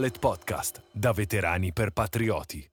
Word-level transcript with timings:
Dolet 0.00 0.18
Podcast, 0.18 0.82
da 0.90 1.12
veterani 1.12 1.74
per 1.74 1.90
patrioti. 1.90 2.66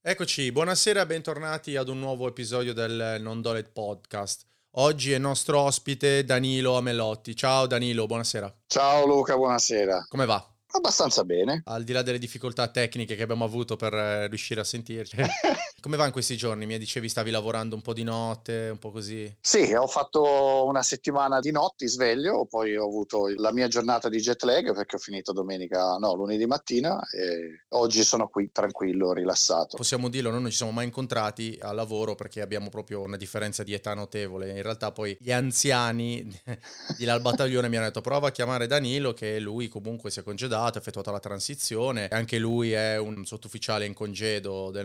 Eccoci, 0.00 0.50
buonasera, 0.52 1.04
bentornati 1.04 1.76
ad 1.76 1.90
un 1.90 1.98
nuovo 1.98 2.26
episodio 2.26 2.72
del 2.72 3.18
Non 3.20 3.42
Dolet 3.42 3.68
Podcast. 3.70 4.46
Oggi 4.76 5.12
è 5.12 5.18
nostro 5.18 5.58
ospite 5.58 6.24
Danilo 6.24 6.78
Amelotti. 6.78 7.36
Ciao 7.36 7.66
Danilo, 7.66 8.06
buonasera. 8.06 8.50
Ciao 8.68 9.04
Luca, 9.04 9.36
buonasera. 9.36 10.06
Come 10.08 10.24
va? 10.24 10.42
Abbastanza 10.68 11.24
bene. 11.24 11.60
Al 11.66 11.84
di 11.84 11.92
là 11.92 12.00
delle 12.00 12.16
difficoltà 12.16 12.66
tecniche 12.68 13.16
che 13.16 13.22
abbiamo 13.22 13.44
avuto 13.44 13.76
per 13.76 13.92
eh, 13.92 14.26
riuscire 14.28 14.62
a 14.62 14.64
sentirci. 14.64 15.16
Come 15.82 15.96
va 15.96 16.06
in 16.06 16.12
questi 16.12 16.36
giorni? 16.36 16.64
Mi 16.64 16.78
dicevi 16.78 17.08
stavi 17.08 17.32
lavorando 17.32 17.74
un 17.74 17.82
po' 17.82 17.92
di 17.92 18.04
notte, 18.04 18.68
un 18.70 18.78
po' 18.78 18.92
così? 18.92 19.36
Sì, 19.40 19.72
ho 19.72 19.88
fatto 19.88 20.64
una 20.64 20.84
settimana 20.84 21.40
di 21.40 21.50
notti 21.50 21.88
sveglio, 21.88 22.46
poi 22.46 22.76
ho 22.76 22.86
avuto 22.86 23.26
la 23.34 23.52
mia 23.52 23.66
giornata 23.66 24.08
di 24.08 24.18
jet 24.18 24.44
lag 24.44 24.72
perché 24.72 24.94
ho 24.94 25.00
finito 25.00 25.32
domenica, 25.32 25.96
no, 25.96 26.14
lunedì 26.14 26.46
mattina 26.46 27.00
e 27.10 27.64
oggi 27.70 28.04
sono 28.04 28.28
qui 28.28 28.52
tranquillo, 28.52 29.12
rilassato. 29.12 29.76
Possiamo 29.76 30.08
dirlo, 30.08 30.30
noi 30.30 30.42
non 30.42 30.50
ci 30.50 30.58
siamo 30.58 30.70
mai 30.70 30.84
incontrati 30.84 31.58
a 31.60 31.72
lavoro 31.72 32.14
perché 32.14 32.42
abbiamo 32.42 32.68
proprio 32.68 33.00
una 33.00 33.16
differenza 33.16 33.64
di 33.64 33.74
età 33.74 33.92
notevole. 33.92 34.50
In 34.50 34.62
realtà 34.62 34.92
poi 34.92 35.16
gli 35.18 35.32
anziani 35.32 36.22
di 36.96 37.04
là 37.04 37.14
al 37.14 37.22
battaglione 37.22 37.68
mi 37.68 37.74
hanno 37.74 37.86
detto 37.86 38.02
prova 38.02 38.28
a 38.28 38.30
chiamare 38.30 38.68
Danilo 38.68 39.14
che 39.14 39.40
lui 39.40 39.66
comunque 39.66 40.12
si 40.12 40.20
è 40.20 40.22
congedato 40.22 40.78
ha 40.78 40.80
effettuato 40.80 41.10
la 41.10 41.18
transizione, 41.18 42.06
anche 42.06 42.38
lui 42.38 42.70
è 42.70 42.96
un 42.98 43.26
sottufficiale 43.26 43.84
in 43.84 43.94
congedo 43.94 44.70
del 44.70 44.84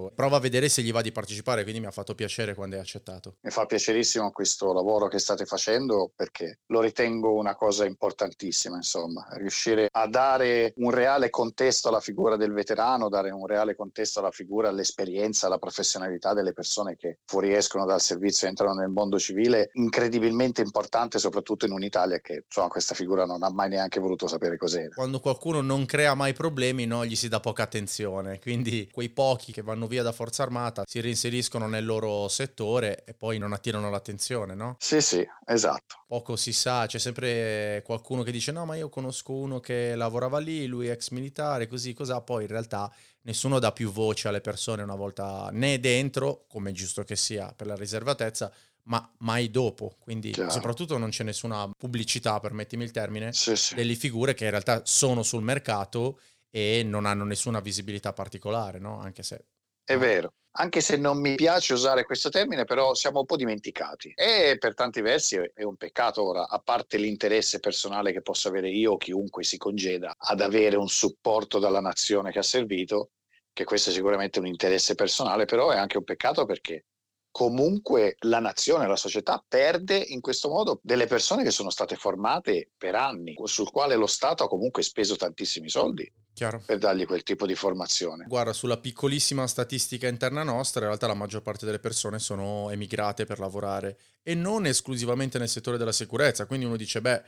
reggimento. 0.00 0.14
Prova 0.14 0.36
a 0.36 0.40
vedere 0.40 0.68
se 0.68 0.82
gli 0.82 0.92
va 0.92 1.02
di 1.02 1.12
partecipare, 1.12 1.62
quindi 1.62 1.80
mi 1.80 1.86
ha 1.86 1.90
fatto 1.90 2.14
piacere 2.14 2.54
quando 2.54 2.76
hai 2.76 2.80
accettato. 2.80 3.36
Mi 3.42 3.50
fa 3.50 3.66
piacerissimo 3.66 4.30
questo 4.30 4.72
lavoro 4.72 5.08
che 5.08 5.18
state 5.18 5.44
facendo 5.44 6.10
perché 6.14 6.60
lo 6.66 6.80
ritengo 6.80 7.34
una 7.34 7.54
cosa 7.54 7.84
importantissima, 7.84 8.76
insomma, 8.76 9.26
riuscire 9.32 9.88
a 9.90 10.06
dare 10.06 10.72
un 10.76 10.90
reale 10.90 11.30
contesto 11.30 11.88
alla 11.88 12.00
figura 12.00 12.36
del 12.36 12.52
veterano, 12.52 13.08
dare 13.08 13.30
un 13.30 13.46
reale 13.46 13.74
contesto 13.74 14.20
alla 14.20 14.30
figura, 14.30 14.68
all'esperienza, 14.68 15.46
alla 15.46 15.58
professionalità 15.58 16.32
delle 16.32 16.52
persone 16.52 16.96
che 16.96 17.18
fuoriescono 17.24 17.84
dal 17.84 18.00
servizio 18.00 18.46
e 18.46 18.50
entrano 18.50 18.74
nel 18.74 18.88
mondo 18.88 19.18
civile, 19.18 19.70
incredibilmente 19.74 20.62
importante 20.62 21.18
soprattutto 21.18 21.66
in 21.66 21.72
un'Italia 21.72 22.18
che 22.20 22.44
insomma 22.46 22.68
questa 22.68 22.94
figura 22.94 23.24
non 23.24 23.42
ha 23.42 23.50
mai 23.50 23.68
neanche 23.68 24.00
voluto 24.00 24.26
sapere 24.26 24.56
cos'è 24.56 24.70
cos'era. 24.70 24.94
Quando 24.94 25.20
qualcuno 25.20 25.60
non 25.60 25.86
crea 25.86 26.14
mai 26.14 26.32
problemi, 26.32 26.86
no, 26.86 27.04
gli 27.04 27.16
si 27.16 27.28
dà 27.28 27.40
poca 27.40 27.64
attenzione. 27.64 28.38
Quindi 28.38 28.88
quei 28.90 29.08
pochi 29.08 29.52
che 29.52 29.62
vanno 29.62 29.86
via 29.90 30.02
da 30.02 30.12
Forza 30.12 30.44
Armata 30.44 30.84
si 30.86 31.00
reinseriscono 31.00 31.66
nel 31.66 31.84
loro 31.84 32.28
settore 32.28 33.04
e 33.04 33.12
poi 33.12 33.36
non 33.36 33.52
attirano 33.52 33.90
l'attenzione, 33.90 34.54
no? 34.54 34.76
Sì, 34.78 35.02
sì, 35.02 35.26
esatto. 35.44 36.04
Poco 36.06 36.36
si 36.36 36.52
sa, 36.52 36.86
c'è 36.86 36.98
sempre 36.98 37.82
qualcuno 37.84 38.22
che 38.22 38.30
dice 38.30 38.52
no, 38.52 38.64
ma 38.64 38.76
io 38.76 38.88
conosco 38.88 39.32
uno 39.32 39.60
che 39.60 39.94
lavorava 39.96 40.38
lì, 40.38 40.66
lui 40.66 40.86
è 40.86 40.92
ex 40.92 41.10
militare, 41.10 41.66
così, 41.66 41.92
cos'ha. 41.92 42.20
Poi 42.22 42.44
in 42.44 42.48
realtà 42.48 42.90
nessuno 43.22 43.58
dà 43.58 43.72
più 43.72 43.90
voce 43.90 44.28
alle 44.28 44.40
persone 44.40 44.82
una 44.82 44.94
volta 44.94 45.50
né 45.52 45.80
dentro, 45.80 46.44
come 46.48 46.70
è 46.70 46.72
giusto 46.72 47.02
che 47.02 47.16
sia 47.16 47.52
per 47.54 47.66
la 47.66 47.74
riservatezza, 47.74 48.50
ma 48.84 49.12
mai 49.18 49.50
dopo. 49.50 49.96
Quindi 49.98 50.30
Chiaro. 50.30 50.50
soprattutto 50.50 50.96
non 50.98 51.10
c'è 51.10 51.24
nessuna 51.24 51.68
pubblicità, 51.76 52.38
permettimi 52.38 52.84
il 52.84 52.92
termine, 52.92 53.32
sì, 53.32 53.56
sì. 53.56 53.74
delle 53.74 53.96
figure 53.96 54.34
che 54.34 54.44
in 54.44 54.50
realtà 54.50 54.82
sono 54.84 55.22
sul 55.22 55.42
mercato 55.42 56.20
e 56.50 56.82
non 56.84 57.06
hanno 57.06 57.24
nessuna 57.24 57.60
visibilità 57.60 58.12
particolare, 58.12 58.78
no? 58.78 59.00
Anche 59.00 59.22
se... 59.22 59.44
È 59.84 59.96
vero. 59.96 60.34
Anche 60.52 60.80
se 60.80 60.96
non 60.96 61.20
mi 61.20 61.36
piace 61.36 61.74
usare 61.74 62.04
questo 62.04 62.28
termine, 62.28 62.64
però 62.64 62.94
siamo 62.94 63.20
un 63.20 63.26
po' 63.26 63.36
dimenticati. 63.36 64.12
E 64.16 64.56
per 64.58 64.74
tanti 64.74 65.00
versi 65.00 65.36
è 65.36 65.62
un 65.62 65.76
peccato 65.76 66.26
ora, 66.26 66.48
a 66.48 66.58
parte 66.58 66.96
l'interesse 66.96 67.60
personale 67.60 68.12
che 68.12 68.20
posso 68.20 68.48
avere 68.48 68.68
io 68.68 68.92
o 68.92 68.96
chiunque 68.96 69.44
si 69.44 69.56
congeda 69.58 70.14
ad 70.18 70.40
avere 70.40 70.76
un 70.76 70.88
supporto 70.88 71.60
dalla 71.60 71.80
nazione 71.80 72.32
che 72.32 72.40
ha 72.40 72.42
servito, 72.42 73.10
che 73.52 73.64
questo 73.64 73.90
è 73.90 73.92
sicuramente 73.92 74.40
un 74.40 74.46
interesse 74.46 74.94
personale, 74.96 75.44
però 75.44 75.70
è 75.70 75.76
anche 75.76 75.98
un 75.98 76.04
peccato 76.04 76.44
perché 76.46 76.86
comunque 77.30 78.16
la 78.20 78.40
nazione, 78.40 78.86
la 78.86 78.96
società 78.96 79.42
perde 79.46 79.96
in 79.96 80.20
questo 80.20 80.48
modo 80.48 80.80
delle 80.82 81.06
persone 81.06 81.42
che 81.42 81.50
sono 81.50 81.70
state 81.70 81.96
formate 81.96 82.70
per 82.76 82.94
anni, 82.94 83.36
sul 83.44 83.70
quale 83.70 83.96
lo 83.96 84.06
Stato 84.06 84.44
ha 84.44 84.48
comunque 84.48 84.82
speso 84.82 85.16
tantissimi 85.16 85.68
soldi. 85.68 86.10
Chiaro. 86.32 86.62
per 86.64 86.78
dargli 86.78 87.04
quel 87.04 87.22
tipo 87.22 87.44
di 87.44 87.54
formazione. 87.54 88.24
Guarda, 88.26 88.54
sulla 88.54 88.78
piccolissima 88.78 89.46
statistica 89.46 90.08
interna 90.08 90.42
nostra, 90.42 90.80
in 90.80 90.86
realtà 90.86 91.06
la 91.06 91.14
maggior 91.14 91.42
parte 91.42 91.66
delle 91.66 91.80
persone 91.80 92.18
sono 92.18 92.70
emigrate 92.70 93.26
per 93.26 93.38
lavorare 93.40 93.98
e 94.22 94.34
non 94.34 94.64
esclusivamente 94.64 95.38
nel 95.38 95.50
settore 95.50 95.76
della 95.76 95.92
sicurezza, 95.92 96.46
quindi 96.46 96.64
uno 96.64 96.76
dice, 96.76 97.02
beh, 97.02 97.22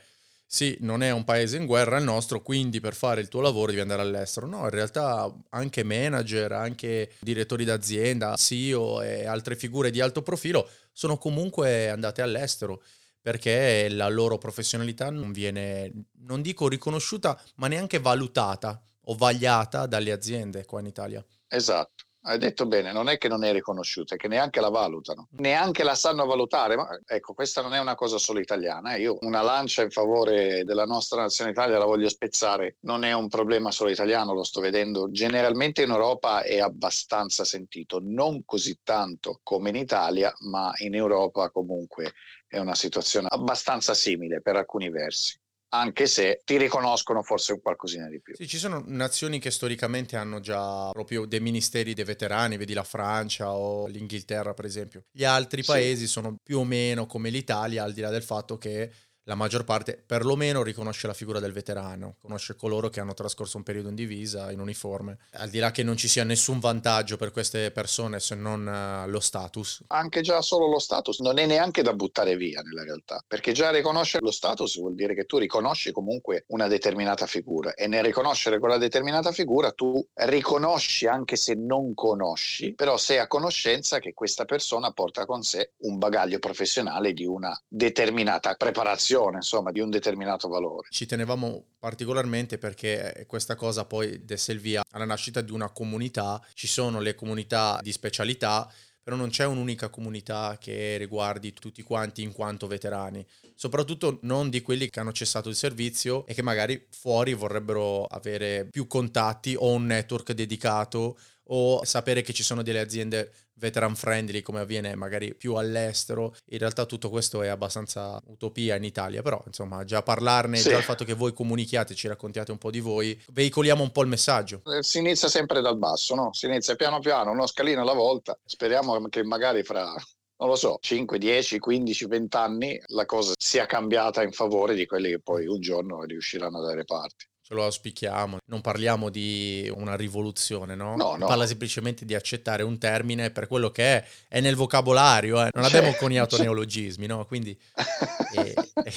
sì, 0.53 0.77
non 0.81 1.01
è 1.01 1.09
un 1.09 1.23
paese 1.23 1.57
in 1.57 1.65
guerra 1.65 1.97
il 1.97 2.03
nostro, 2.03 2.43
quindi 2.43 2.79
per 2.79 2.93
fare 2.93 3.19
il 3.21 3.27
tuo 3.27 3.41
lavoro 3.41 3.71
devi 3.71 3.81
andare 3.81 4.03
all'estero. 4.03 4.45
No, 4.45 4.65
in 4.65 4.69
realtà 4.69 5.33
anche 5.49 5.83
manager, 5.83 6.51
anche 6.51 7.13
direttori 7.21 7.65
d'azienda, 7.65 8.35
CEO 8.35 9.01
e 9.01 9.25
altre 9.25 9.55
figure 9.55 9.89
di 9.89 9.99
alto 9.99 10.21
profilo 10.21 10.69
sono 10.91 11.17
comunque 11.17 11.89
andate 11.89 12.21
all'estero 12.21 12.83
perché 13.19 13.89
la 13.89 14.07
loro 14.09 14.37
professionalità 14.37 15.09
non 15.09 15.31
viene, 15.31 15.91
non 16.19 16.43
dico 16.43 16.67
riconosciuta, 16.67 17.41
ma 17.55 17.67
neanche 17.67 17.97
valutata 17.97 18.79
o 19.05 19.15
vagliata 19.15 19.87
dalle 19.87 20.11
aziende 20.11 20.65
qua 20.65 20.81
in 20.81 20.85
Italia. 20.85 21.25
Esatto. 21.47 22.03
Hai 22.25 22.37
detto 22.37 22.65
bene, 22.67 22.93
non 22.93 23.09
è 23.09 23.17
che 23.17 23.27
non 23.27 23.43
è 23.43 23.51
riconosciuta, 23.51 24.15
è 24.15 24.17
che 24.17 24.29
neanche 24.29 24.61
la 24.61 24.69
valutano, 24.69 25.27
neanche 25.31 25.83
la 25.83 25.93
sanno 25.93 26.25
valutare. 26.25 26.77
Ma 26.77 26.87
ecco, 27.05 27.33
questa 27.33 27.61
non 27.61 27.73
è 27.73 27.79
una 27.79 27.95
cosa 27.95 28.17
solo 28.17 28.39
italiana. 28.39 28.95
Io 28.95 29.17
una 29.21 29.41
lancia 29.41 29.83
in 29.83 29.91
favore 29.91 30.63
della 30.63 30.85
nostra 30.85 31.19
nazione 31.19 31.51
Italia 31.51 31.77
la 31.77 31.83
voglio 31.83 32.07
spezzare. 32.07 32.77
Non 32.83 33.03
è 33.03 33.11
un 33.11 33.27
problema 33.27 33.71
solo 33.71 33.89
italiano, 33.89 34.33
lo 34.33 34.45
sto 34.45 34.61
vedendo. 34.61 35.11
Generalmente 35.11 35.81
in 35.81 35.89
Europa 35.89 36.43
è 36.43 36.59
abbastanza 36.59 37.43
sentito, 37.43 37.99
non 38.01 38.45
così 38.45 38.79
tanto 38.83 39.41
come 39.43 39.67
in 39.69 39.75
Italia, 39.75 40.33
ma 40.49 40.71
in 40.77 40.95
Europa 40.95 41.49
comunque 41.49 42.13
è 42.47 42.57
una 42.57 42.75
situazione 42.75 43.27
abbastanza 43.29 43.93
simile 43.93 44.39
per 44.39 44.55
alcuni 44.55 44.89
versi 44.89 45.41
anche 45.73 46.05
se 46.05 46.41
ti 46.45 46.57
riconoscono 46.57 47.23
forse 47.23 47.53
un 47.53 47.61
qualcosina 47.61 48.07
di 48.07 48.21
più. 48.21 48.35
Sì, 48.35 48.47
ci 48.47 48.57
sono 48.57 48.83
nazioni 48.85 49.39
che 49.39 49.49
storicamente 49.49 50.15
hanno 50.15 50.39
già 50.39 50.89
proprio 50.91 51.25
dei 51.25 51.39
ministeri 51.39 51.93
dei 51.93 52.03
veterani, 52.03 52.57
vedi 52.57 52.73
la 52.73 52.83
Francia 52.83 53.51
o 53.53 53.87
l'Inghilterra 53.87 54.53
per 54.53 54.65
esempio. 54.65 55.05
Gli 55.11 55.23
altri 55.23 55.63
paesi 55.63 56.05
sì. 56.05 56.11
sono 56.11 56.35
più 56.43 56.59
o 56.59 56.63
meno 56.63 57.07
come 57.07 57.29
l'Italia, 57.29 57.83
al 57.83 57.93
di 57.93 58.01
là 58.01 58.09
del 58.09 58.23
fatto 58.23 58.57
che 58.57 58.91
la 59.25 59.35
maggior 59.35 59.63
parte 59.63 60.01
perlomeno 60.05 60.63
riconosce 60.63 61.07
la 61.07 61.13
figura 61.13 61.39
del 61.39 61.53
veterano, 61.53 62.17
conosce 62.21 62.55
coloro 62.55 62.89
che 62.89 62.99
hanno 62.99 63.13
trascorso 63.13 63.57
un 63.57 63.63
periodo 63.63 63.89
in 63.89 63.95
divisa, 63.95 64.51
in 64.51 64.59
uniforme, 64.59 65.17
al 65.33 65.49
di 65.49 65.59
là 65.59 65.71
che 65.71 65.83
non 65.83 65.95
ci 65.95 66.07
sia 66.07 66.23
nessun 66.23 66.59
vantaggio 66.59 67.15
per 67.15 67.31
queste 67.31 67.71
persone 67.71 68.19
se 68.19 68.35
non 68.35 68.65
uh, 68.65 69.09
lo 69.09 69.19
status. 69.19 69.83
Anche 69.87 70.21
già 70.21 70.41
solo 70.41 70.67
lo 70.67 70.79
status 70.79 71.19
non 71.19 71.37
è 71.37 71.45
neanche 71.45 71.81
da 71.83 71.93
buttare 71.93 72.35
via 72.35 72.61
nella 72.61 72.83
realtà, 72.83 73.23
perché 73.25 73.53
già 73.53 73.71
riconoscere 73.71 74.25
lo 74.25 74.31
status 74.31 74.77
vuol 74.77 74.95
dire 74.95 75.15
che 75.15 75.25
tu 75.25 75.37
riconosci 75.37 75.91
comunque 75.91 76.43
una 76.47 76.67
determinata 76.67 77.25
figura. 77.25 77.73
E 77.75 77.87
nel 77.87 78.03
riconoscere 78.03 78.59
quella 78.59 78.77
determinata 78.77 79.31
figura 79.31 79.71
tu 79.71 80.05
riconosci 80.15 81.07
anche 81.07 81.37
se 81.37 81.53
non 81.53 81.93
conosci, 81.93 82.73
però 82.73 82.97
sei 82.97 83.19
a 83.19 83.27
conoscenza 83.27 83.99
che 83.99 84.13
questa 84.13 84.43
persona 84.43 84.91
porta 84.91 85.25
con 85.25 85.43
sé 85.43 85.71
un 85.83 85.97
bagaglio 85.97 86.39
professionale 86.39 87.13
di 87.13 87.25
una 87.25 87.57
determinata 87.67 88.55
preparazione 88.55 89.11
insomma, 89.37 89.71
di 89.71 89.79
un 89.79 89.89
determinato 89.89 90.47
valore. 90.47 90.87
Ci 90.89 91.05
tenevamo 91.05 91.65
particolarmente 91.79 92.57
perché 92.57 93.13
eh, 93.13 93.25
questa 93.25 93.55
cosa 93.55 93.85
poi 93.85 94.23
desse 94.25 94.51
il 94.51 94.59
via 94.59 94.83
alla 94.91 95.05
nascita 95.05 95.41
di 95.41 95.51
una 95.51 95.69
comunità, 95.69 96.41
ci 96.53 96.67
sono 96.67 96.99
le 96.99 97.15
comunità 97.15 97.79
di 97.81 97.91
specialità, 97.91 98.71
però 99.03 99.17
non 99.17 99.29
c'è 99.29 99.45
un'unica 99.45 99.89
comunità 99.89 100.57
che 100.59 100.95
riguardi 100.97 101.53
tutti 101.53 101.83
quanti 101.83 102.21
in 102.21 102.31
quanto 102.31 102.67
veterani, 102.67 103.25
soprattutto 103.53 104.19
non 104.21 104.49
di 104.49 104.61
quelli 104.61 104.89
che 104.89 104.99
hanno 105.01 105.11
cessato 105.11 105.49
il 105.49 105.55
servizio 105.55 106.25
e 106.25 106.33
che 106.33 106.41
magari 106.41 106.87
fuori 106.89 107.33
vorrebbero 107.33 108.05
avere 108.05 108.65
più 108.71 108.87
contatti 108.87 109.55
o 109.57 109.71
un 109.71 109.85
network 109.85 110.31
dedicato 110.31 111.17
o 111.47 111.83
sapere 111.83 112.21
che 112.21 112.33
ci 112.33 112.43
sono 112.43 112.61
delle 112.63 112.79
aziende 112.79 113.31
veteran 113.55 113.95
friendly 113.95 114.41
come 114.41 114.61
avviene 114.61 114.95
magari 114.95 115.33
più 115.35 115.55
all'estero. 115.55 116.35
In 116.47 116.57
realtà 116.57 116.85
tutto 116.85 117.09
questo 117.09 117.41
è 117.41 117.47
abbastanza 117.47 118.21
utopia 118.27 118.75
in 118.75 118.83
Italia, 118.83 119.21
però 119.21 119.41
insomma 119.45 119.83
già 119.83 120.01
parlarne, 120.01 120.57
sì. 120.57 120.69
già 120.69 120.77
il 120.77 120.83
fatto 120.83 121.05
che 121.05 121.13
voi 121.13 121.33
comunichiate, 121.33 121.95
ci 121.95 122.07
raccontiate 122.07 122.51
un 122.51 122.57
po' 122.57 122.71
di 122.71 122.79
voi, 122.79 123.19
veicoliamo 123.31 123.83
un 123.83 123.91
po' 123.91 124.01
il 124.01 124.07
messaggio. 124.07 124.61
Eh, 124.65 124.83
si 124.83 124.99
inizia 124.99 125.27
sempre 125.27 125.61
dal 125.61 125.77
basso, 125.77 126.15
no? 126.15 126.33
Si 126.33 126.45
inizia 126.45 126.75
piano 126.75 126.99
piano, 126.99 127.31
uno 127.31 127.47
scalino 127.47 127.81
alla 127.81 127.93
volta. 127.93 128.37
Speriamo 128.43 129.07
che 129.09 129.23
magari 129.23 129.63
fra 129.63 129.93
non 130.35 130.49
lo 130.49 130.57
so, 130.57 130.77
5, 130.81 131.17
10, 131.19 131.59
15, 131.59 132.05
20 132.05 132.35
anni 132.35 132.81
la 132.87 133.05
cosa 133.05 133.33
sia 133.37 133.65
cambiata 133.65 134.23
in 134.23 134.33
favore 134.33 134.75
di 134.75 134.85
quelli 134.85 135.09
che 135.09 135.21
poi 135.21 135.47
un 135.47 135.61
giorno 135.61 136.03
riusciranno 136.03 136.57
a 136.57 136.65
dare 136.67 136.83
parte 136.83 137.27
ce 137.53 137.59
lo 137.59 137.63
auspichiamo, 137.63 138.37
non 138.47 138.61
parliamo 138.61 139.09
di 139.09 139.71
una 139.73 139.95
rivoluzione, 139.95 140.75
no? 140.75 140.95
No, 140.95 141.15
no. 141.15 141.27
Parla 141.27 141.45
semplicemente 141.45 142.03
di 142.05 142.15
accettare 142.15 142.63
un 142.63 142.77
termine 142.77 143.29
per 143.29 143.47
quello 143.47 143.69
che 143.69 143.97
è, 143.97 144.05
è 144.27 144.41
nel 144.41 144.55
vocabolario, 144.55 145.45
eh? 145.45 145.49
non 145.53 145.63
abbiamo 145.63 145.93
coniato 145.93 146.37
neologismi, 146.37 147.05
no? 147.05 147.25
Quindi... 147.25 147.57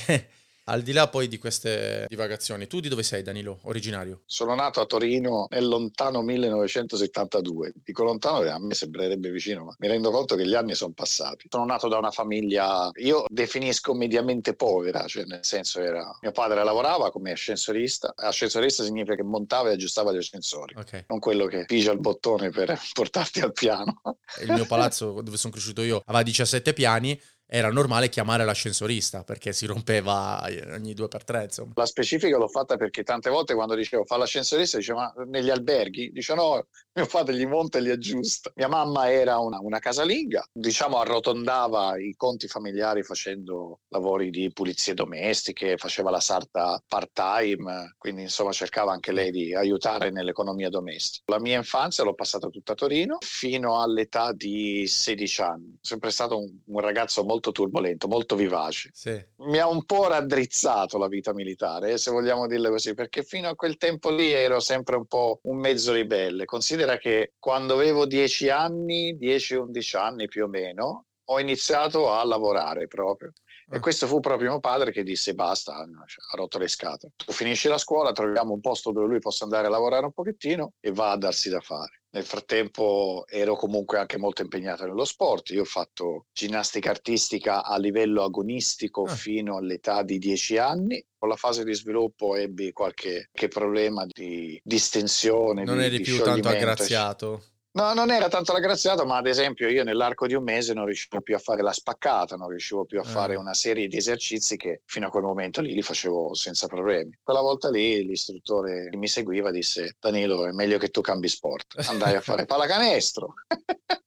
eh, 0.06 0.28
Al 0.68 0.82
di 0.82 0.92
là 0.92 1.06
poi 1.06 1.28
di 1.28 1.38
queste 1.38 2.06
divagazioni, 2.08 2.66
tu 2.66 2.80
di 2.80 2.88
dove 2.88 3.04
sei 3.04 3.22
Danilo, 3.22 3.60
originario? 3.62 4.22
Sono 4.26 4.56
nato 4.56 4.80
a 4.80 4.86
Torino 4.86 5.46
nel 5.50 5.68
lontano 5.68 6.22
1972. 6.22 7.72
Dico 7.84 8.02
lontano 8.02 8.38
a 8.50 8.58
me 8.58 8.74
sembrerebbe 8.74 9.30
vicino, 9.30 9.62
ma 9.62 9.76
mi 9.78 9.86
rendo 9.86 10.10
conto 10.10 10.34
che 10.34 10.44
gli 10.44 10.54
anni 10.54 10.74
sono 10.74 10.92
passati. 10.92 11.46
Sono 11.48 11.66
nato 11.66 11.86
da 11.86 11.98
una 11.98 12.10
famiglia, 12.10 12.90
io 12.94 13.26
definisco 13.28 13.94
mediamente 13.94 14.54
povera, 14.54 15.06
cioè 15.06 15.24
nel 15.24 15.44
senso 15.44 15.78
era, 15.78 16.04
mio 16.20 16.32
padre 16.32 16.64
lavorava 16.64 17.12
come 17.12 17.30
ascensorista, 17.30 18.12
ascensorista 18.16 18.82
significa 18.82 19.14
che 19.14 19.22
montava 19.22 19.70
e 19.70 19.74
aggiustava 19.74 20.12
gli 20.12 20.16
ascensori, 20.16 20.74
okay. 20.76 21.04
non 21.06 21.20
quello 21.20 21.46
che 21.46 21.64
pigia 21.64 21.92
il 21.92 22.00
bottone 22.00 22.50
per 22.50 22.76
portarti 22.92 23.38
al 23.38 23.52
piano. 23.52 24.00
Il 24.40 24.50
mio 24.50 24.66
palazzo 24.66 25.20
dove 25.22 25.36
sono 25.36 25.52
cresciuto 25.52 25.82
io 25.82 26.02
aveva 26.06 26.24
17 26.24 26.72
piani, 26.72 27.20
era 27.48 27.70
normale 27.70 28.08
chiamare 28.08 28.44
l'ascensorista 28.44 29.22
perché 29.22 29.52
si 29.52 29.66
rompeva 29.66 30.44
ogni 30.72 30.94
due 30.94 31.08
per 31.08 31.24
tre. 31.24 31.44
Insomma. 31.44 31.72
La 31.74 31.86
specifica 31.86 32.36
l'ho 32.36 32.48
fatta 32.48 32.76
perché 32.76 33.02
tante 33.02 33.30
volte 33.30 33.54
quando 33.54 33.74
dicevo 33.74 34.04
fa 34.04 34.16
l'ascensorista, 34.16 34.78
dicevo 34.78 34.98
ma 34.98 35.14
negli 35.26 35.50
alberghi? 35.50 36.10
Dice 36.10 36.34
no, 36.34 36.66
mio 36.96 37.06
padre 37.06 37.34
gli 37.34 37.46
monta 37.46 37.76
e 37.76 37.82
li 37.82 37.90
aggiusta. 37.90 38.50
Mia 38.54 38.68
mamma 38.68 39.10
era 39.10 39.38
una, 39.38 39.60
una 39.60 39.78
casalinga, 39.78 40.48
diciamo 40.50 40.98
arrotondava 40.98 41.98
i 41.98 42.14
conti 42.16 42.48
familiari 42.48 43.02
facendo 43.02 43.80
lavori 43.88 44.30
di 44.30 44.50
pulizie 44.50 44.94
domestiche, 44.94 45.76
faceva 45.76 46.10
la 46.10 46.20
sarta 46.20 46.82
part 46.88 47.10
time, 47.12 47.94
quindi 47.98 48.22
insomma 48.22 48.52
cercava 48.52 48.92
anche 48.92 49.12
lei 49.12 49.30
di 49.30 49.54
aiutare 49.54 50.10
nell'economia 50.10 50.70
domestica. 50.70 51.30
La 51.30 51.40
mia 51.40 51.58
infanzia 51.58 52.02
l'ho 52.02 52.14
passata 52.14 52.48
tutta 52.48 52.72
a 52.72 52.76
Torino 52.76 53.18
fino 53.20 53.80
all'età 53.80 54.32
di 54.32 54.86
16 54.86 55.42
anni. 55.42 55.78
Sempre 55.82 56.10
stato 56.10 56.38
un, 56.38 56.50
un 56.64 56.80
ragazzo 56.80 57.24
molto 57.24 57.52
turbolento, 57.52 58.08
molto 58.08 58.36
vivace. 58.36 58.90
Sì. 58.94 59.22
Mi 59.38 59.58
ha 59.58 59.68
un 59.68 59.84
po' 59.84 60.08
raddrizzato 60.08 60.96
la 60.96 61.08
vita 61.08 61.34
militare, 61.34 61.92
eh, 61.92 61.98
se 61.98 62.10
vogliamo 62.10 62.46
dirle 62.46 62.70
così, 62.70 62.94
perché 62.94 63.22
fino 63.22 63.48
a 63.48 63.54
quel 63.54 63.76
tempo 63.76 64.10
lì 64.10 64.30
ero 64.30 64.60
sempre 64.60 64.96
un 64.96 65.04
po' 65.04 65.40
un 65.42 65.58
mezzo 65.58 65.92
ribelle. 65.92 66.46
Considera 66.46 66.85
che 66.98 67.32
quando 67.38 67.74
avevo 67.74 68.06
10 68.06 68.48
anni, 68.50 69.16
10-11 69.18 69.96
anni 69.96 70.28
più 70.28 70.44
o 70.44 70.48
meno, 70.48 71.06
ho 71.28 71.40
iniziato 71.40 72.12
a 72.12 72.24
lavorare 72.24 72.86
proprio. 72.86 73.32
E 73.68 73.76
ah. 73.76 73.80
questo 73.80 74.06
fu 74.06 74.20
proprio 74.20 74.50
mio 74.50 74.60
padre 74.60 74.92
che 74.92 75.02
disse 75.02 75.34
basta, 75.34 75.74
ha 75.74 76.36
rotto 76.36 76.58
le 76.58 76.68
scatole. 76.68 77.12
Tu 77.16 77.32
finisci 77.32 77.66
la 77.66 77.78
scuola, 77.78 78.12
troviamo 78.12 78.52
un 78.52 78.60
posto 78.60 78.92
dove 78.92 79.08
lui 79.08 79.18
possa 79.18 79.44
andare 79.44 79.66
a 79.66 79.70
lavorare 79.70 80.04
un 80.04 80.12
pochettino 80.12 80.74
e 80.80 80.92
va 80.92 81.10
a 81.10 81.16
darsi 81.16 81.48
da 81.48 81.60
fare. 81.60 82.02
Nel 82.10 82.24
frattempo 82.24 83.24
ero 83.28 83.56
comunque 83.56 83.98
anche 83.98 84.16
molto 84.16 84.40
impegnato 84.40 84.86
nello 84.86 85.04
sport. 85.04 85.50
Io 85.50 85.62
ho 85.62 85.66
fatto 85.66 86.26
ginnastica 86.32 86.90
artistica 86.90 87.64
a 87.64 87.76
livello 87.76 88.22
agonistico 88.22 89.02
ah. 89.02 89.14
fino 89.14 89.56
all'età 89.56 90.02
di 90.02 90.18
10 90.18 90.58
anni. 90.58 91.04
Con 91.18 91.28
la 91.28 91.36
fase 91.36 91.64
di 91.64 91.74
sviluppo 91.74 92.36
ebbi 92.36 92.72
qualche 92.72 93.28
problema 93.48 94.06
di 94.06 94.58
distensione. 94.62 95.64
Non 95.64 95.78
di, 95.78 95.84
eri 95.84 95.96
di 95.98 96.02
più 96.04 96.22
tanto 96.22 96.48
aggraziato. 96.48 97.42
No, 97.76 97.92
non 97.92 98.10
era 98.10 98.28
tanto 98.28 98.54
l'aggraziato, 98.54 99.04
ma 99.04 99.18
ad 99.18 99.26
esempio 99.26 99.68
io 99.68 99.84
nell'arco 99.84 100.26
di 100.26 100.32
un 100.32 100.42
mese 100.42 100.72
non 100.72 100.86
riuscivo 100.86 101.20
più 101.20 101.34
a 101.34 101.38
fare 101.38 101.60
la 101.60 101.74
spaccata, 101.74 102.34
non 102.34 102.48
riuscivo 102.48 102.86
più 102.86 102.98
a 103.00 103.02
fare 103.02 103.36
una 103.36 103.52
serie 103.52 103.86
di 103.86 103.98
esercizi 103.98 104.56
che 104.56 104.80
fino 104.86 105.08
a 105.08 105.10
quel 105.10 105.24
momento 105.24 105.60
lì 105.60 105.74
li 105.74 105.82
facevo 105.82 106.32
senza 106.32 106.68
problemi. 106.68 107.18
Quella 107.22 107.42
volta 107.42 107.68
lì 107.68 108.02
l'istruttore 108.02 108.88
che 108.88 108.96
mi 108.96 109.08
seguiva 109.08 109.50
disse 109.50 109.94
Danilo 110.00 110.46
è 110.46 110.52
meglio 110.52 110.78
che 110.78 110.88
tu 110.88 111.02
cambi 111.02 111.28
sport, 111.28 111.86
andai 111.86 112.14
a 112.14 112.22
fare 112.22 112.46
pallacanestro. 112.46 113.34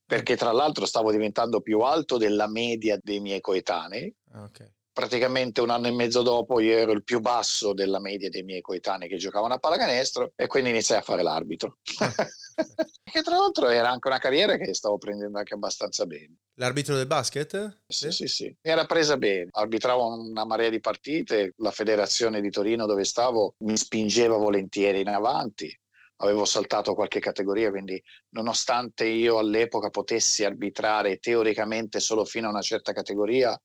Perché 0.04 0.36
tra 0.36 0.50
l'altro 0.50 0.84
stavo 0.84 1.12
diventando 1.12 1.60
più 1.60 1.78
alto 1.78 2.16
della 2.16 2.48
media 2.48 2.98
dei 3.00 3.20
miei 3.20 3.40
coetanei. 3.40 4.12
Okay 4.46 4.78
praticamente 5.00 5.62
un 5.62 5.70
anno 5.70 5.86
e 5.86 5.92
mezzo 5.92 6.20
dopo 6.20 6.60
io 6.60 6.76
ero 6.76 6.92
il 6.92 7.02
più 7.02 7.20
basso 7.20 7.72
della 7.72 8.00
media 8.00 8.28
dei 8.28 8.42
miei 8.42 8.60
coetanei 8.60 9.08
che 9.08 9.16
giocavano 9.16 9.54
a 9.54 9.58
pallacanestro 9.58 10.32
e 10.36 10.46
quindi 10.46 10.68
iniziai 10.68 10.98
a 10.98 11.02
fare 11.02 11.22
l'arbitro. 11.22 11.78
che 13.02 13.22
tra 13.22 13.36
l'altro 13.38 13.70
era 13.70 13.88
anche 13.88 14.08
una 14.08 14.18
carriera 14.18 14.58
che 14.58 14.74
stavo 14.74 14.98
prendendo 14.98 15.38
anche 15.38 15.54
abbastanza 15.54 16.04
bene. 16.04 16.36
L'arbitro 16.56 16.96
del 16.96 17.06
basket? 17.06 17.78
Sì, 17.86 18.10
sì, 18.10 18.26
sì. 18.26 18.44
Mi 18.44 18.70
era 18.70 18.84
presa 18.84 19.16
bene. 19.16 19.48
Arbitravo 19.52 20.06
una 20.06 20.44
marea 20.44 20.68
di 20.68 20.80
partite, 20.80 21.54
la 21.56 21.70
federazione 21.70 22.42
di 22.42 22.50
Torino 22.50 22.84
dove 22.84 23.04
stavo 23.04 23.54
mi 23.60 23.78
spingeva 23.78 24.36
volentieri 24.36 25.00
in 25.00 25.08
avanti 25.08 25.74
avevo 26.22 26.44
saltato 26.44 26.94
qualche 26.94 27.20
categoria, 27.20 27.70
quindi 27.70 28.02
nonostante 28.34 29.06
io 29.06 29.38
all'epoca 29.38 29.88
potessi 29.88 30.44
arbitrare 30.44 31.18
teoricamente 31.18 31.98
solo 32.00 32.26
fino 32.26 32.46
a 32.46 32.50
una 32.50 32.60
certa 32.60 32.92
categoria, 32.92 33.58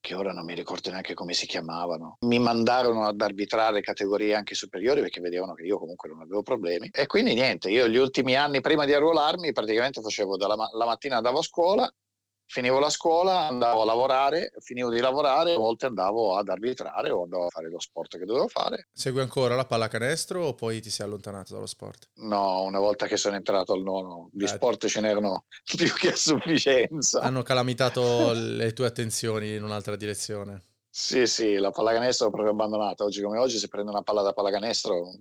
che 0.00 0.14
ora 0.14 0.32
non 0.32 0.44
mi 0.44 0.54
ricordo 0.54 0.90
neanche 0.90 1.14
come 1.14 1.34
si 1.34 1.46
chiamavano. 1.46 2.16
Mi 2.20 2.38
mandarono 2.38 3.06
ad 3.06 3.20
arbitrare 3.20 3.80
categorie 3.80 4.34
anche 4.34 4.54
superiori 4.54 5.00
perché 5.00 5.20
vedevano 5.20 5.54
che 5.54 5.64
io 5.64 5.78
comunque 5.78 6.08
non 6.08 6.20
avevo 6.20 6.42
problemi. 6.42 6.88
E 6.90 7.06
quindi 7.06 7.34
niente, 7.34 7.70
io 7.70 7.86
gli 7.86 7.96
ultimi 7.96 8.34
anni 8.34 8.60
prima 8.60 8.84
di 8.86 8.94
arruolarmi 8.94 9.52
praticamente 9.52 10.00
facevo 10.00 10.36
dalla 10.36 10.56
la 10.72 10.84
mattina 10.84 11.16
andavo 11.16 11.38
a 11.38 11.42
scuola, 11.42 11.94
finivo 12.50 12.80
la 12.80 12.90
scuola, 12.90 13.46
andavo 13.46 13.82
a 13.82 13.84
lavorare, 13.84 14.52
finivo 14.58 14.90
di 14.90 14.98
lavorare, 14.98 15.54
a 15.54 15.58
volte 15.58 15.86
andavo 15.86 16.36
ad 16.36 16.48
arbitrare 16.48 17.10
o 17.10 17.22
andavo 17.22 17.46
a 17.46 17.48
fare 17.48 17.70
lo 17.70 17.78
sport 17.78 18.18
che 18.18 18.24
dovevo 18.24 18.48
fare. 18.48 18.88
Segui 18.92 19.20
ancora 19.20 19.54
la 19.54 19.64
pallacanestro 19.64 20.44
o 20.44 20.54
poi 20.54 20.80
ti 20.80 20.90
sei 20.90 21.06
allontanato 21.06 21.54
dallo 21.54 21.66
sport? 21.66 22.08
No, 22.14 22.62
una 22.62 22.80
volta 22.80 23.06
che 23.06 23.16
sono 23.16 23.36
entrato 23.36 23.72
al 23.72 23.82
nono, 23.82 24.30
di 24.32 24.44
eh. 24.44 24.48
sport 24.48 24.88
ce 24.88 25.00
n'erano 25.00 25.44
più 25.62 25.92
che 25.92 26.08
a 26.08 26.16
sufficienza. 26.16 27.20
Hanno 27.20 27.42
calamitato 27.42 28.32
le 28.32 28.72
tue 28.72 28.86
attenzioni 28.86 29.54
in 29.54 29.62
un'altra 29.62 29.94
direzione. 29.94 30.64
Sì, 30.90 31.28
sì, 31.28 31.54
la 31.54 31.70
pallacanestro 31.70 32.26
l'ho 32.26 32.32
proprio 32.32 32.52
abbandonata. 32.52 33.04
Oggi 33.04 33.22
come 33.22 33.38
oggi 33.38 33.58
se 33.58 33.68
prendo 33.68 33.92
una 33.92 34.02
palla 34.02 34.22
da 34.22 34.32
pallacanestro 34.32 35.12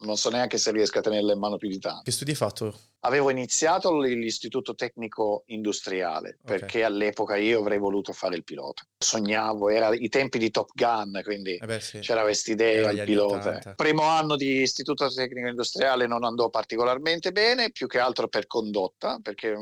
non 0.00 0.16
so 0.16 0.30
neanche 0.30 0.58
se 0.58 0.70
riesco 0.70 0.98
a 0.98 1.02
tenerla 1.02 1.32
in 1.32 1.38
mano 1.38 1.56
più 1.56 1.68
di 1.68 1.78
tanto. 1.78 2.02
Che 2.04 2.10
studi 2.12 2.30
hai 2.30 2.36
fatto? 2.36 2.78
Avevo 3.00 3.30
iniziato 3.30 3.96
l'istituto 4.00 4.74
tecnico 4.74 5.44
industriale 5.46 6.38
okay. 6.42 6.58
perché 6.58 6.84
all'epoca 6.84 7.36
io 7.36 7.60
avrei 7.60 7.78
voluto 7.78 8.12
fare 8.12 8.36
il 8.36 8.42
pilota. 8.42 8.82
Sognavo, 8.98 9.68
era 9.68 9.94
i 9.94 10.08
tempi 10.08 10.38
di 10.38 10.50
Top 10.50 10.70
Gun, 10.74 11.20
quindi 11.22 11.54
eh 11.56 11.66
beh, 11.66 11.80
sì. 11.80 12.00
c'era 12.00 12.22
questa 12.22 12.50
idea 12.50 12.92
del 12.92 13.04
pilota. 13.04 13.50
80. 13.50 13.74
Primo 13.74 14.02
anno 14.02 14.34
di 14.34 14.62
istituto 14.62 15.08
tecnico 15.08 15.46
industriale 15.46 16.06
non 16.06 16.24
andò 16.24 16.50
particolarmente 16.50 17.30
bene, 17.30 17.70
più 17.70 17.86
che 17.86 18.00
altro 18.00 18.26
per 18.26 18.48
condotta, 18.48 19.20
perché 19.22 19.54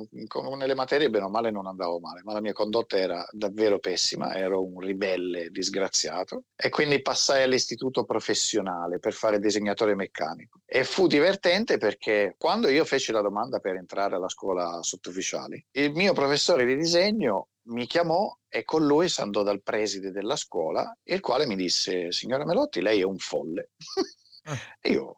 nelle 0.57 0.75
materie 0.75 1.11
bene 1.11 1.27
o 1.27 1.31
male 1.31 1.51
non 1.51 1.67
andavo 1.67 1.99
male, 1.99 2.23
ma 2.25 2.33
la 2.33 2.41
mia 2.41 2.55
condotta 2.55 2.97
era 2.97 3.27
davvero 3.33 3.79
pessima, 3.79 4.35
ero 4.35 4.65
un 4.65 4.81
ribelle 4.81 5.51
disgraziato 5.51 6.45
e 6.57 6.71
quindi 6.71 7.03
passai 7.03 7.43
all'istituto 7.43 8.05
professionale 8.05 8.99
per 8.99 9.13
fare 9.13 9.39
disegnatore 9.39 9.95
meccanico. 9.95 10.26
E 10.65 10.85
fu 10.85 11.07
divertente 11.07 11.79
perché 11.79 12.35
quando 12.39 12.69
io 12.69 12.85
feci 12.85 13.13
la 13.13 13.21
domanda 13.21 13.59
per 13.61 13.77
entrare 13.77 14.17
alla 14.17 14.29
scuola 14.29 14.83
sottufficiali. 14.83 15.65
Il 15.73 15.93
mio 15.93 16.13
professore 16.13 16.65
di 16.65 16.77
disegno 16.77 17.49
mi 17.69 17.87
chiamò 17.87 18.37
e 18.49 18.65
con 18.65 18.87
lui 18.87 19.09
si 19.09 19.21
andò 19.21 19.43
dal 19.43 19.63
preside 19.63 20.11
della 20.11 20.37
scuola, 20.37 20.97
il 21.05 21.21
quale 21.21 21.47
mi 21.47 21.57
disse, 21.57 22.13
signora 22.13 22.45
Melotti, 22.45 22.81
lei 22.81 23.01
è 23.01 23.05
un 23.05 23.19
folle. 23.19 23.71
Ah. 24.49 24.57
e 24.81 24.91
io 24.91 25.15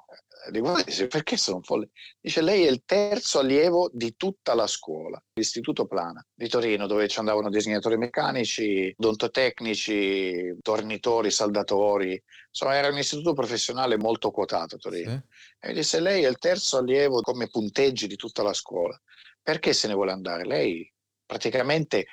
dico, 0.50 0.74
perché 1.08 1.36
sono 1.36 1.60
folle? 1.62 1.90
Dice, 2.20 2.42
lei 2.42 2.64
è 2.64 2.70
il 2.70 2.82
terzo 2.84 3.38
allievo 3.38 3.90
di 3.92 4.16
tutta 4.16 4.54
la 4.54 4.66
scuola, 4.66 5.22
l'Istituto 5.34 5.86
Plana 5.86 6.24
di 6.34 6.48
Torino, 6.48 6.86
dove 6.86 7.08
ci 7.08 7.18
andavano 7.18 7.50
disegnatori 7.50 7.96
meccanici, 7.96 8.94
odontotecnici, 8.96 10.56
tornitori, 10.60 11.30
saldatori. 11.30 12.22
Insomma, 12.48 12.76
era 12.76 12.88
un 12.88 12.98
istituto 12.98 13.32
professionale 13.32 13.96
molto 13.96 14.30
quotato 14.30 14.76
a 14.76 14.78
Torino. 14.78 15.10
Sì. 15.10 15.66
E 15.66 15.68
mi 15.68 15.74
disse, 15.74 16.00
lei 16.00 16.24
è 16.24 16.28
il 16.28 16.38
terzo 16.38 16.78
allievo 16.78 17.20
come 17.20 17.48
punteggi 17.48 18.06
di 18.06 18.16
tutta 18.16 18.42
la 18.42 18.52
scuola. 18.52 19.00
Perché 19.42 19.72
se 19.72 19.88
ne 19.88 19.94
vuole 19.94 20.12
andare? 20.12 20.44
Lei 20.44 20.92
praticamente 21.24 22.06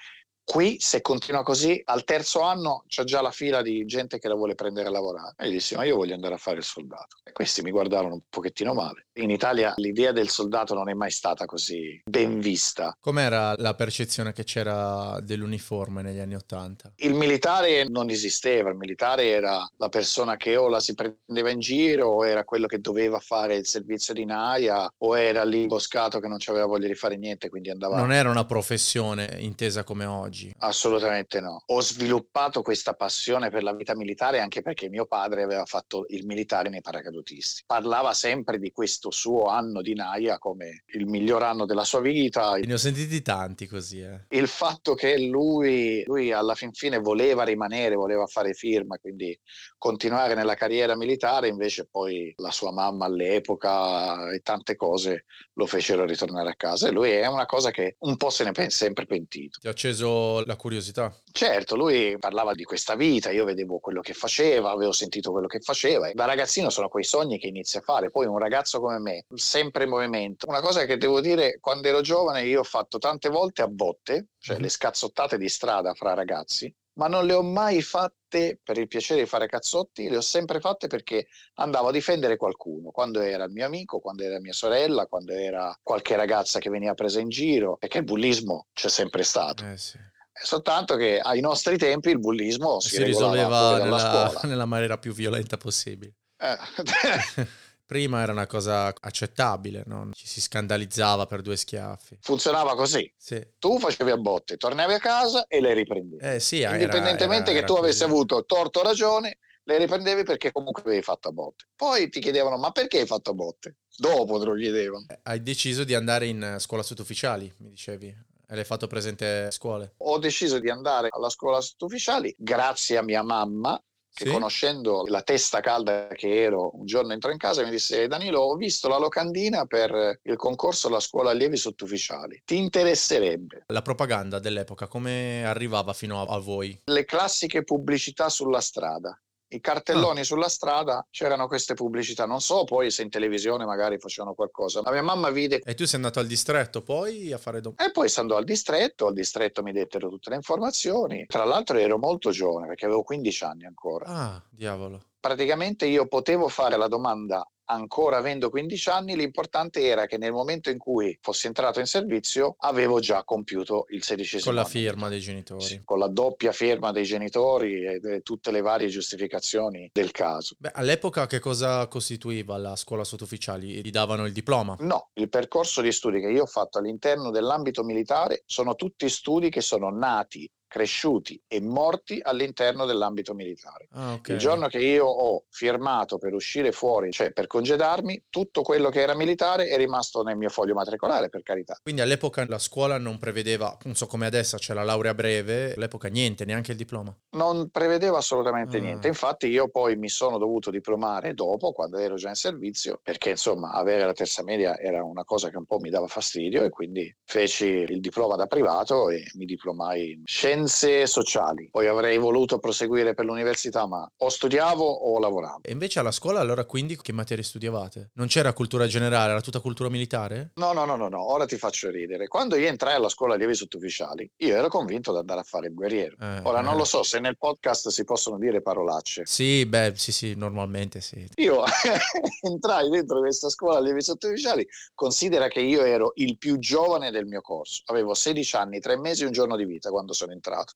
Qui, 0.46 0.78
se 0.80 1.02
continua 1.02 1.42
così, 1.42 1.82
al 1.86 2.04
terzo 2.04 2.42
anno 2.42 2.84
c'è 2.88 3.04
già 3.04 3.20
la 3.20 3.32
fila 3.32 3.64
di 3.64 3.84
gente 3.86 4.20
che 4.20 4.28
la 4.28 4.36
vuole 4.36 4.54
prendere 4.54 4.88
a 4.88 4.92
lavorare. 4.92 5.34
E 5.38 5.50
gli 5.50 5.54
dissi, 5.54 5.75
ma 5.75 5.84
io 5.84 5.96
voglio 5.96 6.14
andare 6.14 6.36
a 6.36 6.38
fare 6.38 6.58
il 6.58 6.64
soldato. 6.64 7.18
E 7.24 7.32
questi 7.32 7.64
mi 7.64 7.72
guardarono 7.72 8.14
un 8.14 8.22
pochettino 8.30 8.74
male. 8.74 9.08
In 9.14 9.32
Italia 9.32 9.74
l'idea 9.78 10.12
del 10.12 10.30
soldato 10.30 10.75
non 10.75 10.88
è 10.88 10.94
mai 10.94 11.10
stata 11.10 11.46
così 11.46 12.00
ben 12.06 12.40
vista. 12.40 12.96
Com'era 13.00 13.56
la 13.58 13.74
percezione 13.74 14.34
che 14.34 14.44
c'era 14.44 15.20
dell'uniforme 15.20 16.04
negli 16.04 16.20
anni 16.20 16.36
Ottanta? 16.36 16.94
Il 16.98 17.16
militare 17.16 17.90
non 17.90 18.12
esisteva, 18.12 18.70
il 18.70 18.78
militare 18.78 19.30
era 19.30 19.68
la 19.78 19.90
persona 19.90 20.38
che 20.38 20.56
o 20.58 20.68
la 20.68 20.80
si 20.80 20.94
prendeva 20.94 21.50
in 21.50 21.60
giro, 21.60 22.08
o 22.10 22.25
era 22.25 22.44
quello 22.44 22.68
che 22.68 22.80
doveva 22.80 23.20
fare 23.20 23.56
il 23.56 23.66
servizio 23.66 24.14
di 24.14 24.25
naia, 24.25 24.88
o 25.00 25.18
era 25.18 25.44
lì 25.44 25.66
boscato 25.66 26.20
che 26.20 26.28
non 26.28 26.38
aveva 26.46 26.68
voglia 26.68 26.88
di 26.88 26.96
fare 26.96 27.18
niente, 27.18 27.50
quindi 27.50 27.72
andava... 27.72 27.98
Non 27.98 28.14
era 28.14 28.30
una 28.30 28.46
professione 28.46 29.38
intesa 29.40 29.84
come 29.84 30.06
oggi 30.06 30.35
oggi. 30.36 30.54
Assolutamente 30.60 31.39
no. 31.39 31.63
Ho 31.68 31.82
sviluppato 31.82 32.62
questa 32.62 32.94
passione 32.94 33.50
per 33.50 33.63
la 33.63 33.74
vita 33.74 33.96
militare 33.96 34.42
anche 34.42 34.62
perché 34.62 34.89
mio 34.89 35.06
padre 35.06 35.44
aveva 35.44 35.65
fatto 35.65 36.06
il 36.10 36.25
militare 36.25 36.70
nei 36.70 36.82
paracadutisti. 36.82 37.63
Parlava 37.65 38.13
sempre 38.13 38.60
di 38.60 38.72
questo 38.72 39.12
suo 39.12 39.46
anno 39.46 39.82
di 39.82 39.94
Naia 39.94 40.38
come 40.38 40.84
il 40.88 41.08
miglior 41.08 41.44
anno 41.44 41.65
della 41.65 41.86
sua 41.86 42.01
vita. 42.01 42.56
Ne 42.56 42.74
ho 42.74 42.77
sentiti 42.77 43.22
tanti 43.22 43.68
così. 43.68 44.01
Eh. 44.01 44.25
Il 44.30 44.48
fatto 44.48 44.94
che 44.94 45.18
lui, 45.20 46.04
lui 46.06 46.32
alla 46.32 46.56
fin 46.56 46.74
fine 46.74 47.00
voleva 47.00 47.44
rimanere, 47.44 47.96
voleva 47.96 48.25
fare 48.25 48.54
firma, 48.54 48.98
quindi 48.98 49.38
continuare 49.77 50.36
nella 50.36 50.56
carriera 50.56 50.96
militare, 50.96 51.48
invece 51.48 51.88
poi 51.89 52.34
la 52.38 52.51
sua 52.51 52.72
mamma 52.72 53.06
all'epoca 53.06 54.32
e 54.32 54.39
tante 54.39 54.75
cose 54.75 55.25
lo 55.54 55.65
fecero 55.65 56.06
ritornare 56.06 56.50
a 56.50 56.56
casa 56.56 56.88
e 56.88 56.92
lui 56.92 57.12
è 57.12 57.27
una 57.27 57.46
cosa 57.46 57.72
che 57.72 57.96
un 58.00 58.18
po' 58.18 58.30
se 58.30 58.44
ne 58.44 58.51
è 58.51 58.70
sempre 58.70 59.06
pentito. 59.06 59.60
Ti 59.60 59.68
ha 59.68 59.72
acceso 59.72 60.25
la 60.46 60.55
curiosità? 60.55 61.13
Certo, 61.32 61.75
lui 61.75 62.17
parlava 62.17 62.53
di 62.53 62.63
questa 62.63 62.96
vita, 62.96 63.32
io 63.32 63.46
vedevo 63.46 63.79
quello 63.79 64.01
che 64.01 64.13
faceva, 64.13 64.72
avevo 64.72 64.91
sentito 64.91 65.32
quello 65.32 65.48
che 65.48 65.60
faceva. 65.60 66.12
Da 66.13 66.25
ragazzino 66.25 66.70
sono 66.70 66.88
quei 66.88 67.03
sogni 67.03 67.38
che 67.38 67.48
inizi 67.48 67.77
a 67.77 67.82
fare, 67.82 68.12
poi 68.12 68.25
un 68.25 68.38
ragazzo 68.38 68.79
come 68.79 69.00
me, 69.00 69.25
sempre 69.34 69.84
in 69.84 69.89
movimento. 69.89 70.48
Una 70.48 70.62
cosa 70.62 70.86
che 70.86 70.98
devo 70.98 71.22
dire, 71.22 71.60
quando 71.60 71.88
ero 71.88 72.01
giovane 72.01 72.46
io 72.46 72.62
ho 72.62 72.63
fatto 72.63 72.98
tante 72.98 73.29
volte 73.29 73.62
a 73.62 73.67
botte, 73.67 74.27
cioè 74.39 74.55
mm-hmm. 74.55 74.63
le 74.63 74.70
scazzottate 74.70 75.38
di 75.38 75.50
strada 75.50 75.94
fra 75.94 76.13
ragazzi, 76.13 76.74
ma 76.96 77.08
non 77.08 77.25
le 77.25 77.34
ho 77.34 77.44
mai 77.44 77.82
fatte 77.82 78.60
per 78.63 78.77
il 78.77 78.88
piacere 78.88 79.22
di 79.22 79.27
fare 79.27 79.48
cazzotti, 79.48 80.10
le 80.10 80.17
ho 80.17 80.22
sempre 80.22 80.60
fatte 80.60 80.88
perché 80.88 81.27
andavo 81.55 81.89
a 81.89 81.91
difendere 81.91 82.38
qualcuno, 82.38 82.91
quando 82.91 83.22
era 83.22 83.46
il 83.46 83.51
mio 83.51 83.65
amico, 83.65 84.00
quando 84.00 84.24
era 84.24 84.39
mia 84.39 84.53
sorella, 84.53 85.05
quando 85.05 85.34
era 85.34 85.77
qualche 85.82 86.15
ragazza 86.15 86.60
che 86.60 86.70
veniva 86.70 86.94
presa 86.94 87.20
in 87.20 87.29
giro, 87.29 87.77
perché 87.77 88.00
il 88.00 88.03
bullismo 88.03 88.67
c'è 88.74 88.89
sempre 88.89 89.24
stato. 89.24 89.65
Eh 89.65 89.77
sì. 89.77 89.98
Soltanto 90.44 90.98
che 90.98 91.20
ai 91.20 91.39
nostri 91.39 91.77
tempi 91.77 92.10
il 92.10 92.20
bullismo 92.20 92.82
si, 92.82 92.89
si 92.89 93.04
risolveva 93.04 93.77
nella, 93.77 94.39
nella, 94.44 94.65
maniera 94.65 94.98
più 94.98 95.13
violenta 95.13 95.58
possibile. 95.58 96.13
Eh. 96.38 96.58
Prima 97.86 98.22
era 98.22 98.32
una 98.32 98.48
cosa 98.48 98.88
accettabile, 99.00 99.84
no? 99.86 100.10
ci 100.12 100.25
si 100.25 100.42
scandalizzava 100.42 101.27
per 101.27 101.42
due 101.42 101.56
schiaffi. 101.56 102.18
Funzionava 102.20 102.75
così. 102.75 103.12
Sì. 103.15 103.39
Tu 103.60 103.77
facevi 103.77 104.10
a 104.10 104.18
botte, 104.18 104.58
tornavi 104.58 104.94
a 104.94 105.00
casa 105.00 105.46
e 105.48 105.62
le 105.62 105.74
riprendevi. 105.74 106.24
Eh 106.24 106.39
sì, 106.39 106.62
Indipendentemente 106.62 107.51
era, 107.51 107.60
era, 107.60 107.60
che 107.60 107.65
tu 107.65 107.74
avessi 107.75 108.04
avuto 108.04 108.44
torto 108.46 108.80
o 108.80 108.84
ragione, 108.84 109.38
le 109.63 109.77
riprendevi 109.77 110.24
perché 110.24 110.51
comunque 110.51 110.82
avevi 110.82 111.04
fatto 111.04 111.30
a 111.30 111.32
botte. 111.32 111.65
Poi 111.75 112.10
ti 112.10 112.20
chiedevano 112.20 112.58
ma 112.58 112.72
perché 112.72 113.01
hai 113.01 113.06
fatto 113.06 113.30
a 113.30 113.34
botte? 113.34 113.77
Dopo 113.96 114.39
te 114.39 114.46
lo 114.46 114.56
chiedevano. 114.56 115.06
Eh, 115.08 115.20
hai 115.24 115.44
deciso 115.44 115.84
di 115.84 115.94
andare 115.94 116.25
in 116.25 116.56
scuola 116.58 116.82
sottufficiali, 116.82 117.54
mi 117.60 117.70
dicevi. 117.70 118.34
E 118.48 118.56
l'hai 118.56 118.64
fatto 118.64 118.88
presente 118.88 119.46
a 119.46 119.52
scuole? 119.52 119.94
Ho 119.98 120.18
deciso 120.18 120.60
di 120.60 120.70
andare 120.70 121.10
alla 121.12 121.30
scuola 121.30 121.62
sottufficiali 121.62 122.34
grazie 122.38 122.98
a 122.98 123.02
mia 123.02 123.24
mamma 123.24 123.82
che 124.16 124.25
sì? 124.25 124.32
conoscendo 124.32 125.04
la 125.08 125.22
testa 125.24 125.60
calda 125.60 126.08
che 126.08 126.42
ero, 126.42 126.78
un 126.78 126.86
giorno 126.86 127.12
entrò 127.12 127.32
in 127.32 127.38
casa 127.38 127.62
e 127.62 127.66
mi 127.66 127.72
disse 127.72 128.08
Danilo 128.08 128.40
ho 128.40 128.56
visto 128.56 128.88
la 128.88 128.98
locandina 128.98 129.66
per 129.66 130.22
il 130.24 130.38
concorso 130.38 130.88
alla 130.88 131.02
scuola 131.02 131.32
allievi 131.32 131.58
sottufficiali, 131.58 132.42
ti 132.46 132.58
interesserebbe? 132.58 133.66
La 133.68 133.82
propaganda 133.82 134.40
dell'epoca 134.40 134.88
come 134.88 135.46
arrivava 135.46 135.92
fino 135.92 136.22
a, 136.22 136.34
a 136.34 136.40
voi? 136.40 136.80
Le 136.86 137.04
classiche 137.04 137.66
pubblicità 137.66 138.30
sulla 138.30 138.62
strada 138.62 139.20
i 139.50 139.60
cartelloni 139.60 140.22
ah. 140.22 140.24
sulla 140.24 140.50
strada 140.50 141.06
c'erano 141.10 141.48
queste 141.48 141.74
pubblicità. 141.74 142.25
Non 142.25 142.42
so 142.42 142.64
poi 142.64 142.92
se 142.92 143.04
in 143.04 143.10
televisione 143.10 143.66
magari 143.66 144.00
facevano 144.00 144.34
qualcosa. 144.34 144.82
La 144.84 144.92
mia 144.92 145.04
mamma 145.04 145.30
vide. 145.30 145.62
E 145.64 145.74
tu 145.74 145.86
sei 145.86 145.96
andato 145.96 146.20
al 146.20 146.28
distretto 146.28 146.82
poi 146.82 147.32
a 147.32 147.38
fare 147.38 147.62
domande? 147.62 147.86
E 147.86 147.92
poi 147.92 148.10
si 148.10 148.20
andò 148.20 148.38
al 148.38 148.44
distretto. 148.44 149.08
Al 149.08 149.14
distretto 149.14 149.62
mi 149.62 149.72
dettero 149.72 150.10
tutte 150.10 150.30
le 150.30 150.38
informazioni. 150.38 151.25
Tra 151.28 151.46
l'altro 151.46 151.78
ero 151.78 151.98
molto 151.98 152.32
giovane 152.32 152.68
perché 152.68 152.86
avevo 152.86 153.04
15 153.04 153.44
anni 153.44 153.66
ancora. 153.66 154.06
Ah, 154.06 154.44
diavolo. 154.50 155.02
Praticamente 155.20 155.86
io 155.86 156.08
potevo 156.08 156.48
fare 156.50 156.78
la 156.78 156.88
domanda 156.88 157.48
ancora 157.65 158.17
avendo 158.17 158.50
15 158.50 158.89
anni, 158.89 159.15
l'importante 159.15 159.81
era 159.81 160.05
che 160.05 160.17
nel 160.17 160.31
momento 160.31 160.69
in 160.69 160.77
cui 160.77 161.17
fossi 161.22 161.48
entrato 161.48 161.79
in 161.79 161.86
servizio 161.86 162.55
avevo 162.60 163.00
già 163.00 163.24
compiuto 163.24 163.86
il 163.89 164.03
sedicesimo 164.03 164.53
Con 164.53 164.62
la 164.62 164.67
firma 164.67 165.10
dei 165.10 165.19
genitori. 165.19 165.63
Sì, 165.63 165.81
con 165.84 166.00
la 166.00 166.07
doppia 166.07 166.51
firma 166.51 166.91
dei 166.91 167.03
genitori 167.03 167.84
e 167.84 168.22
tutte 168.22 168.51
le 168.51 168.62
varie 168.62 168.88
giustificazioni 168.88 169.89
del 169.93 170.12
caso. 170.12 170.55
Beh, 170.57 170.72
all'epoca 170.74 171.27
che 171.27 171.39
cosa 171.39 171.88
costituiva 171.88 172.57
la 172.57 172.75
scuola 172.75 173.03
sottufficiali? 173.03 173.81
Gli 173.81 173.91
davano 173.91 174.25
il 174.25 174.34
diploma? 174.34 174.75
No, 174.79 175.10
il 175.13 175.29
percorso 175.29 175.81
di 175.81 175.91
studi 175.91 176.19
che 176.19 176.29
io 176.29 176.43
ho 176.43 176.48
fatto 176.48 176.77
all'interno 176.77 177.31
dell'ambito 177.31 177.84
militare 177.84 178.43
sono 178.45 178.75
tutti 178.75 179.10
studi 179.10 179.50
che 179.50 179.62
sono 179.62 179.89
nati 179.89 180.50
cresciuti 180.75 181.41
e 181.48 181.62
morti 181.62 182.20
all'interno 182.22 182.86
dell'ambito 182.86 183.34
militare. 183.34 183.88
Ah, 183.91 184.12
okay. 184.12 184.36
Il 184.36 184.41
giorno 184.41 184.67
che 184.67 184.79
io 184.79 185.05
ho 185.05 185.46
firmato 185.50 186.17
per 186.17 186.34
uscire 186.34 186.74
fuori, 186.74 187.13
cioè 187.13 187.32
per 187.32 187.48
congedarmi, 187.48 188.25
tutto 188.29 188.62
quello 188.62 188.89
che 188.89 189.00
era 189.00 189.15
militare 189.15 189.67
è 189.67 189.77
rimasto 189.77 190.22
nel 190.22 190.36
mio 190.36 190.50
foglio 190.50 190.74
matricolare, 190.74 191.29
per 191.29 191.44
carità. 191.44 191.77
Quindi 191.82 192.01
all'epoca 192.01 192.46
la 192.50 192.60
scuola 192.60 192.98
non 192.98 193.17
prevedeva, 193.20 193.77
non 193.84 193.96
so 193.96 194.05
come 194.05 194.25
adesso 194.25 194.58
c'è 194.58 194.74
la 194.74 194.84
laurea 194.84 195.13
breve, 195.13 195.75
all'epoca 195.75 196.10
niente, 196.10 196.44
neanche 196.44 196.72
il 196.72 196.77
diploma? 196.77 197.15
Non 197.38 197.70
prevedeva 197.70 198.17
assolutamente 198.17 198.75
ah. 198.75 198.82
niente. 198.82 199.08
Infatti 199.08 199.48
io 199.48 199.70
poi 199.70 199.96
mi 199.96 200.10
sono 200.10 200.38
dovuto 200.38 200.72
diplomare 200.72 201.34
dopo, 201.34 201.72
quando 201.72 202.00
ero 202.00 202.15
già 202.15 202.27
in 202.27 202.36
servizio, 202.36 203.00
perché 203.01 203.29
insomma 203.29 203.72
avere 203.72 204.03
la 204.03 204.12
terza 204.12 204.44
media 204.44 204.77
era 204.77 205.01
una 205.05 205.24
cosa 205.24 205.50
che 205.50 205.55
un 205.55 205.65
po' 205.65 205.79
mi 205.79 205.89
dava 205.89 206.08
fastidio 206.08 206.65
e 206.65 206.70
quindi 206.70 207.15
feci 207.24 207.65
il 207.65 208.01
diploma 208.01 208.36
da 208.36 208.46
privato 208.46 209.10
e 209.10 209.24
mi 209.36 209.46
diplomai 209.46 210.12
in 210.12 210.24
scienze 210.65 211.07
sociali. 211.07 211.69
Poi 211.72 211.88
avrei 211.88 212.17
voluto 212.17 212.60
proseguire 212.60 213.13
per 213.13 213.25
l'università, 213.25 213.86
ma 213.86 214.10
o 214.17 214.29
studiavo 214.29 214.84
o 214.84 215.19
lavoravo. 215.19 215.62
E 215.62 215.72
invece 215.72 216.00
alla 216.00 216.12
scuola 216.12 216.39
allora 216.39 216.65
quindi 216.65 216.98
che 217.00 217.13
materie 217.13 217.43
studiavate? 217.43 218.12
Non 218.15 218.27
c'era 218.27 218.53
cultura 218.53 218.88
generale, 218.88 219.31
era 219.31 219.41
tutta 219.41 219.60
cultura 219.60 219.89
militare? 219.89 220.51
No, 220.55 220.74
no, 220.74 220.86
no, 220.86 220.95
no, 220.95 221.07
no. 221.07 221.31
ora 221.31 221.45
ti 221.45 221.57
faccio 221.57 221.89
ridere. 221.89 222.27
Quando 222.27 222.55
io 222.55 222.67
entrai 222.67 222.95
alla 222.95 223.10
scuola 223.10 223.36
allievi 223.36 223.55
sottufficiali, 223.55 224.29
io 224.38 224.55
ero 224.55 224.67
convinto 224.67 225.12
di 225.12 225.19
andare 225.19 225.41
a 225.41 225.43
fare 225.43 225.67
il 225.67 225.74
guerriero. 225.74 226.15
Eh, 226.19 226.39
ora 226.43 226.60
eh. 226.60 226.63
non 226.63 226.75
lo 226.75 226.84
so 226.84 227.03
se 227.03 227.19
nel 227.19 227.38
podcast 227.38 227.89
si 227.89 228.03
possono 228.03 228.38
dire 228.38 228.62
parolacce. 228.62 229.24
Sì, 229.25 229.65
beh, 229.65 229.93
sì, 229.95 230.12
sì, 230.12 230.34
normalmente 230.36 231.01
sì. 231.01 231.27
Io 231.36 231.63
entrai 232.41 232.89
dentro 232.89 233.19
questa 233.19 233.50
scuola 233.50 233.77
allievi 233.77 234.01
sottufficiali, 234.01 234.67
considera 234.93 235.48
che 235.48 235.60
io 235.60 235.84
ero 235.84 236.13
il 236.15 236.38
più 236.38 236.57
giovane 236.57 237.12
del 237.12 237.25
mio 237.25 237.41
corso. 237.41 237.84
Avevo 237.86 238.13
16 238.13 238.55
anni, 238.55 238.79
3 238.79 238.98
mesi 238.98 239.24
e 239.24 239.25
un 239.27 239.31
giorno 239.31 239.55
di 239.55 239.65
vita 239.65 239.89
quando 239.89 240.13
sono 240.13 240.31
entrato 240.31 240.55
entrato 240.56 240.74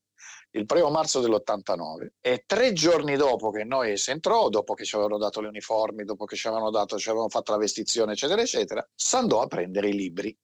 il 0.52 0.66
primo 0.66 0.90
marzo 0.90 1.20
dell'89 1.22 2.08
e 2.22 2.44
tre 2.46 2.74
giorni 2.74 3.16
dopo 3.16 3.52
che 3.52 3.64
noi 3.64 3.98
si 3.98 4.12
entrò, 4.12 4.50
dopo 4.50 4.74
che 4.74 4.84
ci 4.84 4.96
avevano 4.96 5.18
dato 5.20 5.42
le 5.42 5.48
uniformi, 5.48 6.04
dopo 6.04 6.26
che 6.26 6.36
ci 6.36 6.48
avevano, 6.48 6.72
dato, 6.72 6.98
ci 6.98 7.10
avevano 7.10 7.30
fatto 7.30 7.52
la 7.52 7.60
vestizione, 7.60 8.14
eccetera, 8.14 8.42
eccetera, 8.42 8.88
si 8.96 9.16
andò 9.16 9.42
a 9.42 9.48
prendere 9.48 9.90
i 9.90 9.94
libri. 9.94 10.36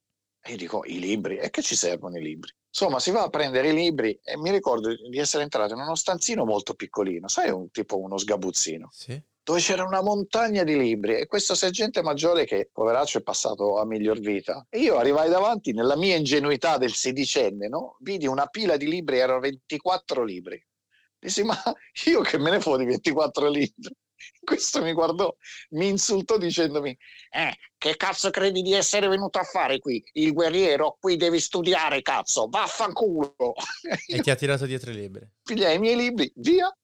Io 0.48 0.56
dico, 0.56 0.84
i 0.84 0.98
libri? 0.98 1.38
E 1.38 1.50
che 1.50 1.62
ci 1.62 1.76
servono 1.76 2.16
i 2.18 2.22
libri? 2.22 2.52
Insomma, 2.68 3.00
si 3.00 3.10
va 3.10 3.22
a 3.22 3.28
prendere 3.28 3.70
i 3.70 3.74
libri 3.74 4.18
e 4.22 4.36
mi 4.36 4.50
ricordo 4.50 4.94
di 4.94 5.18
essere 5.18 5.42
entrato 5.42 5.74
in 5.74 5.80
uno 5.80 5.94
stanzino 5.94 6.44
molto 6.44 6.74
piccolino, 6.74 7.26
sai, 7.28 7.50
un, 7.50 7.70
tipo 7.70 7.98
uno 7.98 8.18
sgabuzzino. 8.18 8.88
Sì 8.92 9.22
dove 9.46 9.60
c'era 9.60 9.84
una 9.84 10.02
montagna 10.02 10.64
di 10.64 10.76
libri 10.76 11.20
e 11.20 11.28
questo 11.28 11.54
sergente 11.54 12.02
maggiore 12.02 12.44
che 12.44 12.68
poveraccio 12.72 13.18
è 13.18 13.22
passato 13.22 13.78
a 13.78 13.86
miglior 13.86 14.18
vita 14.18 14.66
e 14.68 14.80
io 14.80 14.96
arrivai 14.96 15.30
davanti 15.30 15.72
nella 15.72 15.94
mia 15.94 16.16
ingenuità 16.16 16.78
del 16.78 16.92
sedicenne 16.92 17.68
no? 17.68 17.96
vidi 18.00 18.26
una 18.26 18.46
pila 18.46 18.76
di 18.76 18.88
libri 18.88 19.18
erano 19.18 19.38
24 19.38 20.24
libri 20.24 20.60
dissi 21.16 21.44
ma 21.44 21.56
io 22.06 22.22
che 22.22 22.38
me 22.38 22.50
ne 22.50 22.60
fo 22.60 22.76
di 22.76 22.86
24 22.86 23.48
libri 23.48 23.94
questo 24.44 24.82
mi 24.82 24.92
guardò, 24.92 25.34
mi 25.70 25.88
insultò 25.88 26.38
dicendomi: 26.38 26.96
Eh, 27.30 27.54
che 27.76 27.96
cazzo 27.96 28.30
credi 28.30 28.62
di 28.62 28.72
essere 28.72 29.08
venuto 29.08 29.38
a 29.38 29.44
fare 29.44 29.78
qui? 29.78 30.02
Il 30.12 30.32
guerriero, 30.32 30.96
qui 31.00 31.16
devi 31.16 31.40
studiare, 31.40 32.02
cazzo, 32.02 32.48
vaffanculo. 32.48 33.54
E 34.08 34.20
ti 34.20 34.30
ha 34.30 34.34
tirato 34.34 34.66
dietro 34.66 34.90
i 34.90 34.94
libri. 34.94 35.28
Pigliai 35.42 35.76
i 35.76 35.78
miei 35.78 35.96
libri, 35.96 36.30
via, 36.36 36.74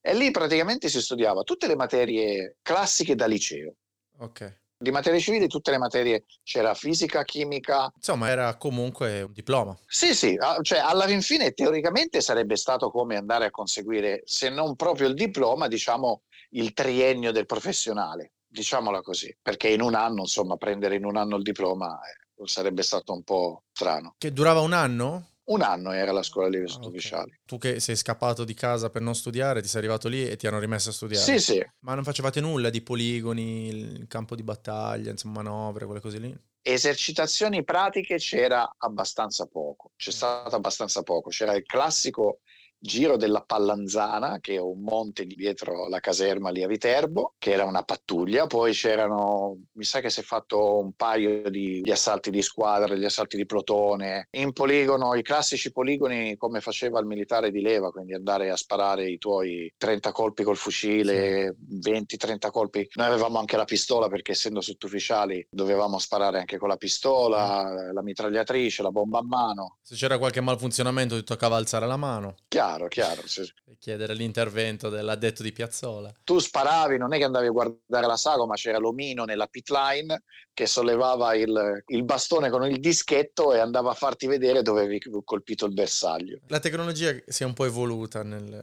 e 0.00 0.14
lì 0.14 0.30
praticamente 0.30 0.88
si 0.88 1.00
studiava 1.00 1.42
tutte 1.42 1.66
le 1.66 1.76
materie 1.76 2.56
classiche 2.62 3.14
da 3.14 3.26
liceo. 3.26 3.74
Ok. 4.18 4.58
Di 4.82 4.90
materie 4.90 5.20
civili 5.20 5.46
tutte 5.46 5.70
le 5.70 5.76
materie, 5.76 6.24
c'era 6.42 6.72
fisica, 6.72 7.22
chimica. 7.22 7.92
Insomma, 7.94 8.30
era 8.30 8.56
comunque 8.56 9.20
un 9.20 9.32
diploma. 9.32 9.78
Sì, 9.86 10.14
sì, 10.14 10.38
cioè 10.62 10.78
alla 10.78 11.06
fin 11.06 11.20
fine 11.20 11.52
teoricamente 11.52 12.22
sarebbe 12.22 12.56
stato 12.56 12.90
come 12.90 13.16
andare 13.16 13.44
a 13.44 13.50
conseguire, 13.50 14.22
se 14.24 14.48
non 14.48 14.76
proprio 14.76 15.08
il 15.08 15.14
diploma, 15.14 15.68
diciamo 15.68 16.22
il 16.50 16.72
triennio 16.72 17.32
del 17.32 17.46
professionale, 17.46 18.32
diciamola 18.46 19.02
così, 19.02 19.34
perché 19.40 19.68
in 19.68 19.80
un 19.80 19.94
anno, 19.94 20.20
insomma, 20.20 20.56
prendere 20.56 20.96
in 20.96 21.04
un 21.04 21.16
anno 21.16 21.36
il 21.36 21.42
diploma 21.42 21.98
eh, 22.00 22.46
sarebbe 22.46 22.82
stato 22.82 23.12
un 23.12 23.22
po' 23.22 23.64
strano. 23.72 24.14
Che 24.18 24.32
durava 24.32 24.60
un 24.60 24.72
anno? 24.72 25.26
Un 25.50 25.62
anno 25.62 25.90
era 25.90 26.12
la 26.12 26.22
scuola 26.22 26.46
allievi 26.46 26.66
Ah, 26.66 26.68
ok. 26.68 26.74
sottufficiali. 26.74 27.40
Tu 27.44 27.58
che 27.58 27.80
sei 27.80 27.96
scappato 27.96 28.44
di 28.44 28.54
casa 28.54 28.88
per 28.88 29.02
non 29.02 29.16
studiare, 29.16 29.60
ti 29.62 29.68
sei 29.68 29.80
arrivato 29.80 30.06
lì 30.06 30.28
e 30.28 30.36
ti 30.36 30.46
hanno 30.46 30.60
rimesso 30.60 30.90
a 30.90 30.92
studiare. 30.92 31.24
Sì, 31.24 31.38
sì. 31.40 31.66
Ma 31.80 31.94
non 31.94 32.04
facevate 32.04 32.40
nulla 32.40 32.70
di 32.70 32.82
poligoni, 32.82 33.66
il 33.66 34.06
campo 34.06 34.36
di 34.36 34.44
battaglia, 34.44 35.10
insomma, 35.10 35.42
manovre, 35.42 35.86
quelle 35.86 36.00
cose 36.00 36.18
lì? 36.18 36.36
Esercitazioni 36.62 37.64
pratiche 37.64 38.16
c'era 38.18 38.74
abbastanza 38.78 39.46
poco, 39.46 39.92
c'è 39.96 40.10
stato 40.12 40.54
abbastanza 40.54 41.02
poco. 41.02 41.30
C'era 41.30 41.54
il 41.54 41.64
classico 41.64 42.40
giro 42.80 43.16
della 43.16 43.42
Pallanzana, 43.42 44.38
che 44.40 44.54
è 44.54 44.60
un 44.60 44.80
monte 44.80 45.24
lì 45.24 45.34
dietro 45.34 45.88
la 45.88 46.00
caserma 46.00 46.50
lì 46.50 46.62
a 46.62 46.66
Viterbo, 46.66 47.34
che 47.38 47.52
era 47.52 47.64
una 47.64 47.82
pattuglia. 47.82 48.46
Poi 48.46 48.72
c'erano, 48.72 49.58
mi 49.72 49.84
sa 49.84 50.00
che 50.00 50.10
si 50.10 50.20
è 50.20 50.22
fatto 50.22 50.78
un 50.78 50.92
paio 50.92 51.48
di, 51.50 51.80
di 51.82 51.90
assalti 51.90 52.30
di 52.30 52.42
squadra, 52.42 52.94
di 52.94 53.04
assalti 53.04 53.36
di 53.36 53.46
plotone. 53.46 54.28
In 54.32 54.52
poligono, 54.52 55.14
i 55.14 55.22
classici 55.22 55.72
poligoni 55.72 56.36
come 56.36 56.60
faceva 56.60 56.98
il 57.00 57.06
militare 57.06 57.50
di 57.50 57.60
leva, 57.60 57.90
quindi 57.90 58.14
andare 58.14 58.50
a 58.50 58.56
sparare 58.56 59.08
i 59.08 59.18
tuoi 59.18 59.72
30 59.76 60.12
colpi 60.12 60.42
col 60.42 60.56
fucile, 60.56 61.56
20-30 61.82 62.50
colpi. 62.50 62.88
Noi 62.94 63.06
avevamo 63.06 63.38
anche 63.38 63.56
la 63.56 63.64
pistola 63.64 64.08
perché 64.08 64.32
essendo 64.32 64.60
sottufficiali 64.60 65.46
dovevamo 65.50 65.98
sparare 65.98 66.38
anche 66.38 66.56
con 66.56 66.68
la 66.68 66.76
pistola, 66.76 67.92
la 67.92 68.02
mitragliatrice, 68.02 68.82
la 68.82 68.90
bomba 68.90 69.18
a 69.18 69.24
mano. 69.24 69.78
Se 69.82 69.94
c'era 69.94 70.18
qualche 70.18 70.40
malfunzionamento 70.40 71.16
ti 71.16 71.24
toccava 71.24 71.56
alzare 71.56 71.86
la 71.86 71.96
mano 71.96 72.34
Chiaro, 72.48 72.69
chiaro. 72.88 73.22
E 73.22 73.76
chiedere 73.78 74.14
l'intervento 74.14 74.88
dell'addetto 74.88 75.42
di 75.42 75.52
piazzola. 75.52 76.12
tu 76.24 76.38
sparavi, 76.38 76.98
non 76.98 77.12
è 77.12 77.18
che 77.18 77.24
andavi 77.24 77.46
a 77.46 77.50
guardare 77.50 78.06
la 78.06 78.16
sago, 78.16 78.46
ma 78.46 78.54
c'era 78.54 78.78
l'omino 78.78 79.24
nella 79.24 79.46
pit 79.46 79.70
line 79.70 80.22
che 80.52 80.66
sollevava 80.66 81.34
il, 81.34 81.82
il 81.86 82.04
bastone 82.04 82.50
con 82.50 82.64
il 82.66 82.80
dischetto 82.80 83.54
e 83.54 83.58
andava 83.58 83.90
a 83.90 83.94
farti 83.94 84.26
vedere 84.26 84.62
dove 84.62 84.80
avevi 84.80 85.00
colpito 85.24 85.66
il 85.66 85.72
bersaglio. 85.72 86.40
La 86.48 86.60
tecnologia 86.60 87.14
si 87.26 87.42
è 87.42 87.46
un 87.46 87.54
po' 87.54 87.64
evoluta 87.64 88.22
nel, 88.22 88.60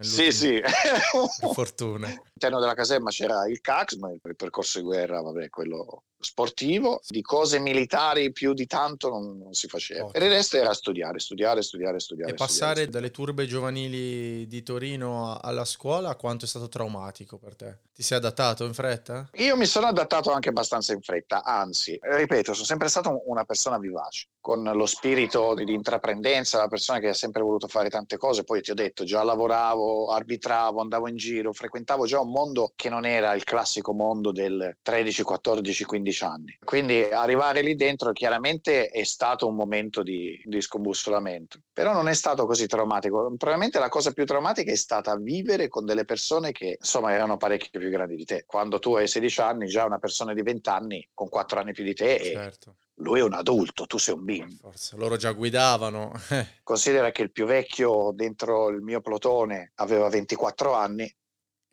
Sì, 0.00 0.30
sì. 0.30 0.60
fortuna. 1.52 2.06
All'interno 2.06 2.60
della 2.60 2.74
caserma 2.74 3.10
c'era 3.10 3.48
il 3.48 3.60
CAX, 3.60 3.96
ma 3.96 4.10
il 4.10 4.36
percorso 4.36 4.78
di 4.78 4.84
guerra, 4.84 5.20
vabbè, 5.20 5.48
quello 5.48 6.04
sportivo. 6.22 7.00
Di 7.06 7.22
cose 7.22 7.58
militari 7.58 8.32
più 8.32 8.52
di 8.54 8.66
tanto 8.66 9.08
non, 9.08 9.38
non 9.38 9.52
si 9.52 9.68
faceva. 9.68 10.04
Ok. 10.04 10.12
Per 10.12 10.22
il 10.22 10.30
resto 10.30 10.56
era 10.56 10.72
studiare, 10.72 11.18
studiare, 11.18 11.62
studiare, 11.62 12.00
studiare. 12.00 12.32
E 12.32 12.34
passare 12.34 12.82
studiare. 12.82 12.90
dalle 12.90 13.10
turbe 13.10 13.46
giovanili 13.46 14.46
di 14.46 14.62
Torino 14.62 15.38
alla 15.40 15.64
scuola 15.64 16.14
quanto 16.16 16.44
è 16.44 16.48
stato 16.48 16.68
traumatico 16.68 17.38
per 17.38 17.56
te? 17.56 17.78
Ti 17.94 18.02
sei 18.02 18.18
adattato 18.18 18.64
in 18.64 18.72
fretta? 18.72 19.28
Io 19.34 19.56
mi 19.56 19.66
sono 19.66 19.86
adattato 19.86 20.32
anche 20.32 20.48
abbastanza 20.48 20.92
in 20.94 21.02
fretta, 21.02 21.44
anzi, 21.44 21.98
ripeto, 22.00 22.54
sono 22.54 22.64
sempre 22.64 22.88
stato 22.88 23.10
un- 23.10 23.20
una 23.26 23.44
persona 23.44 23.78
vivace, 23.78 24.28
con 24.40 24.62
lo 24.62 24.86
spirito 24.86 25.54
di, 25.54 25.64
di 25.64 25.74
intraprendenza, 25.74 26.56
una 26.58 26.68
persona 26.68 26.98
che 27.00 27.08
ha 27.08 27.14
sempre 27.14 27.42
voluto 27.42 27.68
fare 27.68 27.90
tante 27.90 28.16
cose, 28.16 28.44
poi 28.44 28.62
ti 28.62 28.70
ho 28.70 28.74
detto, 28.74 29.04
già 29.04 29.22
lavoravo, 29.22 30.10
arbitravo, 30.10 30.80
andavo 30.80 31.06
in 31.08 31.16
giro, 31.16 31.52
frequentavo 31.52 32.06
già 32.06 32.18
un 32.20 32.30
mondo 32.30 32.72
che 32.74 32.88
non 32.88 33.04
era 33.04 33.34
il 33.34 33.44
classico 33.44 33.92
mondo 33.92 34.32
del 34.32 34.78
13, 34.80 35.22
14, 35.22 35.84
15 35.84 36.11
anni. 36.20 36.56
Quindi 36.62 37.02
arrivare 37.02 37.62
lì 37.62 37.74
dentro 37.74 38.12
chiaramente 38.12 38.88
è 38.88 39.04
stato 39.04 39.46
un 39.46 39.54
momento 39.54 40.02
di, 40.02 40.40
di 40.44 40.60
scombussolamento, 40.60 41.60
però 41.72 41.92
non 41.92 42.08
è 42.08 42.14
stato 42.14 42.46
così 42.46 42.66
traumatico. 42.66 43.34
Probabilmente 43.36 43.78
la 43.78 43.88
cosa 43.88 44.12
più 44.12 44.24
traumatica 44.24 44.70
è 44.70 44.76
stata 44.76 45.16
vivere 45.16 45.68
con 45.68 45.84
delle 45.84 46.04
persone 46.04 46.52
che 46.52 46.76
insomma 46.78 47.12
erano 47.12 47.36
parecchio 47.36 47.80
più 47.80 47.90
grandi 47.90 48.16
di 48.16 48.24
te. 48.24 48.44
Quando 48.46 48.78
tu 48.78 48.94
hai 48.94 49.08
16 49.08 49.40
anni, 49.40 49.66
già 49.66 49.84
una 49.84 49.98
persona 49.98 50.34
di 50.34 50.42
20 50.42 50.68
anni 50.68 51.08
con 51.14 51.28
4 51.28 51.60
anni 51.60 51.72
più 51.72 51.84
di 51.84 51.94
te 51.94 52.20
Certo, 52.22 52.76
lui 52.96 53.20
è 53.20 53.22
un 53.22 53.32
adulto, 53.32 53.86
tu 53.86 53.98
sei 53.98 54.14
un 54.14 54.24
bimbo. 54.24 54.54
forza. 54.60 54.96
Loro 54.96 55.16
già 55.16 55.32
guidavano. 55.32 56.12
Considera 56.62 57.10
che 57.10 57.22
il 57.22 57.32
più 57.32 57.46
vecchio 57.46 58.12
dentro 58.14 58.68
il 58.68 58.80
mio 58.80 59.00
plotone 59.00 59.72
aveva 59.76 60.08
24 60.08 60.74
anni. 60.74 61.12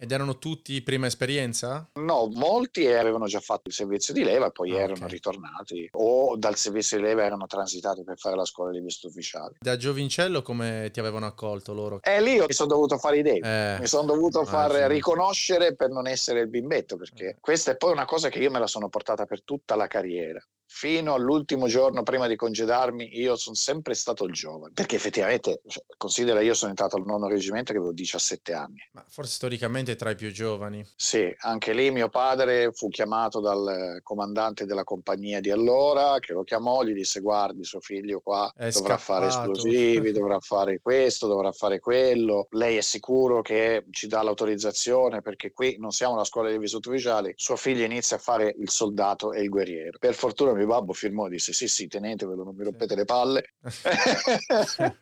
Ed 0.01 0.13
erano 0.13 0.37
tutti 0.37 0.81
prima 0.81 1.07
esperienza? 1.07 1.85
No, 1.99 2.29
molti 2.33 2.87
avevano 2.87 3.25
già 3.25 3.41
fatto 3.41 3.67
il 3.67 3.73
servizio 3.73 4.13
di 4.13 4.23
leva 4.23 4.45
e 4.47 4.51
poi 4.53 4.71
Ah, 4.71 4.83
erano 4.83 5.03
ok. 5.03 5.11
ritornati 5.11 5.89
o 5.91 6.37
dal 6.37 6.55
servizio 6.55 6.95
di 6.95 7.03
leva 7.03 7.25
erano 7.25 7.47
transitati 7.47 8.05
per 8.05 8.17
fare 8.17 8.37
la 8.37 8.45
scuola 8.45 8.71
di 8.71 8.79
visto 8.79 9.07
ufficiali. 9.07 9.55
Da 9.59 9.75
giovincello 9.75 10.41
come 10.41 10.89
ti 10.93 11.01
avevano 11.01 11.25
accolto 11.25 11.73
loro? 11.73 11.99
E 12.01 12.21
lì 12.21 12.35
io 12.35 12.45
mi 12.47 12.53
sono 12.53 12.69
dovuto 12.69 12.97
fare 12.97 13.17
i 13.17 13.23
denti. 13.23 13.41
Eh, 13.45 13.77
Mi 13.81 13.87
sono 13.87 14.05
dovuto 14.13 14.45
far 14.45 14.67
immagino. 14.69 14.87
riconoscere 14.87 15.75
per 15.75 15.89
non 15.89 16.07
essere 16.07 16.39
il 16.39 16.47
bimbetto, 16.47 16.95
perché 16.95 17.35
questa 17.41 17.71
è 17.71 17.75
poi 17.75 17.91
una 17.91 18.05
cosa 18.05 18.29
che 18.29 18.39
io 18.39 18.51
me 18.51 18.59
la 18.59 18.67
sono 18.67 18.87
portata 18.87 19.25
per 19.25 19.43
tutta 19.43 19.75
la 19.75 19.87
carriera. 19.87 20.41
Fino 20.71 21.15
all'ultimo 21.15 21.67
giorno 21.67 22.03
prima 22.03 22.27
di 22.27 22.35
congedarmi, 22.35 23.17
io 23.17 23.35
sono 23.35 23.55
sempre 23.55 23.95
stato 23.95 24.23
il 24.25 24.33
giovane. 24.33 24.71
Perché 24.73 24.97
effettivamente, 24.97 25.61
cioè, 25.67 25.83
considera, 25.97 26.41
io 26.41 26.53
sono 26.53 26.69
entrato 26.69 26.95
al 26.95 27.05
nono 27.05 27.27
reggimento 27.27 27.71
che 27.71 27.79
avevo 27.79 27.91
17 27.91 28.53
anni. 28.53 28.77
Ma 28.91 29.03
forse 29.09 29.33
storicamente 29.33 29.95
tra 29.95 30.11
i 30.11 30.15
più 30.15 30.31
giovani. 30.31 30.85
Sì, 30.95 31.33
anche 31.39 31.73
lì 31.73 31.89
mio 31.89 32.09
padre 32.09 32.71
fu 32.71 32.87
chiamato 32.89 33.39
dal 33.39 33.99
comandante 34.03 34.65
della 34.65 34.83
compagnia 34.83 35.39
di 35.39 35.49
allora, 35.49 36.19
che 36.19 36.33
lo 36.33 36.43
chiamò, 36.43 36.83
gli 36.83 36.93
disse: 36.93 37.19
Guardi, 37.19 37.63
suo 37.63 37.79
figlio 37.79 38.19
qua 38.19 38.53
È 38.55 38.69
dovrà 38.69 38.97
fare 38.97 39.31
scappato." 39.31 39.51
esplosivi, 39.53 40.11
dovrà 40.11 40.39
fare 40.39 40.79
questo, 40.81 41.27
dovrà 41.27 41.51
fare 41.51 41.79
quello. 41.79 42.47
Lei 42.51 42.77
è 42.77 42.81
sicuro 42.81 43.41
che 43.41 43.85
ci 43.89 44.05
dà 44.07 44.21
l'autorizzazione 44.21 45.21
perché 45.21 45.51
qui 45.51 45.77
non 45.79 45.91
siamo 45.91 46.13
una 46.13 46.25
scuola 46.25 46.55
di 46.55 46.67
sottufficiali. 46.67 47.33
Suo 47.35 47.55
figlio 47.55 47.83
inizia 47.83 48.17
a 48.17 48.19
fare 48.19 48.53
il 48.55 48.69
soldato 48.69 49.33
e 49.33 49.41
il 49.41 49.49
guerriero. 49.49 49.97
Per 49.97 50.13
fortuna 50.13 50.57
mio 50.59 50.67
babbo 50.67 50.93
firmò 50.93 51.27
e 51.27 51.31
disse: 51.31 51.53
Sì, 51.53 51.67
sì, 51.67 51.87
tenetevelo, 51.87 52.43
non 52.43 52.55
mi 52.55 52.63
rompete 52.63 52.95
le 52.95 53.05
palle. 53.05 53.53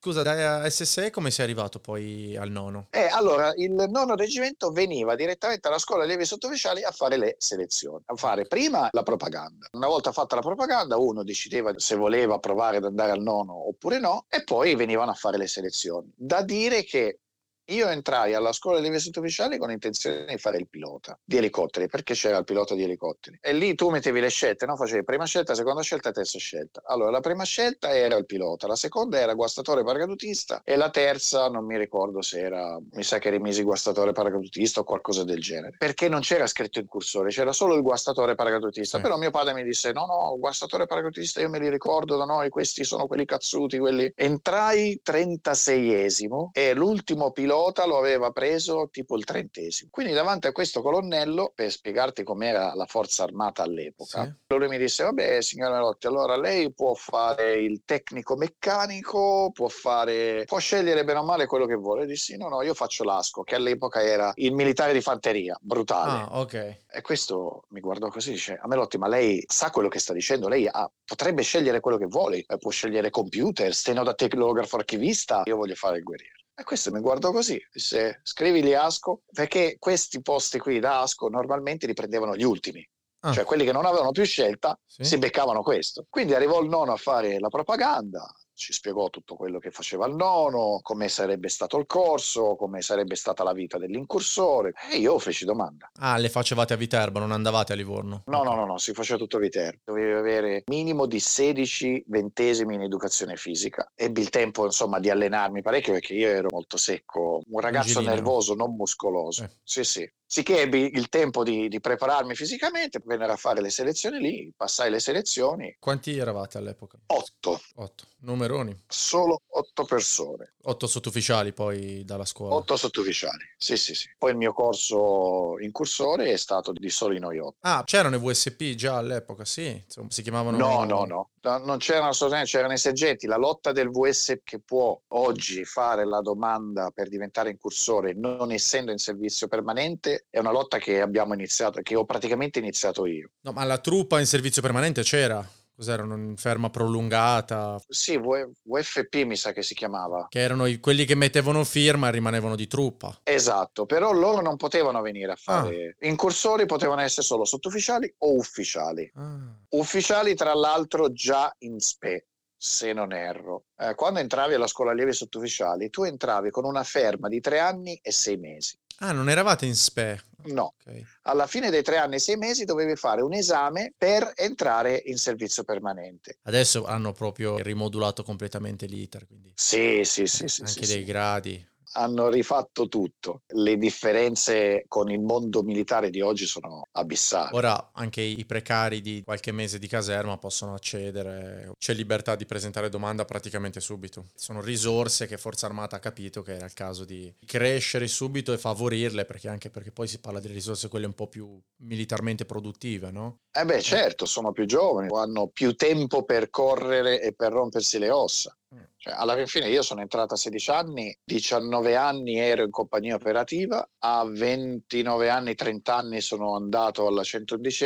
Scusa, 0.00 0.22
da 0.22 0.68
SSE 0.68 1.10
come 1.10 1.30
sei 1.30 1.44
arrivato 1.44 1.78
poi 1.80 2.36
al 2.36 2.50
nono? 2.50 2.88
E 2.90 3.06
allora 3.06 3.52
il 3.56 3.72
nono 3.72 4.14
reggimento 4.14 4.70
veniva 4.70 5.14
direttamente 5.14 5.68
alla 5.68 5.78
scuola 5.78 6.04
allievi 6.04 6.24
sottufficiali 6.24 6.82
a 6.82 6.90
fare 6.90 7.16
le 7.16 7.36
selezioni, 7.38 8.02
a 8.06 8.16
fare 8.16 8.46
prima 8.46 8.88
la 8.92 9.02
propaganda. 9.02 9.68
Una 9.72 9.88
volta 9.88 10.12
fatta 10.12 10.34
la 10.36 10.42
propaganda, 10.42 10.96
uno 10.96 11.22
decideva 11.22 11.72
se 11.76 11.94
voleva 11.96 12.38
provare 12.38 12.78
ad 12.78 12.84
andare 12.84 13.12
al 13.12 13.22
nono 13.22 13.68
oppure 13.68 13.98
no, 13.98 14.26
e 14.28 14.44
poi 14.44 14.74
venivano 14.74 15.10
a 15.10 15.14
fare 15.14 15.38
le 15.38 15.46
selezioni. 15.46 16.12
Da 16.14 16.42
dire 16.42 16.84
che 16.84 17.20
io 17.66 17.88
entrai 17.88 18.34
alla 18.34 18.52
scuola 18.52 18.78
allievi 18.78 19.00
sottufficiali 19.00 19.58
con 19.58 19.70
intenzione 19.70 20.24
di 20.26 20.38
fare 20.38 20.58
il 20.58 20.68
pilota 20.68 21.18
di 21.24 21.36
elicotteri, 21.36 21.88
perché 21.88 22.14
c'era 22.14 22.38
il 22.38 22.44
pilota 22.44 22.74
di 22.74 22.84
elicotteri. 22.84 23.38
E 23.42 23.52
lì 23.52 23.74
tu 23.74 23.88
mettevi 23.88 24.20
le 24.20 24.28
scelte, 24.28 24.66
no? 24.66 24.76
facevi 24.76 25.02
prima 25.02 25.24
scelta, 25.24 25.54
seconda 25.54 25.82
scelta, 25.82 26.12
terza 26.12 26.38
scelta. 26.38 26.82
Allora, 26.86 27.10
la 27.10 27.20
prima 27.20 27.44
scelta 27.44 27.94
era 27.94 28.16
il 28.16 28.26
pilota, 28.26 28.68
la 28.68 28.76
seconda 28.76 29.18
era 29.18 29.34
guastatore 29.34 29.82
paracadutista 29.82 30.62
e 30.64 30.76
la 30.76 30.90
terza 30.90 31.48
non 31.48 31.64
mi 31.64 31.76
ricordo 31.76 32.22
se 32.22 32.40
era, 32.40 32.78
mi 32.92 33.02
sa 33.02 33.18
che 33.18 33.30
rimisi 33.30 33.62
guastatore 33.62 34.12
paracadutista 34.12 34.80
o 34.80 34.84
qualcosa 34.84 35.24
del 35.24 35.40
genere. 35.40 35.74
Perché 35.76 36.08
non 36.08 36.20
c'era 36.20 36.46
scritto 36.46 36.78
in 36.78 36.86
cursore, 36.86 37.30
c'era 37.30 37.52
solo 37.52 37.74
il 37.74 37.82
guastatore 37.82 38.34
paracadutista. 38.34 38.98
Sì. 38.98 39.02
Però 39.02 39.16
mio 39.16 39.30
padre 39.30 39.54
mi 39.54 39.64
disse: 39.64 39.92
No, 39.92 40.06
no, 40.06 40.36
guastatore 40.38 40.86
paracadutista, 40.86 41.40
io 41.40 41.48
me 41.48 41.58
li 41.58 41.68
ricordo 41.68 42.16
da 42.16 42.24
noi, 42.24 42.48
questi 42.48 42.84
sono 42.84 43.06
quelli 43.06 43.24
cazzuti, 43.24 43.78
quelli. 43.78 44.12
Entrai 44.14 45.00
36esimo 45.04 46.50
e 46.52 46.72
l'ultimo 46.72 47.32
pilota 47.32 47.54
lo 47.86 47.98
aveva 47.98 48.30
preso 48.30 48.88
tipo 48.90 49.16
il 49.16 49.24
trentesimo. 49.24 49.90
Quindi 49.92 50.12
davanti 50.12 50.46
a 50.46 50.52
questo 50.52 50.82
colonnello, 50.82 51.52
per 51.54 51.70
spiegarti 51.70 52.22
com'era 52.22 52.74
la 52.74 52.86
forza 52.86 53.22
armata 53.24 53.62
all'epoca, 53.62 54.22
Sì. 54.24 54.54
lui 54.56 54.68
mi 54.68 54.78
disse: 54.78 55.02
Vabbè, 55.04 55.40
signor 55.42 55.72
Melotti, 55.72 56.06
allora 56.06 56.36
lei 56.36 56.72
può 56.72 56.94
fare 56.94 57.54
il 57.60 57.82
tecnico 57.84 58.36
meccanico, 58.36 59.50
può 59.52 59.68
fare, 59.68 60.44
può 60.46 60.58
scegliere 60.58 61.04
bene 61.04 61.18
o 61.20 61.24
male 61.24 61.46
quello 61.46 61.66
che 61.66 61.74
vuole. 61.74 62.02
Io 62.02 62.06
dissi: 62.08 62.36
No, 62.36 62.48
no, 62.48 62.62
io 62.62 62.74
faccio 62.74 63.04
l'asco, 63.04 63.42
che 63.42 63.54
all'epoca 63.54 64.02
era 64.02 64.32
il 64.36 64.52
militare 64.52 64.92
di 64.92 65.00
fanteria, 65.00 65.56
brutale. 65.60 66.20
Ah, 66.30 66.40
ok. 66.40 66.54
E 66.90 67.00
questo 67.02 67.64
mi 67.70 67.80
guardò 67.80 68.08
così 68.08 68.30
e 68.30 68.32
dice: 68.32 68.58
A 68.60 68.66
Melotti, 68.68 68.98
ma 68.98 69.08
lei 69.08 69.42
sa 69.46 69.70
quello 69.70 69.88
che 69.88 69.98
sta 69.98 70.12
dicendo? 70.12 70.48
Lei 70.48 70.66
ha- 70.66 70.90
potrebbe 71.04 71.42
scegliere 71.42 71.80
quello 71.80 71.96
che 71.98 72.06
vuole, 72.06 72.44
può 72.58 72.70
scegliere 72.70 73.10
computer, 73.10 73.72
stenodactilografo 73.74 74.76
archivista. 74.76 75.42
Io 75.46 75.56
voglio 75.56 75.74
fare 75.74 75.98
il 75.98 76.02
guerriero. 76.02 76.34
E 76.58 76.64
questo 76.64 76.90
mi 76.90 77.00
guardò 77.00 77.32
così, 77.32 77.60
disse: 77.70 78.20
Scrivili 78.22 78.74
Asco, 78.74 79.22
perché 79.30 79.76
questi 79.78 80.22
posti 80.22 80.58
qui 80.58 80.80
da 80.80 81.02
Asco 81.02 81.28
normalmente 81.28 81.86
li 81.86 81.92
prendevano 81.92 82.34
gli 82.34 82.44
ultimi. 82.44 82.82
Ah. 83.20 83.32
Cioè 83.32 83.44
quelli 83.44 83.64
che 83.64 83.72
non 83.72 83.84
avevano 83.84 84.10
più 84.10 84.24
scelta 84.24 84.78
Sì. 84.86 85.04
si 85.04 85.18
beccavano 85.18 85.62
questo. 85.62 86.06
Quindi 86.08 86.32
arrivò 86.34 86.62
il 86.62 86.68
nono 86.70 86.92
a 86.92 86.96
fare 86.96 87.38
la 87.38 87.48
propaganda, 87.48 88.26
ci 88.56 88.72
spiegò 88.72 89.10
tutto 89.10 89.36
quello 89.36 89.58
che 89.58 89.70
faceva 89.70 90.06
il 90.06 90.14
nono, 90.14 90.80
come 90.82 91.08
sarebbe 91.08 91.48
stato 91.48 91.78
il 91.78 91.86
corso, 91.86 92.56
come 92.56 92.80
sarebbe 92.80 93.14
stata 93.14 93.44
la 93.44 93.52
vita 93.52 93.78
dell'incursore. 93.78 94.72
E 94.90 94.96
io 94.96 95.18
feci 95.18 95.44
domanda. 95.44 95.90
Ah, 95.98 96.16
le 96.16 96.30
facevate 96.30 96.72
a 96.72 96.76
Viterbo, 96.76 97.18
non 97.18 97.32
andavate 97.32 97.74
a 97.74 97.76
Livorno? 97.76 98.22
No, 98.26 98.42
no, 98.42 98.54
no, 98.54 98.64
no, 98.64 98.78
si 98.78 98.94
faceva 98.94 99.18
tutto 99.18 99.38
Viterbo. 99.38 99.82
Dovevi 99.84 100.12
avere 100.12 100.62
minimo 100.66 101.06
di 101.06 101.20
16 101.20 102.04
ventesimi 102.08 102.74
in 102.74 102.82
educazione 102.82 103.36
fisica. 103.36 103.90
Ebbi 103.94 104.22
il 104.22 104.30
tempo, 104.30 104.64
insomma, 104.64 104.98
di 104.98 105.10
allenarmi 105.10 105.60
parecchio 105.60 105.92
perché 105.92 106.14
io 106.14 106.28
ero 106.28 106.48
molto 106.50 106.78
secco, 106.78 107.42
un 107.46 107.60
ragazzo 107.60 107.98
Angelino. 107.98 108.14
nervoso, 108.14 108.54
non 108.54 108.74
muscoloso. 108.74 109.44
Eh. 109.44 109.50
Sì, 109.62 109.84
sì. 109.84 110.10
Sicché 110.28 110.62
ebbi 110.62 110.90
il 110.94 111.08
tempo 111.08 111.44
di, 111.44 111.68
di, 111.68 111.80
prepararmi 111.80 112.34
fisicamente, 112.34 113.00
vennero 113.04 113.32
a 113.32 113.36
fare 113.36 113.60
le 113.60 113.70
selezioni 113.70 114.18
lì, 114.18 114.52
passai 114.56 114.90
le 114.90 114.98
selezioni. 114.98 115.76
Quanti 115.78 116.18
eravate 116.18 116.58
all'epoca? 116.58 116.98
Otto. 117.06 117.60
Otto. 117.76 118.04
Numeroni? 118.26 118.76
Solo 118.88 119.42
otto 119.50 119.84
persone. 119.84 120.54
Otto 120.64 120.88
sottufficiali 120.88 121.52
poi 121.52 122.04
dalla 122.04 122.24
scuola? 122.24 122.56
Otto 122.56 122.76
sottufficiali, 122.76 123.44
sì 123.56 123.76
sì 123.76 123.94
sì. 123.94 124.08
Poi 124.18 124.32
il 124.32 124.36
mio 124.36 124.52
corso 124.52 125.60
incursore 125.60 126.32
è 126.32 126.36
stato 126.36 126.72
di 126.72 126.90
soli 126.90 127.20
noi 127.20 127.38
otto. 127.38 127.58
Ah, 127.60 127.84
c'erano 127.84 128.16
i 128.16 128.18
VSP 128.18 128.74
già 128.74 128.96
all'epoca, 128.96 129.44
sì? 129.44 129.80
Insomma, 129.84 130.10
si 130.10 130.22
chiamavano... 130.22 130.56
No, 130.56 130.84
no, 130.84 131.04
no. 131.04 131.30
Non 131.46 131.78
c'erano 131.78 132.08
assolutamente, 132.08 132.50
c'erano 132.50 132.72
i 132.72 132.78
seggetti. 132.78 133.28
La 133.28 133.36
lotta 133.36 133.70
del 133.70 133.90
VSP 133.90 134.40
che 134.42 134.58
può 134.58 135.00
oggi 135.08 135.64
fare 135.64 136.04
la 136.04 136.20
domanda 136.20 136.90
per 136.90 137.08
diventare 137.08 137.50
incursore 137.50 138.14
non 138.14 138.50
essendo 138.50 138.90
in 138.90 138.98
servizio 138.98 139.46
permanente 139.46 140.15
è 140.30 140.38
una 140.38 140.50
lotta 140.50 140.78
che 140.78 141.00
abbiamo 141.00 141.34
iniziato, 141.34 141.80
che 141.82 141.94
ho 141.94 142.04
praticamente 142.04 142.58
iniziato 142.58 143.06
io. 143.06 143.30
No, 143.42 143.52
ma 143.52 143.64
la 143.64 143.78
truppa 143.78 144.18
in 144.20 144.26
servizio 144.26 144.62
permanente 144.62 145.02
c'era? 145.02 145.46
Cos'era? 145.76 146.04
Una 146.04 146.32
ferma 146.36 146.70
prolungata? 146.70 147.78
Sì, 147.86 148.18
VFP 148.18 149.14
mi 149.26 149.36
sa 149.36 149.52
che 149.52 149.62
si 149.62 149.74
chiamava. 149.74 150.26
Che 150.30 150.40
erano 150.40 150.64
i, 150.64 150.80
quelli 150.80 151.04
che 151.04 151.14
mettevano 151.14 151.64
firma 151.64 152.08
e 152.08 152.12
rimanevano 152.12 152.56
di 152.56 152.66
truppa. 152.66 153.20
Esatto, 153.22 153.84
però 153.84 154.10
loro 154.12 154.40
non 154.40 154.56
potevano 154.56 155.02
venire 155.02 155.32
a 155.32 155.36
fare... 155.36 155.96
Ah. 156.00 156.06
Incursori 156.06 156.64
potevano 156.64 157.02
essere 157.02 157.26
solo 157.26 157.44
sottufficiali 157.44 158.12
o 158.20 158.36
ufficiali. 158.36 159.10
Ah. 159.16 159.54
Ufficiali, 159.70 160.34
tra 160.34 160.54
l'altro, 160.54 161.12
già 161.12 161.54
in 161.58 161.78
SPE 161.78 162.26
se 162.56 162.94
non 162.94 163.12
erro. 163.12 163.66
Eh, 163.76 163.94
quando 163.94 164.20
entravi 164.20 164.54
alla 164.54 164.66
scuola 164.66 164.92
allievi 164.92 165.12
sottufficiali, 165.12 165.90
tu 165.90 166.04
entravi 166.04 166.50
con 166.50 166.64
una 166.64 166.84
ferma 166.84 167.28
di 167.28 167.40
tre 167.40 167.58
anni 167.58 167.98
e 168.02 168.12
sei 168.12 168.38
mesi. 168.38 168.78
Ah, 168.98 169.12
non 169.12 169.28
eravate 169.28 169.66
in 169.66 169.74
SPE? 169.74 170.22
No. 170.46 170.74
Okay. 170.80 171.04
Alla 171.22 171.46
fine 171.46 171.70
dei 171.70 171.82
tre 171.82 171.98
anni 171.98 172.16
e 172.16 172.18
sei 172.18 172.36
mesi 172.36 172.64
dovevi 172.64 172.96
fare 172.96 173.20
un 173.22 173.34
esame 173.34 173.92
per 173.96 174.32
entrare 174.36 175.02
in 175.06 175.18
servizio 175.18 175.64
permanente. 175.64 176.38
Adesso 176.42 176.84
hanno 176.86 177.12
proprio 177.12 177.58
rimodulato 177.58 178.22
completamente 178.22 178.86
l'iter. 178.86 179.26
Quindi... 179.26 179.52
Sì, 179.54 180.02
sì, 180.04 180.26
sì. 180.26 180.48
sì 180.48 180.62
Anche 180.62 180.84
sì, 180.84 180.92
dei 180.92 181.04
sì. 181.04 181.04
gradi 181.04 181.68
hanno 181.96 182.28
rifatto 182.28 182.88
tutto. 182.88 183.42
Le 183.48 183.76
differenze 183.78 184.84
con 184.86 185.10
il 185.10 185.20
mondo 185.20 185.62
militare 185.62 186.10
di 186.10 186.20
oggi 186.20 186.46
sono 186.46 186.88
abissali. 186.92 187.56
Ora 187.56 187.90
anche 187.94 188.20
i 188.20 188.44
precari 188.44 189.00
di 189.00 189.22
qualche 189.24 189.52
mese 189.52 189.78
di 189.78 189.88
caserma 189.88 190.36
possono 190.36 190.74
accedere, 190.74 191.72
c'è 191.78 191.94
libertà 191.94 192.36
di 192.36 192.44
presentare 192.44 192.88
domanda 192.88 193.24
praticamente 193.24 193.80
subito. 193.80 194.26
Sono 194.34 194.60
risorse 194.60 195.26
che 195.26 195.38
Forza 195.38 195.66
Armata 195.66 195.96
ha 195.96 196.00
capito 196.00 196.42
che 196.42 196.56
era 196.56 196.66
il 196.66 196.74
caso 196.74 197.04
di 197.04 197.32
crescere 197.44 198.06
subito 198.06 198.52
e 198.52 198.58
favorirle, 198.58 199.24
perché 199.24 199.48
anche 199.48 199.70
perché 199.70 199.90
poi 199.90 200.06
si 200.06 200.20
parla 200.20 200.40
di 200.40 200.48
risorse 200.48 200.88
quelle 200.88 201.06
un 201.06 201.14
po' 201.14 201.28
più 201.28 201.58
militarmente 201.78 202.44
produttive, 202.44 203.10
no? 203.10 203.38
Eh 203.50 203.64
beh, 203.64 203.80
certo, 203.80 204.26
sono 204.26 204.52
più 204.52 204.66
giovani, 204.66 205.08
hanno 205.16 205.48
più 205.48 205.74
tempo 205.74 206.24
per 206.24 206.50
correre 206.50 207.22
e 207.22 207.32
per 207.32 207.52
rompersi 207.52 207.98
le 207.98 208.10
ossa. 208.10 208.54
Mm. 208.74 208.80
Cioè, 208.96 209.14
alla 209.14 209.46
fine 209.46 209.68
io 209.68 209.82
sono 209.82 210.00
entrato 210.00 210.34
a 210.34 210.36
16 210.36 210.70
anni, 210.70 211.16
19 211.22 211.94
anni 211.94 212.38
ero 212.38 212.64
in 212.64 212.70
compagnia 212.70 213.14
operativa, 213.14 213.88
a 213.98 214.24
29 214.24 215.28
anni, 215.28 215.54
30 215.54 215.94
anni 215.94 216.20
sono 216.20 216.56
andato 216.56 217.06
alla 217.06 217.22
111 217.22 217.84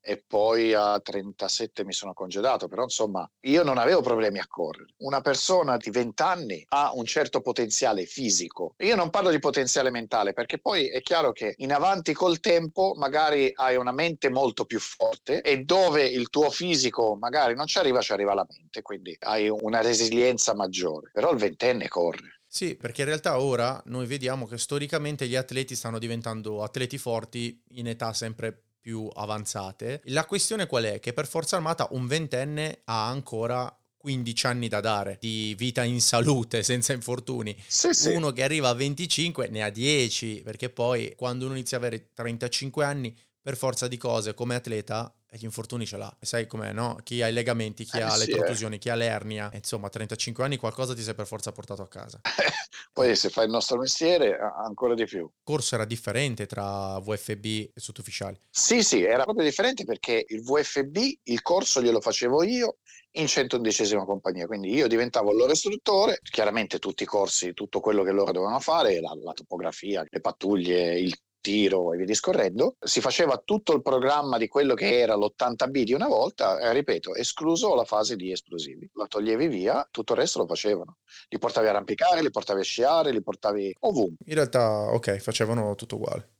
e 0.00 0.24
poi 0.26 0.74
a 0.74 0.98
37 0.98 1.84
mi 1.84 1.92
sono 1.92 2.12
congedato, 2.12 2.66
però 2.66 2.82
insomma 2.82 3.28
io 3.42 3.62
non 3.62 3.78
avevo 3.78 4.00
problemi 4.00 4.40
a 4.40 4.46
correre. 4.48 4.94
Una 4.98 5.20
persona 5.20 5.76
di 5.76 5.90
20 5.90 6.22
anni 6.22 6.64
ha 6.70 6.90
un 6.94 7.04
certo 7.04 7.40
potenziale 7.40 8.04
fisico. 8.04 8.74
Io 8.78 8.96
non 8.96 9.10
parlo 9.10 9.30
di 9.30 9.38
potenziale 9.38 9.90
mentale 9.90 10.32
perché 10.32 10.58
poi 10.58 10.88
è 10.88 11.00
chiaro 11.02 11.30
che 11.30 11.54
in 11.58 11.72
avanti 11.72 12.12
col 12.12 12.40
tempo 12.40 12.94
magari 12.96 13.52
hai 13.54 13.76
una 13.76 13.92
mente 13.92 14.30
molto 14.30 14.64
più 14.64 14.80
forte 14.80 15.42
e 15.42 15.62
dove 15.62 16.04
il 16.04 16.28
tuo 16.28 16.50
fisico 16.50 17.16
magari 17.16 17.54
non 17.54 17.66
ci 17.66 17.78
arriva, 17.78 18.00
ci 18.00 18.12
arriva 18.12 18.34
la 18.34 18.46
mente, 18.48 18.82
quindi 18.82 19.16
hai 19.20 19.48
una 19.48 19.80
resilienza 19.80 20.15
maggiore, 20.54 21.10
però 21.12 21.32
il 21.32 21.38
ventenne 21.38 21.88
corre. 21.88 22.40
Sì, 22.46 22.74
perché 22.74 23.02
in 23.02 23.08
realtà 23.08 23.40
ora 23.40 23.82
noi 23.86 24.06
vediamo 24.06 24.46
che 24.46 24.56
storicamente 24.56 25.26
gli 25.28 25.36
atleti 25.36 25.74
stanno 25.74 25.98
diventando 25.98 26.62
atleti 26.62 26.96
forti 26.96 27.62
in 27.70 27.88
età 27.88 28.12
sempre 28.12 28.58
più 28.80 29.10
avanzate. 29.12 30.00
La 30.04 30.24
questione 30.24 30.66
qual 30.66 30.84
è? 30.84 31.00
Che 31.00 31.12
per 31.12 31.26
Forza 31.26 31.56
Armata 31.56 31.88
un 31.90 32.06
ventenne 32.06 32.82
ha 32.84 33.08
ancora 33.08 33.76
15 33.96 34.46
anni 34.46 34.68
da 34.68 34.78
dare 34.78 35.18
di 35.20 35.54
vita 35.58 35.82
in 35.82 36.00
salute 36.00 36.62
senza 36.62 36.92
infortuni. 36.92 37.56
Sì, 37.66 37.92
sì. 37.92 38.14
Uno 38.14 38.30
che 38.30 38.44
arriva 38.44 38.68
a 38.68 38.74
25 38.74 39.48
ne 39.48 39.64
ha 39.64 39.70
10, 39.70 40.42
perché 40.44 40.70
poi 40.70 41.12
quando 41.16 41.46
uno 41.46 41.54
inizia 41.54 41.78
ad 41.78 41.82
avere 41.82 42.10
35 42.14 42.84
anni, 42.84 43.14
per 43.42 43.56
forza 43.56 43.86
di 43.86 43.96
cose 43.96 44.34
come 44.34 44.54
atleta 44.54 45.12
gli 45.30 45.44
infortuni 45.44 45.86
ce 45.86 45.96
l'ha. 45.96 46.14
Sai 46.20 46.46
com'è, 46.46 46.72
no? 46.72 46.98
Chi 47.02 47.22
ha 47.22 47.28
i 47.28 47.32
legamenti, 47.32 47.84
chi 47.84 47.98
eh, 47.98 48.02
ha 48.02 48.10
sì, 48.10 48.26
le 48.26 48.36
protusioni, 48.36 48.76
eh. 48.76 48.78
chi 48.78 48.88
ha 48.88 48.94
l'ernia, 48.94 49.50
insomma, 49.54 49.86
a 49.86 49.90
35 49.90 50.44
anni 50.44 50.56
qualcosa 50.56 50.94
ti 50.94 51.02
sei 51.02 51.14
per 51.14 51.26
forza 51.26 51.52
portato 51.52 51.82
a 51.82 51.88
casa. 51.88 52.20
Poi 52.92 53.14
se 53.16 53.28
fai 53.28 53.44
il 53.44 53.50
nostro 53.50 53.78
mestiere, 53.78 54.38
ancora 54.38 54.94
di 54.94 55.04
più. 55.04 55.24
Il 55.24 55.42
corso 55.42 55.74
era 55.74 55.84
differente 55.84 56.46
tra 56.46 56.98
VFB 56.98 57.44
e 57.44 57.72
sottufficiali? 57.74 58.38
Sì, 58.50 58.82
sì, 58.82 59.02
era 59.02 59.24
proprio 59.24 59.44
differente 59.44 59.84
perché 59.84 60.24
il 60.28 60.42
VFB, 60.42 60.96
il 61.24 61.42
corso 61.42 61.82
glielo 61.82 62.00
facevo 62.00 62.42
io 62.42 62.78
in 63.12 63.26
111 63.26 63.96
compagnia, 64.04 64.46
quindi 64.46 64.72
io 64.72 64.86
diventavo 64.86 65.30
il 65.30 65.38
loro 65.38 65.52
istruttore, 65.52 66.20
chiaramente 66.22 66.78
tutti 66.78 67.02
i 67.02 67.06
corsi, 67.06 67.54
tutto 67.54 67.80
quello 67.80 68.02
che 68.02 68.12
loro 68.12 68.32
dovevano 68.32 68.60
fare, 68.60 69.00
la, 69.00 69.14
la 69.22 69.32
topografia, 69.32 70.04
le 70.06 70.20
pattuglie, 70.20 70.98
il 70.98 71.16
tiro 71.46 71.92
e 71.92 71.96
via 71.96 72.06
discorrendo, 72.06 72.74
si 72.80 73.00
faceva 73.00 73.40
tutto 73.44 73.72
il 73.72 73.80
programma 73.80 74.36
di 74.36 74.48
quello 74.48 74.74
che 74.74 74.98
era 74.98 75.14
l'80B 75.14 75.82
di 75.84 75.92
una 75.92 76.08
volta, 76.08 76.58
eh, 76.58 76.72
ripeto, 76.72 77.14
escluso 77.14 77.76
la 77.76 77.84
fase 77.84 78.16
di 78.16 78.32
esplosivi. 78.32 78.90
La 78.94 79.06
toglievi 79.06 79.46
via, 79.46 79.86
tutto 79.92 80.14
il 80.14 80.18
resto 80.18 80.40
lo 80.40 80.46
facevano. 80.46 80.96
Li 81.28 81.38
portavi 81.38 81.68
a 81.68 81.70
arrampicare, 81.70 82.20
li 82.20 82.32
portavi 82.32 82.60
a 82.60 82.64
sciare, 82.64 83.12
li 83.12 83.22
portavi 83.22 83.76
ovunque. 83.80 84.26
In 84.26 84.34
realtà, 84.34 84.92
ok, 84.92 85.18
facevano 85.18 85.76
tutto 85.76 85.94
uguale. 85.94 86.30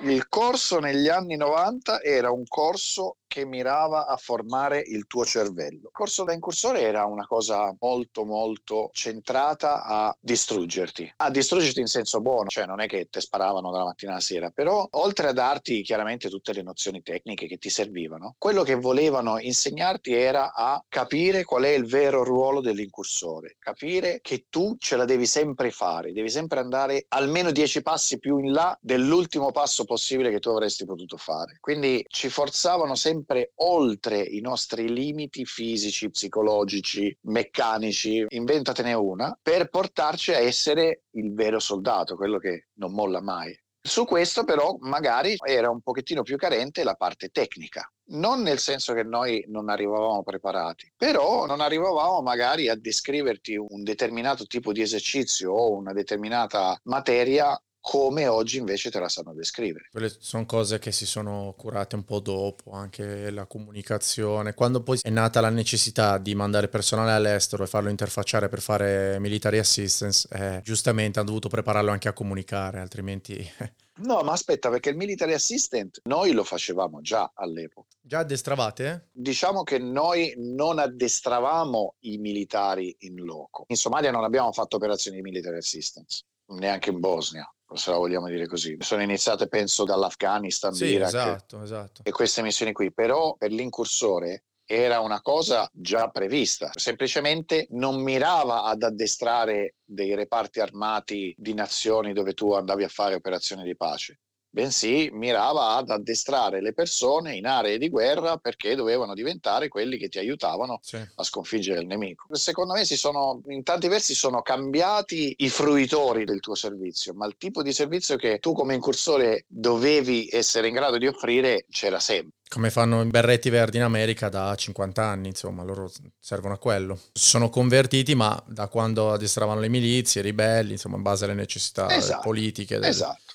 Il 0.00 0.28
corso 0.28 0.80
negli 0.80 1.08
anni 1.08 1.36
90 1.36 2.02
era 2.02 2.30
un 2.30 2.44
corso 2.46 3.18
che 3.36 3.44
mirava 3.44 4.06
a 4.06 4.16
formare 4.16 4.80
il 4.80 5.06
tuo 5.06 5.22
cervello. 5.26 5.88
Il 5.88 5.92
corso 5.92 6.24
da 6.24 6.32
incursore 6.32 6.80
era 6.80 7.04
una 7.04 7.26
cosa 7.26 7.76
molto 7.80 8.24
molto 8.24 8.88
centrata 8.94 9.84
a 9.84 10.16
distruggerti, 10.18 11.12
a 11.16 11.28
distruggerti 11.28 11.80
in 11.80 11.86
senso 11.86 12.22
buono, 12.22 12.48
cioè 12.48 12.64
non 12.64 12.80
è 12.80 12.86
che 12.86 13.08
ti 13.10 13.20
sparavano 13.20 13.70
dalla 13.70 13.84
mattina 13.84 14.12
alla 14.12 14.20
sera, 14.22 14.48
però 14.48 14.88
oltre 14.92 15.28
a 15.28 15.32
darti 15.32 15.82
chiaramente 15.82 16.30
tutte 16.30 16.54
le 16.54 16.62
nozioni 16.62 17.02
tecniche 17.02 17.46
che 17.46 17.58
ti 17.58 17.68
servivano, 17.68 18.36
quello 18.38 18.62
che 18.62 18.74
volevano 18.74 19.38
insegnarti 19.38 20.14
era 20.14 20.54
a 20.54 20.82
capire 20.88 21.44
qual 21.44 21.64
è 21.64 21.74
il 21.74 21.84
vero 21.84 22.24
ruolo 22.24 22.62
dell'incursore, 22.62 23.56
capire 23.58 24.20
che 24.22 24.46
tu 24.48 24.76
ce 24.78 24.96
la 24.96 25.04
devi 25.04 25.26
sempre 25.26 25.70
fare, 25.70 26.14
devi 26.14 26.30
sempre 26.30 26.60
andare 26.60 27.04
almeno 27.08 27.50
dieci 27.50 27.82
passi 27.82 28.18
più 28.18 28.38
in 28.38 28.52
là 28.52 28.74
dell'ultimo 28.80 29.52
passo 29.52 29.84
possibile 29.84 30.30
che 30.30 30.38
tu 30.38 30.48
avresti 30.48 30.86
potuto 30.86 31.18
fare. 31.18 31.58
Quindi 31.60 32.02
ci 32.08 32.30
forzavano 32.30 32.94
sempre 32.94 33.24
sempre 33.26 33.52
oltre 33.56 34.20
i 34.20 34.40
nostri 34.40 34.88
limiti 34.92 35.44
fisici, 35.44 36.10
psicologici, 36.10 37.16
meccanici, 37.22 38.24
inventatene 38.28 38.92
una, 38.92 39.36
per 39.42 39.68
portarci 39.68 40.32
a 40.32 40.38
essere 40.38 41.02
il 41.16 41.34
vero 41.34 41.58
soldato, 41.58 42.14
quello 42.14 42.38
che 42.38 42.68
non 42.74 42.92
molla 42.92 43.20
mai. 43.20 43.52
Su 43.82 44.04
questo 44.04 44.44
però 44.44 44.76
magari 44.80 45.36
era 45.44 45.70
un 45.70 45.80
pochettino 45.80 46.22
più 46.22 46.36
carente 46.36 46.82
la 46.82 46.94
parte 46.94 47.28
tecnica, 47.28 47.88
non 48.08 48.42
nel 48.42 48.58
senso 48.58 48.92
che 48.94 49.04
noi 49.04 49.44
non 49.46 49.68
arrivavamo 49.68 50.24
preparati, 50.24 50.92
però 50.96 51.46
non 51.46 51.60
arrivavamo 51.60 52.20
magari 52.20 52.68
a 52.68 52.74
descriverti 52.74 53.56
un 53.56 53.84
determinato 53.84 54.44
tipo 54.46 54.72
di 54.72 54.80
esercizio 54.80 55.52
o 55.52 55.76
una 55.76 55.92
determinata 55.92 56.76
materia 56.84 57.56
come 57.88 58.26
oggi 58.26 58.58
invece 58.58 58.90
te 58.90 58.98
la 58.98 59.08
sanno 59.08 59.32
descrivere. 59.32 59.86
Quelle 59.92 60.12
sono 60.18 60.44
cose 60.44 60.80
che 60.80 60.90
si 60.90 61.06
sono 61.06 61.54
curate 61.56 61.94
un 61.94 62.04
po' 62.04 62.18
dopo, 62.18 62.72
anche 62.72 63.30
la 63.30 63.46
comunicazione. 63.46 64.54
Quando 64.54 64.82
poi 64.82 64.98
è 65.00 65.08
nata 65.08 65.40
la 65.40 65.50
necessità 65.50 66.18
di 66.18 66.34
mandare 66.34 66.66
personale 66.66 67.12
all'estero 67.12 67.62
e 67.62 67.68
farlo 67.68 67.88
interfacciare 67.88 68.48
per 68.48 68.60
fare 68.60 69.20
military 69.20 69.58
assistance, 69.58 70.26
eh, 70.32 70.60
giustamente 70.64 71.20
hanno 71.20 71.28
dovuto 71.28 71.48
prepararlo 71.48 71.92
anche 71.92 72.08
a 72.08 72.12
comunicare, 72.12 72.80
altrimenti... 72.80 73.48
No, 73.98 74.20
ma 74.20 74.32
aspetta, 74.32 74.68
perché 74.68 74.90
il 74.90 74.96
military 74.96 75.32
assistant 75.32 76.02
noi 76.04 76.32
lo 76.32 76.44
facevamo 76.44 77.00
già 77.00 77.32
all'epoca. 77.34 77.88
Già 77.98 78.18
addestravate? 78.18 79.08
Diciamo 79.10 79.62
che 79.62 79.78
noi 79.78 80.34
non 80.36 80.78
addestravamo 80.78 81.94
i 82.00 82.18
militari 82.18 82.94
in 82.98 83.24
loco. 83.24 83.64
In 83.68 83.76
Somalia 83.76 84.10
non 84.10 84.22
abbiamo 84.22 84.52
fatto 84.52 84.76
operazioni 84.76 85.16
di 85.16 85.22
military 85.22 85.56
assistance, 85.56 86.24
neanche 86.48 86.90
in 86.90 87.00
Bosnia 87.00 87.50
se 87.74 87.90
la 87.90 87.96
vogliamo 87.96 88.28
dire 88.28 88.46
così. 88.46 88.76
Sono 88.80 89.02
iniziate 89.02 89.48
penso 89.48 89.84
dall'Afghanistan, 89.84 90.72
sì, 90.72 90.86
Iraq 90.86 91.08
esatto, 91.08 91.62
esatto. 91.62 92.00
e 92.04 92.10
queste 92.10 92.42
missioni 92.42 92.72
qui, 92.72 92.92
però 92.92 93.34
per 93.36 93.50
l'incursore 93.50 94.44
era 94.68 95.00
una 95.00 95.20
cosa 95.20 95.68
già 95.72 96.08
prevista, 96.08 96.70
semplicemente 96.74 97.68
non 97.70 98.02
mirava 98.02 98.64
ad 98.64 98.82
addestrare 98.82 99.76
dei 99.84 100.14
reparti 100.14 100.58
armati 100.58 101.32
di 101.38 101.54
nazioni 101.54 102.12
dove 102.12 102.34
tu 102.34 102.52
andavi 102.52 102.82
a 102.82 102.88
fare 102.88 103.14
operazioni 103.14 103.62
di 103.62 103.76
pace, 103.76 104.20
bensì 104.56 105.10
mirava 105.12 105.74
ad 105.74 105.90
addestrare 105.90 106.62
le 106.62 106.72
persone 106.72 107.36
in 107.36 107.44
aree 107.44 107.76
di 107.76 107.90
guerra 107.90 108.38
perché 108.38 108.74
dovevano 108.74 109.12
diventare 109.12 109.68
quelli 109.68 109.98
che 109.98 110.08
ti 110.08 110.18
aiutavano 110.18 110.78
sì. 110.82 110.96
a 110.96 111.22
sconfiggere 111.22 111.80
il 111.80 111.86
nemico. 111.86 112.34
Secondo 112.34 112.72
me 112.72 112.86
si 112.86 112.96
sono, 112.96 113.42
in 113.48 113.62
tanti 113.62 113.88
versi 113.88 114.14
sono 114.14 114.40
cambiati 114.40 115.34
i 115.40 115.50
fruitori 115.50 116.24
del 116.24 116.40
tuo 116.40 116.54
servizio, 116.54 117.12
ma 117.12 117.26
il 117.26 117.34
tipo 117.36 117.62
di 117.62 117.74
servizio 117.74 118.16
che 118.16 118.38
tu 118.38 118.54
come 118.54 118.72
incursore 118.72 119.44
dovevi 119.46 120.30
essere 120.32 120.68
in 120.68 120.74
grado 120.74 120.96
di 120.96 121.06
offrire 121.06 121.66
c'era 121.68 122.00
sempre. 122.00 122.32
Come 122.48 122.70
fanno 122.70 123.02
i 123.02 123.06
berretti 123.06 123.50
verdi 123.50 123.76
in 123.76 123.82
America 123.82 124.28
da 124.28 124.54
50 124.54 125.04
anni, 125.04 125.28
insomma, 125.28 125.64
loro 125.64 125.90
servono 126.20 126.54
a 126.54 126.58
quello. 126.58 126.98
Sono 127.12 127.50
convertiti, 127.50 128.14
ma 128.14 128.40
da 128.46 128.68
quando 128.68 129.12
addestravano 129.12 129.58
le 129.58 129.68
milizie, 129.68 130.20
i 130.20 130.24
ribelli, 130.24 130.72
insomma, 130.72 130.96
in 130.96 131.02
base 131.02 131.24
alle 131.24 131.34
necessità 131.34 131.94
esatto, 131.94 132.22
politiche. 132.22 132.78
Del... 132.78 132.88
Esatto. 132.88 133.25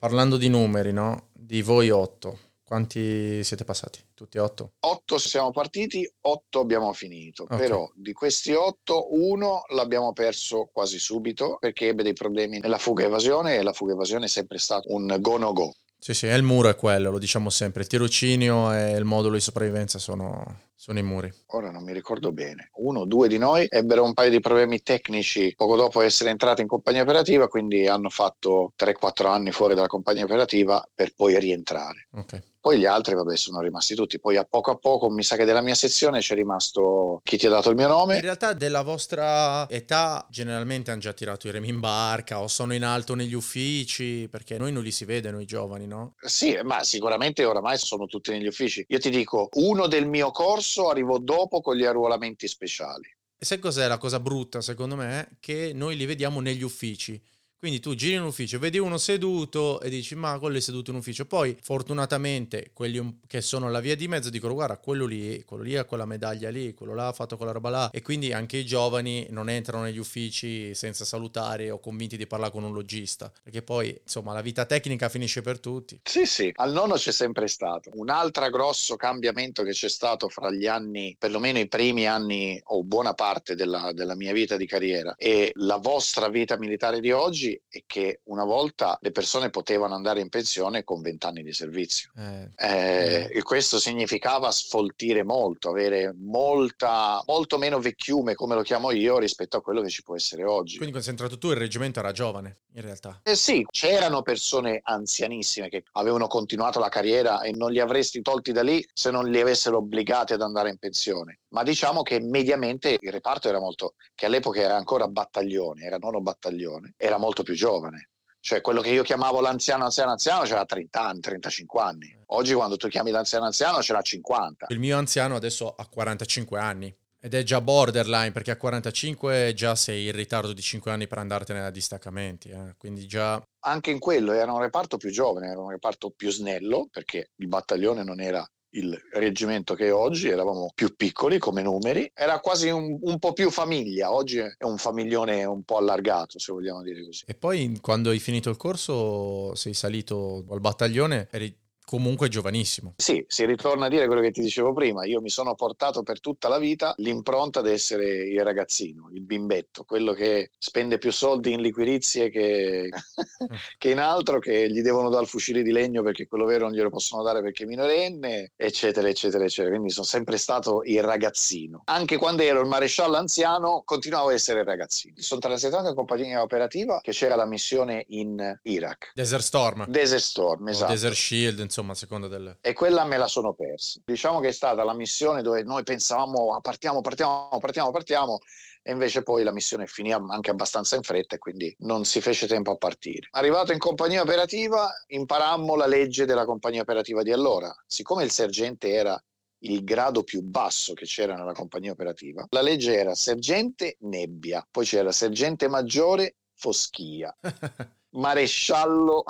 Parlando 0.00 0.38
di 0.38 0.48
numeri, 0.48 0.94
no? 0.94 1.28
Di 1.30 1.60
voi 1.60 1.90
otto, 1.90 2.38
quanti 2.64 3.44
siete 3.44 3.64
passati? 3.64 4.00
Tutti 4.14 4.38
otto? 4.38 4.72
Otto 4.80 5.18
siamo 5.18 5.50
partiti, 5.50 6.10
otto 6.22 6.60
abbiamo 6.60 6.90
finito. 6.94 7.42
Okay. 7.42 7.58
Però 7.58 7.86
di 7.94 8.14
questi 8.14 8.52
otto, 8.52 9.08
uno 9.10 9.64
l'abbiamo 9.68 10.14
perso 10.14 10.70
quasi 10.72 10.98
subito 10.98 11.58
perché 11.60 11.88
ebbe 11.88 12.02
dei 12.02 12.14
problemi 12.14 12.60
nella 12.60 12.78
fuga 12.78 13.04
evasione 13.04 13.56
e 13.56 13.62
la 13.62 13.74
fuga 13.74 13.92
evasione 13.92 14.24
è 14.24 14.28
sempre 14.28 14.56
stato 14.56 14.90
un 14.94 15.14
go 15.20 15.36
no 15.36 15.52
go. 15.52 15.74
Sì, 16.00 16.14
sì, 16.14 16.26
il 16.26 16.42
muro 16.42 16.70
è 16.70 16.76
quello, 16.76 17.10
lo 17.10 17.18
diciamo 17.18 17.50
sempre. 17.50 17.82
Il 17.82 17.88
tirocinio 17.88 18.72
e 18.72 18.92
il 18.92 19.04
modulo 19.04 19.34
di 19.34 19.40
sopravvivenza 19.40 19.98
sono, 19.98 20.62
sono 20.74 20.98
i 20.98 21.02
muri. 21.02 21.30
Ora 21.48 21.70
non 21.70 21.84
mi 21.84 21.92
ricordo 21.92 22.32
bene. 22.32 22.70
Uno 22.76 23.00
o 23.00 23.04
due 23.04 23.28
di 23.28 23.36
noi 23.36 23.66
ebbero 23.68 24.02
un 24.02 24.14
paio 24.14 24.30
di 24.30 24.40
problemi 24.40 24.82
tecnici 24.82 25.52
poco 25.54 25.76
dopo 25.76 26.00
essere 26.00 26.30
entrati 26.30 26.62
in 26.62 26.68
compagnia 26.68 27.02
operativa, 27.02 27.48
quindi 27.48 27.86
hanno 27.86 28.08
fatto 28.08 28.72
3-4 28.78 29.26
anni 29.26 29.52
fuori 29.52 29.74
dalla 29.74 29.88
compagnia 29.88 30.24
operativa 30.24 30.82
per 30.94 31.12
poi 31.14 31.38
rientrare. 31.38 32.08
Ok. 32.12 32.42
Poi 32.60 32.78
gli 32.78 32.84
altri, 32.84 33.14
vabbè, 33.14 33.36
sono 33.36 33.60
rimasti 33.60 33.94
tutti. 33.94 34.20
Poi 34.20 34.36
a 34.36 34.44
poco 34.44 34.70
a 34.70 34.76
poco, 34.76 35.08
mi 35.08 35.22
sa 35.22 35.36
che 35.36 35.46
della 35.46 35.62
mia 35.62 35.74
sezione 35.74 36.20
c'è 36.20 36.34
rimasto 36.34 37.20
chi 37.24 37.38
ti 37.38 37.46
ha 37.46 37.50
dato 37.50 37.70
il 37.70 37.76
mio 37.76 37.88
nome. 37.88 38.16
In 38.16 38.20
realtà, 38.20 38.52
della 38.52 38.82
vostra 38.82 39.66
età, 39.70 40.26
generalmente 40.28 40.90
hanno 40.90 41.00
già 41.00 41.14
tirato 41.14 41.48
i 41.48 41.52
remi 41.52 41.68
in 41.68 41.80
barca 41.80 42.40
o 42.40 42.48
sono 42.48 42.74
in 42.74 42.84
alto 42.84 43.14
negli 43.14 43.32
uffici, 43.32 44.28
perché 44.30 44.58
noi 44.58 44.72
non 44.72 44.82
li 44.82 44.90
si 44.90 45.06
vede, 45.06 45.30
noi 45.30 45.46
giovani, 45.46 45.86
no? 45.86 46.16
Sì, 46.20 46.58
ma 46.62 46.84
sicuramente 46.84 47.44
oramai 47.44 47.78
sono 47.78 48.04
tutti 48.04 48.30
negli 48.30 48.46
uffici. 48.46 48.84
Io 48.88 48.98
ti 48.98 49.08
dico, 49.08 49.48
uno 49.54 49.86
del 49.86 50.06
mio 50.06 50.30
corso 50.30 50.90
arrivò 50.90 51.16
dopo 51.16 51.62
con 51.62 51.76
gli 51.76 51.84
arruolamenti 51.84 52.46
speciali. 52.46 53.08
E 53.38 53.46
sai 53.46 53.58
cos'è 53.58 53.88
la 53.88 53.96
cosa 53.96 54.20
brutta, 54.20 54.60
secondo 54.60 54.96
me? 54.96 55.38
Che 55.40 55.72
noi 55.72 55.96
li 55.96 56.04
vediamo 56.04 56.40
negli 56.40 56.62
uffici. 56.62 57.18
Quindi 57.60 57.78
tu 57.78 57.94
giri 57.94 58.14
in 58.14 58.22
ufficio, 58.22 58.58
vedi 58.58 58.78
uno 58.78 58.96
seduto 58.96 59.82
e 59.82 59.90
dici 59.90 60.14
ma 60.14 60.38
quello 60.38 60.56
è 60.56 60.60
seduto 60.60 60.92
in 60.92 60.96
ufficio. 60.96 61.26
Poi 61.26 61.54
fortunatamente 61.60 62.70
quelli 62.72 63.18
che 63.26 63.42
sono 63.42 63.66
alla 63.66 63.80
via 63.80 63.94
di 63.94 64.08
mezzo 64.08 64.30
dicono 64.30 64.54
guarda 64.54 64.78
quello 64.78 65.04
lì, 65.04 65.44
quello 65.44 65.62
lì 65.62 65.76
ha 65.76 65.84
quella 65.84 66.06
medaglia 66.06 66.48
lì, 66.48 66.72
quello 66.72 66.94
là 66.94 67.08
ha 67.08 67.12
fatto 67.12 67.36
quella 67.36 67.52
roba 67.52 67.68
là. 67.68 67.90
E 67.90 68.00
quindi 68.00 68.32
anche 68.32 68.56
i 68.56 68.64
giovani 68.64 69.26
non 69.28 69.50
entrano 69.50 69.82
negli 69.82 69.98
uffici 69.98 70.74
senza 70.74 71.04
salutare 71.04 71.70
o 71.70 71.80
convinti 71.80 72.16
di 72.16 72.26
parlare 72.26 72.50
con 72.50 72.64
un 72.64 72.72
logista. 72.72 73.30
Perché 73.42 73.60
poi 73.60 73.94
insomma 74.04 74.32
la 74.32 74.40
vita 74.40 74.64
tecnica 74.64 75.10
finisce 75.10 75.42
per 75.42 75.60
tutti. 75.60 76.00
Sì 76.02 76.24
sì, 76.24 76.50
al 76.54 76.72
nono 76.72 76.94
c'è 76.94 77.12
sempre 77.12 77.46
stato. 77.46 77.90
Un 77.92 78.08
altro 78.08 78.48
grosso 78.48 78.96
cambiamento 78.96 79.62
che 79.64 79.72
c'è 79.72 79.90
stato 79.90 80.30
fra 80.30 80.50
gli 80.50 80.66
anni, 80.66 81.14
perlomeno 81.18 81.58
i 81.58 81.68
primi 81.68 82.06
anni 82.06 82.58
o 82.68 82.82
buona 82.84 83.12
parte 83.12 83.54
della, 83.54 83.92
della 83.92 84.16
mia 84.16 84.32
vita 84.32 84.56
di 84.56 84.64
carriera 84.64 85.14
e 85.18 85.52
la 85.56 85.76
vostra 85.76 86.30
vita 86.30 86.56
militare 86.56 87.00
di 87.00 87.12
oggi 87.12 87.48
è 87.68 87.82
che 87.86 88.20
una 88.24 88.44
volta 88.44 88.98
le 89.00 89.12
persone 89.12 89.50
potevano 89.50 89.94
andare 89.94 90.20
in 90.20 90.28
pensione 90.28 90.84
con 90.84 91.00
20 91.00 91.26
anni 91.26 91.42
di 91.42 91.52
servizio. 91.52 92.10
Eh, 92.16 92.50
eh, 92.56 93.28
eh. 93.30 93.38
E 93.38 93.42
questo 93.42 93.78
significava 93.78 94.50
sfoltire 94.50 95.22
molto, 95.22 95.70
avere 95.70 96.14
molta, 96.18 97.22
molto 97.26 97.58
meno 97.58 97.78
vecchiume, 97.80 98.34
come 98.34 98.54
lo 98.54 98.62
chiamo 98.62 98.90
io, 98.90 99.18
rispetto 99.18 99.56
a 99.56 99.62
quello 99.62 99.82
che 99.82 99.88
ci 99.88 100.02
può 100.02 100.16
essere 100.16 100.44
oggi. 100.44 100.76
Quindi 100.76 100.92
quando 100.92 101.02
sei 101.02 101.10
entrato 101.10 101.38
tu 101.38 101.50
il 101.50 101.56
reggimento 101.56 102.00
era 102.00 102.12
giovane, 102.12 102.58
in 102.74 102.82
realtà? 102.82 103.20
Eh 103.22 103.36
sì, 103.36 103.64
c'erano 103.70 104.22
persone 104.22 104.80
anzianissime 104.82 105.68
che 105.68 105.84
avevano 105.92 106.26
continuato 106.26 106.78
la 106.78 106.88
carriera 106.88 107.40
e 107.42 107.52
non 107.52 107.70
li 107.72 107.80
avresti 107.80 108.22
tolti 108.22 108.52
da 108.52 108.62
lì 108.62 108.86
se 108.92 109.10
non 109.10 109.28
li 109.28 109.40
avessero 109.40 109.78
obbligati 109.78 110.32
ad 110.32 110.42
andare 110.42 110.70
in 110.70 110.78
pensione. 110.78 111.40
Ma 111.48 111.62
diciamo 111.62 112.02
che 112.02 112.20
mediamente 112.20 112.96
il 113.00 113.10
reparto 113.12 113.48
era 113.48 113.58
molto, 113.58 113.94
che 114.14 114.26
all'epoca 114.26 114.60
era 114.60 114.76
ancora 114.76 115.08
battaglione, 115.08 115.82
era 115.82 115.98
nono 115.98 116.20
battaglione, 116.20 116.94
era 116.96 117.18
molto 117.18 117.39
molto 117.40 117.42
più 117.42 117.54
giovane. 117.54 118.10
Cioè 118.40 118.62
quello 118.62 118.80
che 118.80 118.90
io 118.90 119.02
chiamavo 119.02 119.40
l'anziano 119.40 119.84
anziano 119.84 120.12
anziano 120.12 120.44
c'era 120.44 120.64
30 120.64 121.00
anni, 121.00 121.20
35 121.20 121.80
anni. 121.80 122.16
Oggi 122.26 122.54
quando 122.54 122.76
tu 122.76 122.88
chiami 122.88 123.10
l'anziano 123.10 123.44
anziano 123.44 123.82
ce 123.82 123.92
l'ha 123.92 124.00
50. 124.00 124.66
Il 124.70 124.78
mio 124.78 124.96
anziano 124.96 125.36
adesso 125.36 125.74
ha 125.74 125.86
45 125.86 126.58
anni. 126.58 126.94
Ed 127.22 127.34
è 127.34 127.42
già 127.42 127.60
borderline 127.60 128.32
perché 128.32 128.50
a 128.50 128.56
45 128.56 129.52
già 129.54 129.74
sei 129.74 130.06
in 130.06 130.12
ritardo 130.12 130.54
di 130.54 130.62
5 130.62 130.90
anni 130.90 131.06
per 131.06 131.18
andartene 131.18 131.60
da 131.60 131.68
distaccamenti. 131.68 132.48
Eh? 132.48 132.74
Quindi 132.78 133.06
già... 133.06 133.42
Anche 133.64 133.90
in 133.90 133.98
quello 133.98 134.32
era 134.32 134.50
un 134.52 134.60
reparto 134.60 134.96
più 134.96 135.10
giovane, 135.10 135.50
era 135.50 135.60
un 135.60 135.68
reparto 135.68 136.10
più 136.10 136.30
snello 136.30 136.88
perché 136.90 137.32
il 137.36 137.46
battaglione 137.46 138.02
non 138.04 138.20
era 138.20 138.48
il 138.70 138.96
reggimento 139.12 139.74
che 139.74 139.86
è 139.86 139.92
oggi, 139.92 140.28
eravamo 140.28 140.70
più 140.74 140.94
piccoli 140.94 141.38
come 141.38 141.62
numeri, 141.62 142.10
era 142.14 142.40
quasi 142.40 142.68
un, 142.68 142.98
un, 143.00 143.18
po' 143.18 143.32
più 143.32 143.50
famiglia, 143.50 144.12
oggi 144.12 144.38
è 144.38 144.64
un 144.64 144.78
famiglione 144.78 145.44
un 145.44 145.62
po' 145.62 145.78
allargato 145.78 146.38
se 146.38 146.52
vogliamo 146.52 146.82
dire 146.82 147.04
così. 147.04 147.24
E 147.26 147.34
poi 147.34 147.78
quando 147.80 148.10
hai 148.10 148.18
finito 148.18 148.50
il 148.50 148.56
corso 148.56 149.54
sei 149.54 149.74
salito 149.74 150.44
al 150.50 150.60
battaglione, 150.60 151.28
eri 151.30 151.56
comunque 151.84 152.28
giovanissimo. 152.28 152.94
Sì, 152.96 153.24
si 153.26 153.44
ritorna 153.44 153.86
a 153.86 153.88
dire 153.88 154.06
quello 154.06 154.20
che 154.20 154.30
ti 154.30 154.40
dicevo 154.40 154.72
prima, 154.72 155.04
io 155.04 155.20
mi 155.20 155.28
sono 155.28 155.54
portato 155.56 156.02
per 156.02 156.20
tutta 156.20 156.48
la 156.48 156.58
vita 156.58 156.94
l'impronta 156.98 157.62
di 157.62 157.70
essere 157.70 158.28
il 158.28 158.44
ragazzino, 158.44 159.10
il 159.12 159.22
bimbetto, 159.22 159.82
quello 159.82 160.12
che 160.12 160.50
spende 160.56 160.98
più 160.98 161.10
soldi 161.10 161.52
in 161.52 161.60
liquirizie 161.60 162.30
che, 162.30 162.88
che 163.76 163.90
in 163.90 163.98
altro, 163.98 164.38
che 164.38 164.70
gli 164.70 164.82
devono 164.82 165.08
dare 165.08 165.24
il 165.24 165.28
fucile 165.28 165.62
di 165.62 165.72
legno 165.72 166.02
perché 166.04 166.28
quello 166.28 166.44
vero 166.44 166.66
non 166.66 166.74
glielo 166.74 166.90
possono 166.90 167.24
dare 167.24 167.42
perché 167.42 167.64
è 167.64 167.66
minorenne, 167.66 168.52
eccetera, 168.54 169.08
eccetera, 169.08 169.42
eccetera. 169.42 169.74
Quindi 169.74 169.92
sono 169.92 170.06
sempre 170.06 170.36
stato 170.36 170.82
il 170.84 171.02
ragazzino. 171.02 171.82
Anche 171.86 172.16
quando 172.18 172.42
ero 172.42 172.60
il 172.60 172.68
maresciallo 172.68 173.16
anziano, 173.16 173.82
continuavo 173.84 174.28
a 174.28 174.34
essere 174.34 174.60
il 174.60 174.66
ragazzino. 174.66 175.14
Sono 175.16 175.40
transitato 175.40 175.88
in 175.88 175.96
compagnia 175.96 176.40
operativa 176.42 177.00
che 177.00 177.10
c'era 177.10 177.34
la 177.34 177.46
missione 177.46 178.04
in 178.10 178.58
Iraq. 178.62 179.10
Desert 179.14 179.42
Storm. 179.42 179.86
Desert 179.88 180.22
Storm, 180.22 180.68
esatto. 180.68 180.92
Desert 180.92 181.14
Shield, 181.14 181.58
insomma 181.58 181.79
insomma, 181.80 181.92
a 181.92 181.96
seconda 181.96 182.28
del... 182.28 182.58
E 182.60 182.72
quella 182.72 183.04
me 183.04 183.16
la 183.16 183.26
sono 183.26 183.54
persa. 183.54 184.00
Diciamo 184.04 184.40
che 184.40 184.48
è 184.48 184.52
stata 184.52 184.84
la 184.84 184.94
missione 184.94 185.42
dove 185.42 185.62
noi 185.62 185.82
pensavamo 185.82 186.54
ah, 186.54 186.60
partiamo, 186.60 187.00
partiamo, 187.00 187.58
partiamo, 187.58 187.90
partiamo, 187.90 188.38
e 188.82 188.92
invece 188.92 189.22
poi 189.22 189.42
la 189.42 189.52
missione 189.52 189.86
finì 189.86 190.12
anche 190.12 190.50
abbastanza 190.50 190.96
in 190.96 191.02
fretta 191.02 191.34
e 191.34 191.38
quindi 191.38 191.74
non 191.80 192.04
si 192.04 192.20
fece 192.20 192.46
tempo 192.46 192.72
a 192.72 192.76
partire. 192.76 193.28
Arrivato 193.32 193.72
in 193.72 193.78
compagnia 193.78 194.22
operativa, 194.22 194.90
imparammo 195.08 195.74
la 195.74 195.86
legge 195.86 196.24
della 196.24 196.44
compagnia 196.44 196.82
operativa 196.82 197.22
di 197.22 197.32
allora. 197.32 197.74
Siccome 197.86 198.24
il 198.24 198.30
sergente 198.30 198.90
era 198.90 199.22
il 199.62 199.84
grado 199.84 200.22
più 200.22 200.40
basso 200.42 200.94
che 200.94 201.04
c'era 201.04 201.34
nella 201.34 201.52
compagnia 201.52 201.92
operativa, 201.92 202.46
la 202.48 202.62
legge 202.62 202.96
era 202.96 203.14
sergente 203.14 203.96
nebbia, 204.00 204.66
poi 204.70 204.86
c'era 204.86 205.12
sergente 205.12 205.68
maggiore 205.68 206.36
foschia, 206.54 207.34
maresciallo 208.12 209.24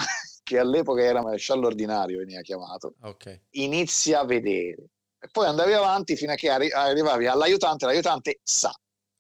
che 0.51 0.59
all'epoca 0.59 1.03
era 1.03 1.23
maresciallo 1.23 1.69
ordinario, 1.69 2.19
veniva 2.19 2.41
chiamato, 2.41 2.95
okay. 3.03 3.41
inizia 3.51 4.21
a 4.21 4.25
vedere. 4.25 4.87
E 5.21 5.29
poi 5.31 5.47
andavi 5.47 5.73
avanti 5.75 6.17
fino 6.17 6.33
a 6.33 6.35
che 6.35 6.49
arri- 6.49 6.73
arrivavi 6.73 7.27
all'aiutante, 7.27 7.87
l'aiutante 7.87 8.41
sa. 8.43 8.73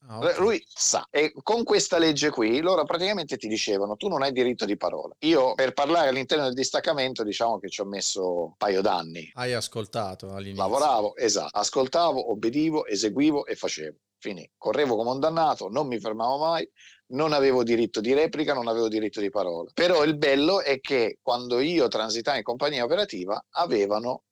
Ah, 0.08 0.18
okay. 0.18 0.38
Lui 0.38 0.64
sa. 0.66 1.06
E 1.08 1.32
con 1.42 1.62
questa 1.62 1.98
legge 1.98 2.30
qui, 2.30 2.60
loro 2.60 2.84
praticamente 2.84 3.36
ti 3.36 3.46
dicevano: 3.46 3.96
tu 3.96 4.08
non 4.08 4.22
hai 4.22 4.32
diritto 4.32 4.64
di 4.64 4.76
parola. 4.76 5.14
Io, 5.20 5.54
per 5.54 5.72
parlare 5.72 6.08
all'interno 6.08 6.44
del 6.44 6.54
distaccamento, 6.54 7.22
diciamo 7.22 7.58
che 7.58 7.68
ci 7.68 7.82
ho 7.82 7.84
messo 7.84 8.44
un 8.46 8.56
paio 8.56 8.80
d'anni. 8.80 9.30
Hai 9.34 9.52
ascoltato 9.52 10.32
all'inizio? 10.32 10.62
Lavoravo, 10.62 11.16
esatto. 11.16 11.56
Ascoltavo, 11.58 12.30
obbedivo, 12.32 12.86
eseguivo 12.86 13.44
e 13.44 13.54
facevo. 13.54 13.96
Finì. 14.18 14.50
Correvo 14.56 14.96
come 14.96 15.10
un 15.10 15.20
dannato, 15.20 15.68
non 15.68 15.86
mi 15.86 16.00
fermavo 16.00 16.38
mai 16.38 16.68
non 17.10 17.32
avevo 17.32 17.62
diritto 17.62 18.00
di 18.00 18.12
replica, 18.12 18.54
non 18.54 18.68
avevo 18.68 18.88
diritto 18.88 19.20
di 19.20 19.30
parola. 19.30 19.70
Però 19.72 20.04
il 20.04 20.16
bello 20.16 20.60
è 20.60 20.80
che 20.80 21.18
quando 21.22 21.60
io 21.60 21.88
transitai 21.88 22.38
in 22.38 22.42
compagnia 22.44 22.84
operativa 22.84 23.42
avevano 23.50 24.24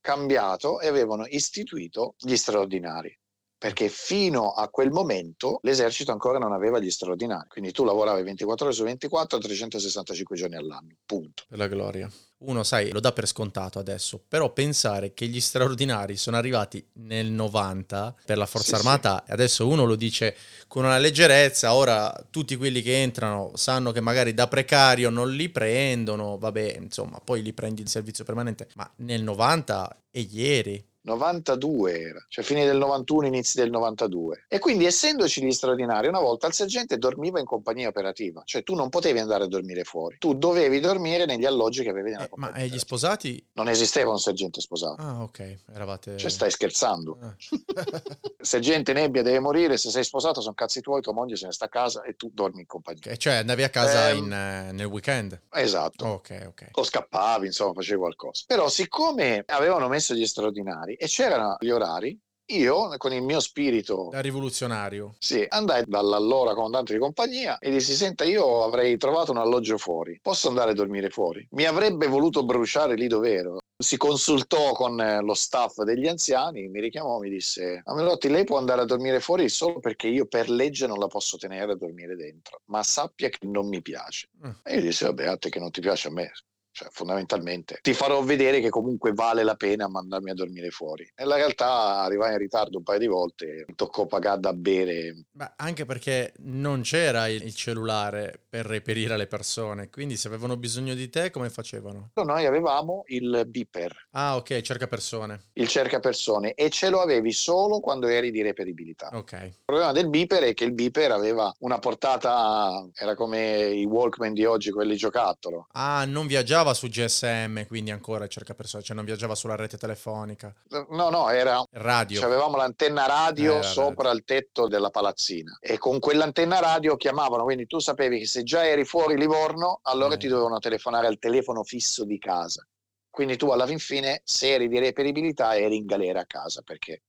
cambiato 0.00 0.80
e 0.80 0.86
avevano 0.86 1.26
istituito 1.26 2.14
gli 2.18 2.36
straordinari 2.36 3.16
perché 3.64 3.88
fino 3.88 4.50
a 4.50 4.68
quel 4.68 4.90
momento 4.90 5.58
l'esercito 5.62 6.12
ancora 6.12 6.36
non 6.36 6.52
aveva 6.52 6.78
gli 6.78 6.90
straordinari. 6.90 7.48
Quindi 7.48 7.72
tu 7.72 7.82
lavoravi 7.82 8.22
24 8.22 8.66
ore 8.66 8.74
su 8.74 8.84
24, 8.84 9.38
365 9.38 10.36
giorni 10.36 10.56
all'anno, 10.56 10.96
punto. 11.06 11.44
Per 11.48 11.56
la 11.56 11.66
gloria. 11.66 12.10
Uno, 12.46 12.62
sai, 12.62 12.90
lo 12.90 13.00
dà 13.00 13.12
per 13.12 13.26
scontato 13.26 13.78
adesso, 13.78 14.22
però 14.26 14.52
pensare 14.52 15.14
che 15.14 15.26
gli 15.26 15.40
straordinari 15.40 16.16
sono 16.16 16.36
arrivati 16.36 16.84
nel 16.94 17.26
90 17.26 18.14
per 18.24 18.38
la 18.38 18.46
Forza 18.46 18.76
sì, 18.76 18.82
Armata, 18.82 19.22
sì. 19.26 19.32
adesso 19.32 19.66
uno 19.66 19.84
lo 19.84 19.96
dice 19.96 20.36
con 20.68 20.84
una 20.84 20.98
leggerezza, 20.98 21.74
ora 21.74 22.12
tutti 22.30 22.56
quelli 22.56 22.82
che 22.82 23.02
entrano 23.02 23.52
sanno 23.54 23.92
che 23.92 24.00
magari 24.00 24.34
da 24.34 24.48
precario 24.48 25.10
non 25.10 25.30
li 25.30 25.48
prendono, 25.48 26.38
vabbè, 26.38 26.78
insomma, 26.80 27.20
poi 27.22 27.42
li 27.42 27.52
prendi 27.52 27.80
in 27.80 27.86
servizio 27.86 28.24
permanente, 28.24 28.68
ma 28.74 28.90
nel 28.96 29.22
90 29.22 30.04
e 30.10 30.20
ieri 30.20 30.84
92 31.04 32.00
era, 32.00 32.24
cioè 32.28 32.44
fine 32.44 32.64
del 32.64 32.78
91, 32.78 33.26
inizi 33.26 33.58
del 33.58 33.70
92. 33.70 34.46
E 34.48 34.58
quindi 34.58 34.86
essendoci 34.86 35.44
gli 35.44 35.52
straordinari, 35.52 36.08
una 36.08 36.20
volta 36.20 36.46
il 36.46 36.54
sergente 36.54 36.96
dormiva 36.96 37.38
in 37.38 37.44
compagnia 37.44 37.88
operativa, 37.88 38.42
cioè 38.44 38.62
tu 38.62 38.74
non 38.74 38.88
potevi 38.88 39.18
andare 39.18 39.44
a 39.44 39.46
dormire 39.46 39.84
fuori, 39.84 40.16
tu 40.18 40.34
dovevi 40.34 40.80
dormire 40.80 41.26
negli 41.26 41.44
alloggi 41.44 41.82
che 41.82 41.90
avevi 41.90 42.10
nella 42.10 42.24
eh, 42.24 42.30
Ma 42.36 42.52
e 42.54 42.68
gli 42.68 42.78
sposati? 42.78 43.44
Non 43.52 43.68
esisteva 43.68 44.10
un 44.10 44.18
sergente 44.18 44.60
sposato. 44.60 45.00
Ah, 45.02 45.22
ok, 45.22 45.58
eravate... 45.74 46.16
Cioè 46.16 46.30
stai 46.30 46.50
scherzando. 46.50 47.18
Ah. 47.20 47.34
sergente 48.40 48.92
Nebbia 48.94 49.22
deve 49.22 49.40
morire, 49.40 49.76
se 49.76 49.90
sei 49.90 50.04
sposato 50.04 50.40
sono 50.40 50.54
cazzi 50.54 50.80
tuoi, 50.80 51.02
tua 51.02 51.12
moglie 51.12 51.36
se 51.36 51.46
ne 51.46 51.52
sta 51.52 51.66
a 51.66 51.68
casa 51.68 52.02
e 52.02 52.16
tu 52.16 52.30
dormi 52.32 52.60
in 52.60 52.66
compagnia. 52.66 53.02
Okay, 53.04 53.16
cioè 53.16 53.34
andavi 53.34 53.62
a 53.62 53.68
casa 53.68 54.08
eh, 54.08 54.16
in, 54.16 54.24
uh, 54.24 54.74
nel 54.74 54.86
weekend? 54.86 55.38
Esatto. 55.52 56.06
ok, 56.06 56.44
ok. 56.48 56.68
O 56.72 56.82
scappavi, 56.82 57.46
insomma, 57.46 57.74
facevi 57.74 57.98
qualcosa. 57.98 58.44
Però 58.46 58.68
siccome 58.68 59.44
avevano 59.46 59.88
messo 59.88 60.14
gli 60.14 60.26
straordinari, 60.26 60.93
e 60.94 61.06
c'erano 61.06 61.56
gli 61.58 61.70
orari, 61.70 62.18
io, 62.46 62.94
con 62.98 63.12
il 63.14 63.22
mio 63.22 63.40
spirito 63.40 64.08
da 64.10 64.20
rivoluzionario, 64.20 65.14
sì, 65.18 65.46
andai 65.48 65.82
dall'allora 65.86 66.52
comandante 66.52 66.92
di 66.92 66.98
compagnia 66.98 67.58
e 67.58 67.70
dissi: 67.70 67.94
Senta, 67.94 68.24
io 68.24 68.64
avrei 68.64 68.98
trovato 68.98 69.30
un 69.30 69.38
alloggio 69.38 69.78
fuori, 69.78 70.18
posso 70.20 70.48
andare 70.48 70.72
a 70.72 70.74
dormire 70.74 71.08
fuori? 71.08 71.46
Mi 71.52 71.64
avrebbe 71.64 72.06
voluto 72.06 72.44
bruciare 72.44 72.96
lì 72.96 73.06
dove 73.06 73.32
ero. 73.32 73.58
Si 73.76 73.96
consultò 73.96 74.72
con 74.72 74.94
lo 75.22 75.34
staff 75.34 75.82
degli 75.82 76.06
anziani, 76.06 76.68
mi 76.68 76.80
richiamò, 76.80 77.18
mi 77.18 77.30
disse: 77.30 77.80
Amelotti, 77.82 78.28
lei 78.28 78.44
può 78.44 78.58
andare 78.58 78.82
a 78.82 78.84
dormire 78.84 79.20
fuori 79.20 79.48
solo 79.48 79.80
perché 79.80 80.08
io 80.08 80.26
per 80.26 80.50
legge 80.50 80.86
non 80.86 80.98
la 80.98 81.06
posso 81.06 81.38
tenere 81.38 81.72
a 81.72 81.76
dormire 81.76 82.14
dentro, 82.14 82.60
ma 82.66 82.82
sappia 82.82 83.30
che 83.30 83.46
non 83.46 83.68
mi 83.68 83.80
piace. 83.80 84.28
Mm. 84.46 84.50
E 84.62 84.74
io 84.74 84.80
dissi: 84.82 85.04
Vabbè, 85.04 85.26
a 85.26 85.36
te 85.38 85.48
che 85.48 85.58
non 85.58 85.70
ti 85.70 85.80
piace 85.80 86.08
a 86.08 86.12
me, 86.12 86.30
cioè, 86.74 86.88
fondamentalmente 86.90 87.78
ti 87.80 87.94
farò 87.94 88.20
vedere 88.22 88.58
che 88.58 88.68
comunque 88.68 89.12
vale 89.12 89.44
la 89.44 89.54
pena 89.54 89.88
mandarmi 89.88 90.30
a 90.30 90.34
dormire 90.34 90.70
fuori. 90.70 91.08
Nella 91.16 91.36
realtà 91.36 92.00
arrivai 92.00 92.32
in 92.32 92.38
ritardo 92.38 92.78
un 92.78 92.82
paio 92.82 92.98
di 92.98 93.06
volte, 93.06 93.64
mi 93.68 93.74
toccò 93.76 94.06
pagare 94.06 94.40
da 94.40 94.52
bere. 94.52 95.24
Beh, 95.30 95.52
anche 95.56 95.84
perché 95.84 96.32
non 96.38 96.82
c'era 96.82 97.28
il 97.28 97.54
cellulare 97.54 98.40
per 98.48 98.66
reperire 98.66 99.16
le 99.16 99.28
persone, 99.28 99.88
quindi 99.88 100.16
se 100.16 100.26
avevano 100.26 100.56
bisogno 100.56 100.94
di 100.94 101.08
te 101.08 101.30
come 101.30 101.48
facevano? 101.48 102.10
Noi 102.14 102.44
avevamo 102.44 103.04
il 103.06 103.44
beeper. 103.46 104.08
Ah, 104.10 104.34
ok, 104.34 104.60
cerca 104.62 104.88
persone. 104.88 105.50
Il 105.52 105.68
cerca 105.68 106.00
persone 106.00 106.54
e 106.54 106.70
ce 106.70 106.90
lo 106.90 107.00
avevi 107.00 107.30
solo 107.30 107.78
quando 107.78 108.08
eri 108.08 108.32
di 108.32 108.42
reperibilità. 108.42 109.10
Ok. 109.12 109.32
Il 109.32 109.54
problema 109.64 109.92
del 109.92 110.08
beeper 110.08 110.42
è 110.42 110.54
che 110.54 110.64
il 110.64 110.72
beeper 110.72 111.12
aveva 111.12 111.54
una 111.60 111.78
portata, 111.78 112.84
era 112.94 113.14
come 113.14 113.66
i 113.66 113.84
Walkman 113.84 114.32
di 114.32 114.44
oggi, 114.44 114.72
quelli 114.72 114.96
giocattolo. 114.96 115.68
Ah, 115.72 116.04
non 116.04 116.26
viaggiava 116.26 116.63
viaggiava 116.64 116.74
su 116.74 116.88
GSM, 116.88 117.66
quindi 117.66 117.90
ancora 117.90 118.26
cerca 118.26 118.54
persone, 118.54 118.82
cioè 118.82 118.96
non 118.96 119.04
viaggiava 119.04 119.34
sulla 119.34 119.56
rete 119.56 119.76
telefonica. 119.76 120.54
No, 120.90 121.10
no, 121.10 121.28
era 121.28 121.62
radio. 121.72 122.18
Cioè 122.18 122.30
avevamo 122.30 122.56
l'antenna 122.56 123.06
radio 123.06 123.58
eh, 123.58 123.62
sopra 123.62 124.04
radio. 124.04 124.18
il 124.18 124.24
tetto 124.24 124.66
della 124.66 124.90
palazzina 124.90 125.58
e 125.60 125.76
con 125.76 125.98
quell'antenna 125.98 126.60
radio 126.60 126.96
chiamavano, 126.96 127.44
quindi 127.44 127.66
tu 127.66 127.78
sapevi 127.78 128.20
che 128.20 128.26
se 128.26 128.42
già 128.42 128.66
eri 128.66 128.84
fuori 128.84 129.16
Livorno, 129.18 129.80
allora 129.82 130.14
eh. 130.14 130.18
ti 130.18 130.28
dovevano 130.28 130.58
telefonare 130.58 131.06
al 131.06 131.18
telefono 131.18 131.62
fisso 131.62 132.04
di 132.04 132.18
casa. 132.18 132.66
Quindi 133.10 133.36
tu 133.36 133.50
alla 133.50 133.66
fin 133.66 133.78
fine, 133.78 134.22
se 134.24 134.54
eri 134.54 134.68
di 134.68 134.78
reperibilità, 134.78 135.56
eri 135.56 135.76
in 135.76 135.86
galera 135.86 136.20
a 136.20 136.26
casa 136.26 136.62
perché 136.62 137.02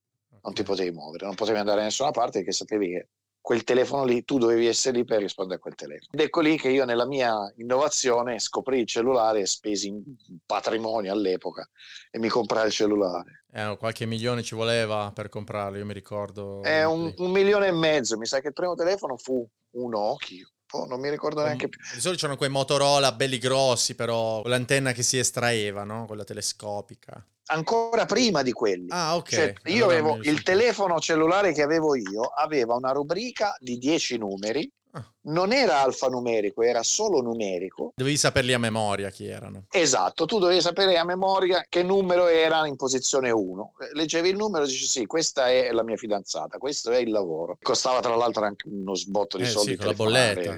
non 0.44 0.54
ti 0.54 0.62
potevi 0.62 0.92
muovere, 0.92 1.26
non 1.26 1.34
potevi 1.34 1.58
andare 1.58 1.80
da 1.80 1.86
nessuna 1.86 2.12
parte 2.12 2.40
perché 2.40 2.52
sapevi 2.52 2.90
che 2.90 3.08
quel 3.46 3.64
telefono 3.64 4.06
lì, 4.06 4.26
tu 4.26 4.40
dovevi 4.40 4.66
essere 4.66 4.98
lì 4.98 5.06
per 5.06 5.20
rispondere 5.20 5.60
a 5.60 5.62
quel 5.62 5.76
telefono. 5.76 6.10
Ed 6.14 6.20
ecco 6.20 6.42
lì 6.42 6.58
che 6.58 6.70
io 6.70 6.84
nella 6.84 7.06
mia 7.06 7.32
innovazione 7.58 8.40
scoprì 8.40 8.80
il 8.80 8.88
cellulare 8.88 9.42
e 9.42 9.46
spesi 9.46 9.88
un 9.88 10.02
patrimonio 10.48 11.12
all'epoca 11.12 11.70
e 12.10 12.18
mi 12.18 12.28
comprai 12.28 12.66
il 12.66 12.72
cellulare. 12.72 13.44
Eh, 13.54 13.78
qualche 13.78 14.08
milione 14.08 14.42
ci 14.42 14.56
voleva 14.56 15.12
per 15.14 15.30
comprarlo, 15.30 15.78
io 15.78 15.86
mi 15.86 15.94
ricordo. 15.94 16.64
Eh, 16.64 16.86
un, 16.86 17.14
un, 17.18 17.30
milione 17.30 17.68
e 17.68 17.72
mezzo, 17.72 18.18
mi 18.18 18.26
sa 18.26 18.40
che 18.40 18.48
il 18.48 18.54
primo 18.54 18.74
telefono 18.74 19.16
fu 19.16 19.48
un 19.74 19.90
Nokia. 19.92 20.50
Oh, 20.72 20.88
non 20.88 21.00
mi 21.00 21.12
ricordo 21.12 21.44
neanche 21.44 21.70
più. 21.70 21.80
Di 21.94 22.00
solito 22.00 22.22
c'erano 22.22 22.40
quei 22.40 22.50
Motorola 22.50 23.12
belli 23.12 23.38
grossi, 23.38 23.94
però 23.94 24.42
con 24.42 24.50
l'antenna 24.50 24.92
che 24.92 25.04
si 25.04 25.20
estraeva, 25.20 25.84
no? 25.84 26.08
Quella 26.08 26.24
telescopica 26.24 27.24
ancora 27.48 28.06
prima 28.06 28.42
di 28.42 28.52
quelli. 28.52 28.88
Ah, 28.90 29.16
ok. 29.16 29.30
Cioè, 29.30 29.54
io 29.66 29.86
allora 29.86 30.00
avevo 30.00 30.18
il 30.24 30.44
telefono 30.44 31.00
cellulare 31.00 31.54
che 31.54 31.62
avevo 31.62 31.96
io, 31.96 32.22
aveva 32.22 32.76
una 32.76 32.92
rubrica 32.92 33.56
di 33.60 33.78
10 33.78 34.18
numeri. 34.18 34.72
Ah. 34.92 35.06
Non 35.24 35.52
era 35.52 35.82
alfanumerico, 35.82 36.62
era 36.62 36.82
solo 36.82 37.20
numerico. 37.20 37.92
Dovevi 37.96 38.16
saperli 38.16 38.54
a 38.54 38.60
memoria 38.60 39.10
chi 39.10 39.26
erano. 39.26 39.66
Esatto, 39.70 40.26
tu 40.26 40.40
dovevi 40.40 40.62
sapere 40.62 40.98
a 40.98 41.04
memoria 41.04 41.66
che 41.68 41.84
numero 41.84 42.28
era 42.28 42.66
in 42.66 42.78
posizione 42.78 43.30
1. 43.30 43.74
Leggevi 43.92 44.30
il 44.30 44.38
numero 44.38 44.64
e 44.64 44.68
dici 44.68 44.86
sì, 44.86 45.06
questa 45.06 45.50
è 45.50 45.70
la 45.72 45.84
mia 45.84 45.98
fidanzata, 45.98 46.58
questo 46.58 46.92
è 46.92 46.98
il 46.98 47.10
lavoro. 47.10 47.58
Costava 47.62 48.00
tra 48.00 48.16
l'altro 48.16 48.46
anche 48.46 48.70
uno 48.70 48.96
sbotto 48.96 49.36
di 49.36 49.44
eh, 49.44 49.48
soldi. 49.48 49.72
Sì, 49.72 49.76
con 49.76 49.88
la 49.88 49.94
bolletta. 49.94 50.58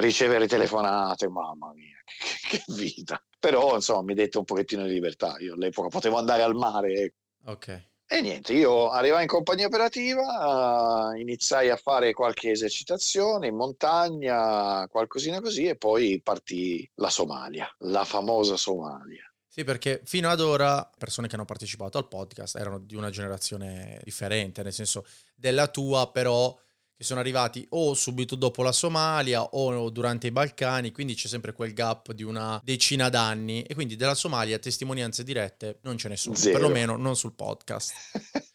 Ricevere 0.00 0.48
telefonate, 0.48 1.28
mamma 1.28 1.72
mia, 1.74 1.97
che, 2.48 2.62
vita 2.68 3.22
però 3.38 3.74
insomma 3.74 4.02
mi 4.02 4.14
dette 4.14 4.38
un 4.38 4.44
pochettino 4.44 4.84
di 4.84 4.92
libertà. 4.92 5.36
Io 5.38 5.54
all'epoca 5.54 5.88
potevo 5.88 6.18
andare 6.18 6.42
al 6.42 6.54
mare. 6.54 7.14
Ok. 7.44 7.86
E 8.10 8.22
niente, 8.22 8.54
io 8.54 8.88
arrivai 8.88 9.22
in 9.22 9.28
compagnia 9.28 9.66
operativa, 9.66 11.10
uh, 11.10 11.14
iniziai 11.14 11.68
a 11.68 11.76
fare 11.76 12.14
qualche 12.14 12.50
esercitazione 12.50 13.48
in 13.48 13.54
montagna, 13.54 14.88
qualcosina 14.88 15.42
così, 15.42 15.66
e 15.66 15.76
poi 15.76 16.18
partì 16.22 16.90
la 16.94 17.10
Somalia, 17.10 17.68
la 17.80 18.04
famosa 18.04 18.56
Somalia. 18.56 19.30
Sì, 19.46 19.62
perché 19.62 20.00
fino 20.04 20.30
ad 20.30 20.40
ora 20.40 20.90
persone 20.96 21.28
che 21.28 21.34
hanno 21.34 21.44
partecipato 21.44 21.98
al 21.98 22.08
podcast 22.08 22.56
erano 22.56 22.78
di 22.78 22.94
una 22.94 23.10
generazione 23.10 24.00
differente, 24.02 24.62
nel 24.62 24.72
senso 24.72 25.04
della 25.34 25.68
tua, 25.68 26.10
però 26.10 26.58
che 26.98 27.04
sono 27.04 27.20
arrivati 27.20 27.64
o 27.70 27.94
subito 27.94 28.34
dopo 28.34 28.64
la 28.64 28.72
Somalia 28.72 29.40
o 29.40 29.88
durante 29.88 30.26
i 30.26 30.32
Balcani, 30.32 30.90
quindi 30.90 31.14
c'è 31.14 31.28
sempre 31.28 31.52
quel 31.52 31.72
gap 31.72 32.10
di 32.10 32.24
una 32.24 32.60
decina 32.64 33.08
d'anni 33.08 33.62
e 33.62 33.74
quindi 33.74 33.94
della 33.94 34.16
Somalia 34.16 34.58
testimonianze 34.58 35.22
dirette 35.22 35.78
non 35.82 35.96
ce 35.96 36.08
ne 36.08 36.16
sono, 36.16 36.34
Zero. 36.34 36.58
perlomeno 36.58 36.96
non 36.96 37.14
sul 37.14 37.34
podcast. 37.34 37.92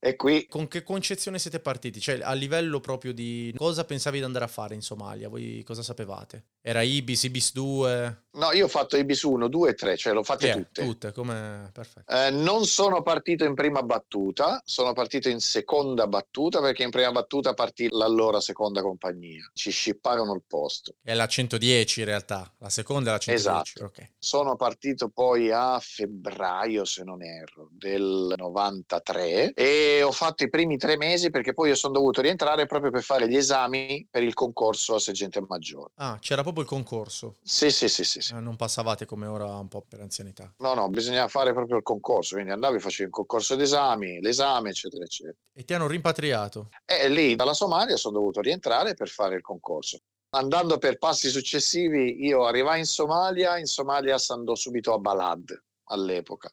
E 0.00 0.16
qui... 0.16 0.46
Con 0.46 0.68
che 0.68 0.82
concezione 0.82 1.38
siete 1.38 1.60
partiti? 1.60 2.00
Cioè, 2.00 2.20
a 2.22 2.32
livello 2.32 2.80
proprio 2.80 3.12
di 3.12 3.52
cosa 3.56 3.84
pensavi 3.84 4.18
di 4.18 4.24
andare 4.24 4.44
a 4.44 4.48
fare 4.48 4.74
in 4.74 4.82
Somalia? 4.82 5.28
Voi 5.28 5.62
cosa 5.64 5.82
sapevate? 5.82 6.44
Era 6.60 6.82
Ibis, 6.82 7.24
Ibis 7.24 7.52
2? 7.52 8.24
No, 8.32 8.52
io 8.52 8.64
ho 8.64 8.68
fatto 8.68 8.96
Ibis 8.96 9.22
1, 9.22 9.48
2 9.48 9.70
e 9.70 9.74
3, 9.74 9.96
cioè 9.96 10.12
l'ho 10.12 10.22
fatte 10.22 10.46
yeah, 10.46 10.56
tutte. 10.56 10.84
Tutte, 10.84 11.12
come... 11.12 11.70
Perfetto. 11.72 12.12
Eh, 12.12 12.30
non 12.30 12.66
sono 12.66 13.02
partito 13.02 13.44
in 13.44 13.54
prima 13.54 13.82
battuta, 13.82 14.60
sono 14.64 14.92
partito 14.92 15.28
in 15.28 15.40
seconda 15.40 16.06
battuta 16.06 16.60
perché 16.60 16.82
in 16.82 16.90
prima 16.90 17.12
battuta 17.12 17.54
partì 17.54 17.88
l'allora 17.90 18.40
seconda 18.40 18.82
compagnia. 18.82 19.48
Ci 19.54 19.70
scipparono 19.70 20.34
il 20.34 20.42
posto. 20.46 20.96
È 21.02 21.14
la 21.14 21.26
110 21.26 22.00
in 22.00 22.06
realtà, 22.06 22.52
la 22.58 22.68
seconda 22.68 23.10
è 23.10 23.12
la 23.12 23.18
110. 23.18 23.48
Esatto. 23.48 23.84
Okay. 23.86 24.12
Sono 24.18 24.56
partito 24.56 25.08
poi 25.08 25.50
a 25.50 25.78
febbraio, 25.80 26.84
se 26.84 27.04
non 27.04 27.22
erro, 27.22 27.68
del 27.70 28.34
93 28.36 29.52
e 29.54 29.85
ho 30.02 30.12
fatto 30.12 30.44
i 30.44 30.50
primi 30.50 30.76
tre 30.76 30.96
mesi 30.96 31.30
perché 31.30 31.52
poi 31.52 31.68
io 31.68 31.74
sono 31.74 31.94
dovuto 31.94 32.20
rientrare 32.20 32.66
proprio 32.66 32.90
per 32.90 33.02
fare 33.02 33.28
gli 33.28 33.36
esami 33.36 34.06
per 34.10 34.22
il 34.22 34.34
concorso 34.34 34.94
a 34.94 34.98
sergente 34.98 35.40
maggiore. 35.46 35.92
Ah, 35.96 36.18
c'era 36.20 36.42
proprio 36.42 36.62
il 36.62 36.68
concorso? 36.68 37.36
Sì, 37.42 37.70
sì, 37.70 37.88
sì, 37.88 38.04
sì. 38.04 38.20
sì. 38.20 38.34
Eh, 38.34 38.40
non 38.40 38.56
passavate 38.56 39.06
come 39.06 39.26
ora 39.26 39.46
un 39.56 39.68
po' 39.68 39.84
per 39.88 40.00
anzianità? 40.00 40.52
No, 40.58 40.74
no, 40.74 40.88
bisognava 40.88 41.28
fare 41.28 41.52
proprio 41.52 41.76
il 41.78 41.82
concorso, 41.82 42.34
quindi 42.34 42.52
andavi, 42.52 42.78
facevi 42.78 43.08
il 43.08 43.14
concorso 43.14 43.54
d'esami, 43.56 44.20
l'esame, 44.20 44.70
eccetera, 44.70 45.04
eccetera. 45.04 45.36
E 45.52 45.64
ti 45.64 45.74
hanno 45.74 45.86
rimpatriato? 45.86 46.70
E 46.84 47.08
lì 47.08 47.34
dalla 47.34 47.54
Somalia 47.54 47.96
sono 47.96 48.18
dovuto 48.18 48.40
rientrare 48.40 48.94
per 48.94 49.08
fare 49.08 49.36
il 49.36 49.42
concorso. 49.42 49.98
Andando 50.30 50.78
per 50.78 50.98
passi 50.98 51.28
successivi, 51.30 52.24
io 52.26 52.44
arrivai 52.44 52.80
in 52.80 52.84
Somalia, 52.84 53.58
in 53.58 53.66
Somalia 53.66 54.16
andò 54.28 54.54
subito 54.54 54.92
a 54.92 54.98
Balad, 54.98 55.62
all'epoca. 55.84 56.52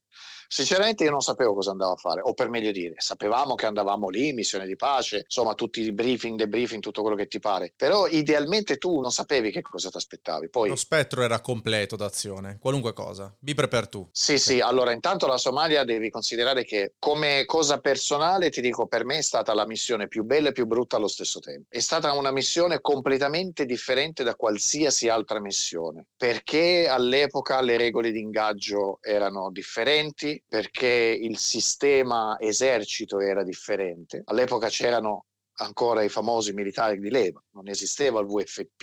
Sinceramente 0.53 1.03
io 1.03 1.09
non 1.09 1.21
sapevo 1.21 1.55
cosa 1.55 1.71
andavo 1.71 1.93
a 1.93 1.95
fare, 1.95 2.21
o 2.21 2.35
per 2.35 2.47
meglio 2.47 2.71
dire, 2.71 2.93
sapevamo 2.97 3.55
che 3.55 3.65
andavamo 3.65 4.09
lì, 4.09 4.33
missione 4.33 4.67
di 4.67 4.75
pace, 4.75 5.23
insomma 5.23 5.55
tutti 5.55 5.81
i 5.81 5.91
briefing, 5.91 6.37
debriefing, 6.37 6.79
tutto 6.79 7.01
quello 7.01 7.15
che 7.15 7.25
ti 7.25 7.39
pare, 7.39 7.73
però 7.75 8.05
idealmente 8.07 8.77
tu 8.77 9.01
non 9.01 9.11
sapevi 9.11 9.49
che 9.49 9.63
cosa 9.63 9.89
ti 9.89 9.97
aspettavi. 9.97 10.49
Poi... 10.49 10.69
Lo 10.69 10.75
spettro 10.75 11.23
era 11.23 11.41
completo 11.41 11.95
d'azione, 11.95 12.59
qualunque 12.61 12.93
cosa, 12.93 13.35
be 13.39 13.55
prepare 13.55 13.87
tu. 13.87 14.07
Sì, 14.11 14.37
sì, 14.37 14.59
allora 14.59 14.91
intanto 14.91 15.25
la 15.25 15.39
Somalia 15.39 15.83
devi 15.83 16.11
considerare 16.11 16.63
che 16.65 16.93
come 16.99 17.45
cosa 17.45 17.79
personale 17.79 18.51
ti 18.51 18.61
dico, 18.61 18.85
per 18.85 19.05
me 19.05 19.17
è 19.17 19.23
stata 19.23 19.55
la 19.55 19.65
missione 19.65 20.07
più 20.07 20.23
bella 20.23 20.49
e 20.49 20.51
più 20.51 20.67
brutta 20.67 20.97
allo 20.97 21.07
stesso 21.07 21.39
tempo. 21.39 21.69
È 21.69 21.79
stata 21.79 22.13
una 22.13 22.31
missione 22.31 22.79
completamente 22.79 23.65
differente 23.65 24.23
da 24.23 24.35
qualsiasi 24.35 25.09
altra 25.09 25.41
missione, 25.41 26.05
perché 26.15 26.87
all'epoca 26.87 27.59
le 27.61 27.75
regole 27.75 28.11
di 28.11 28.19
ingaggio 28.19 28.99
erano 29.01 29.49
differenti, 29.49 30.41
perché 30.47 31.17
il 31.19 31.37
sistema 31.37 32.37
esercito 32.39 33.19
era 33.19 33.43
differente. 33.43 34.21
All'epoca 34.25 34.67
c'erano 34.69 35.25
ancora 35.57 36.01
i 36.01 36.09
famosi 36.09 36.53
militari 36.53 36.99
di 36.99 37.09
leva, 37.09 37.43
non 37.51 37.67
esisteva 37.67 38.19
il 38.19 38.27
VFP, 38.27 38.81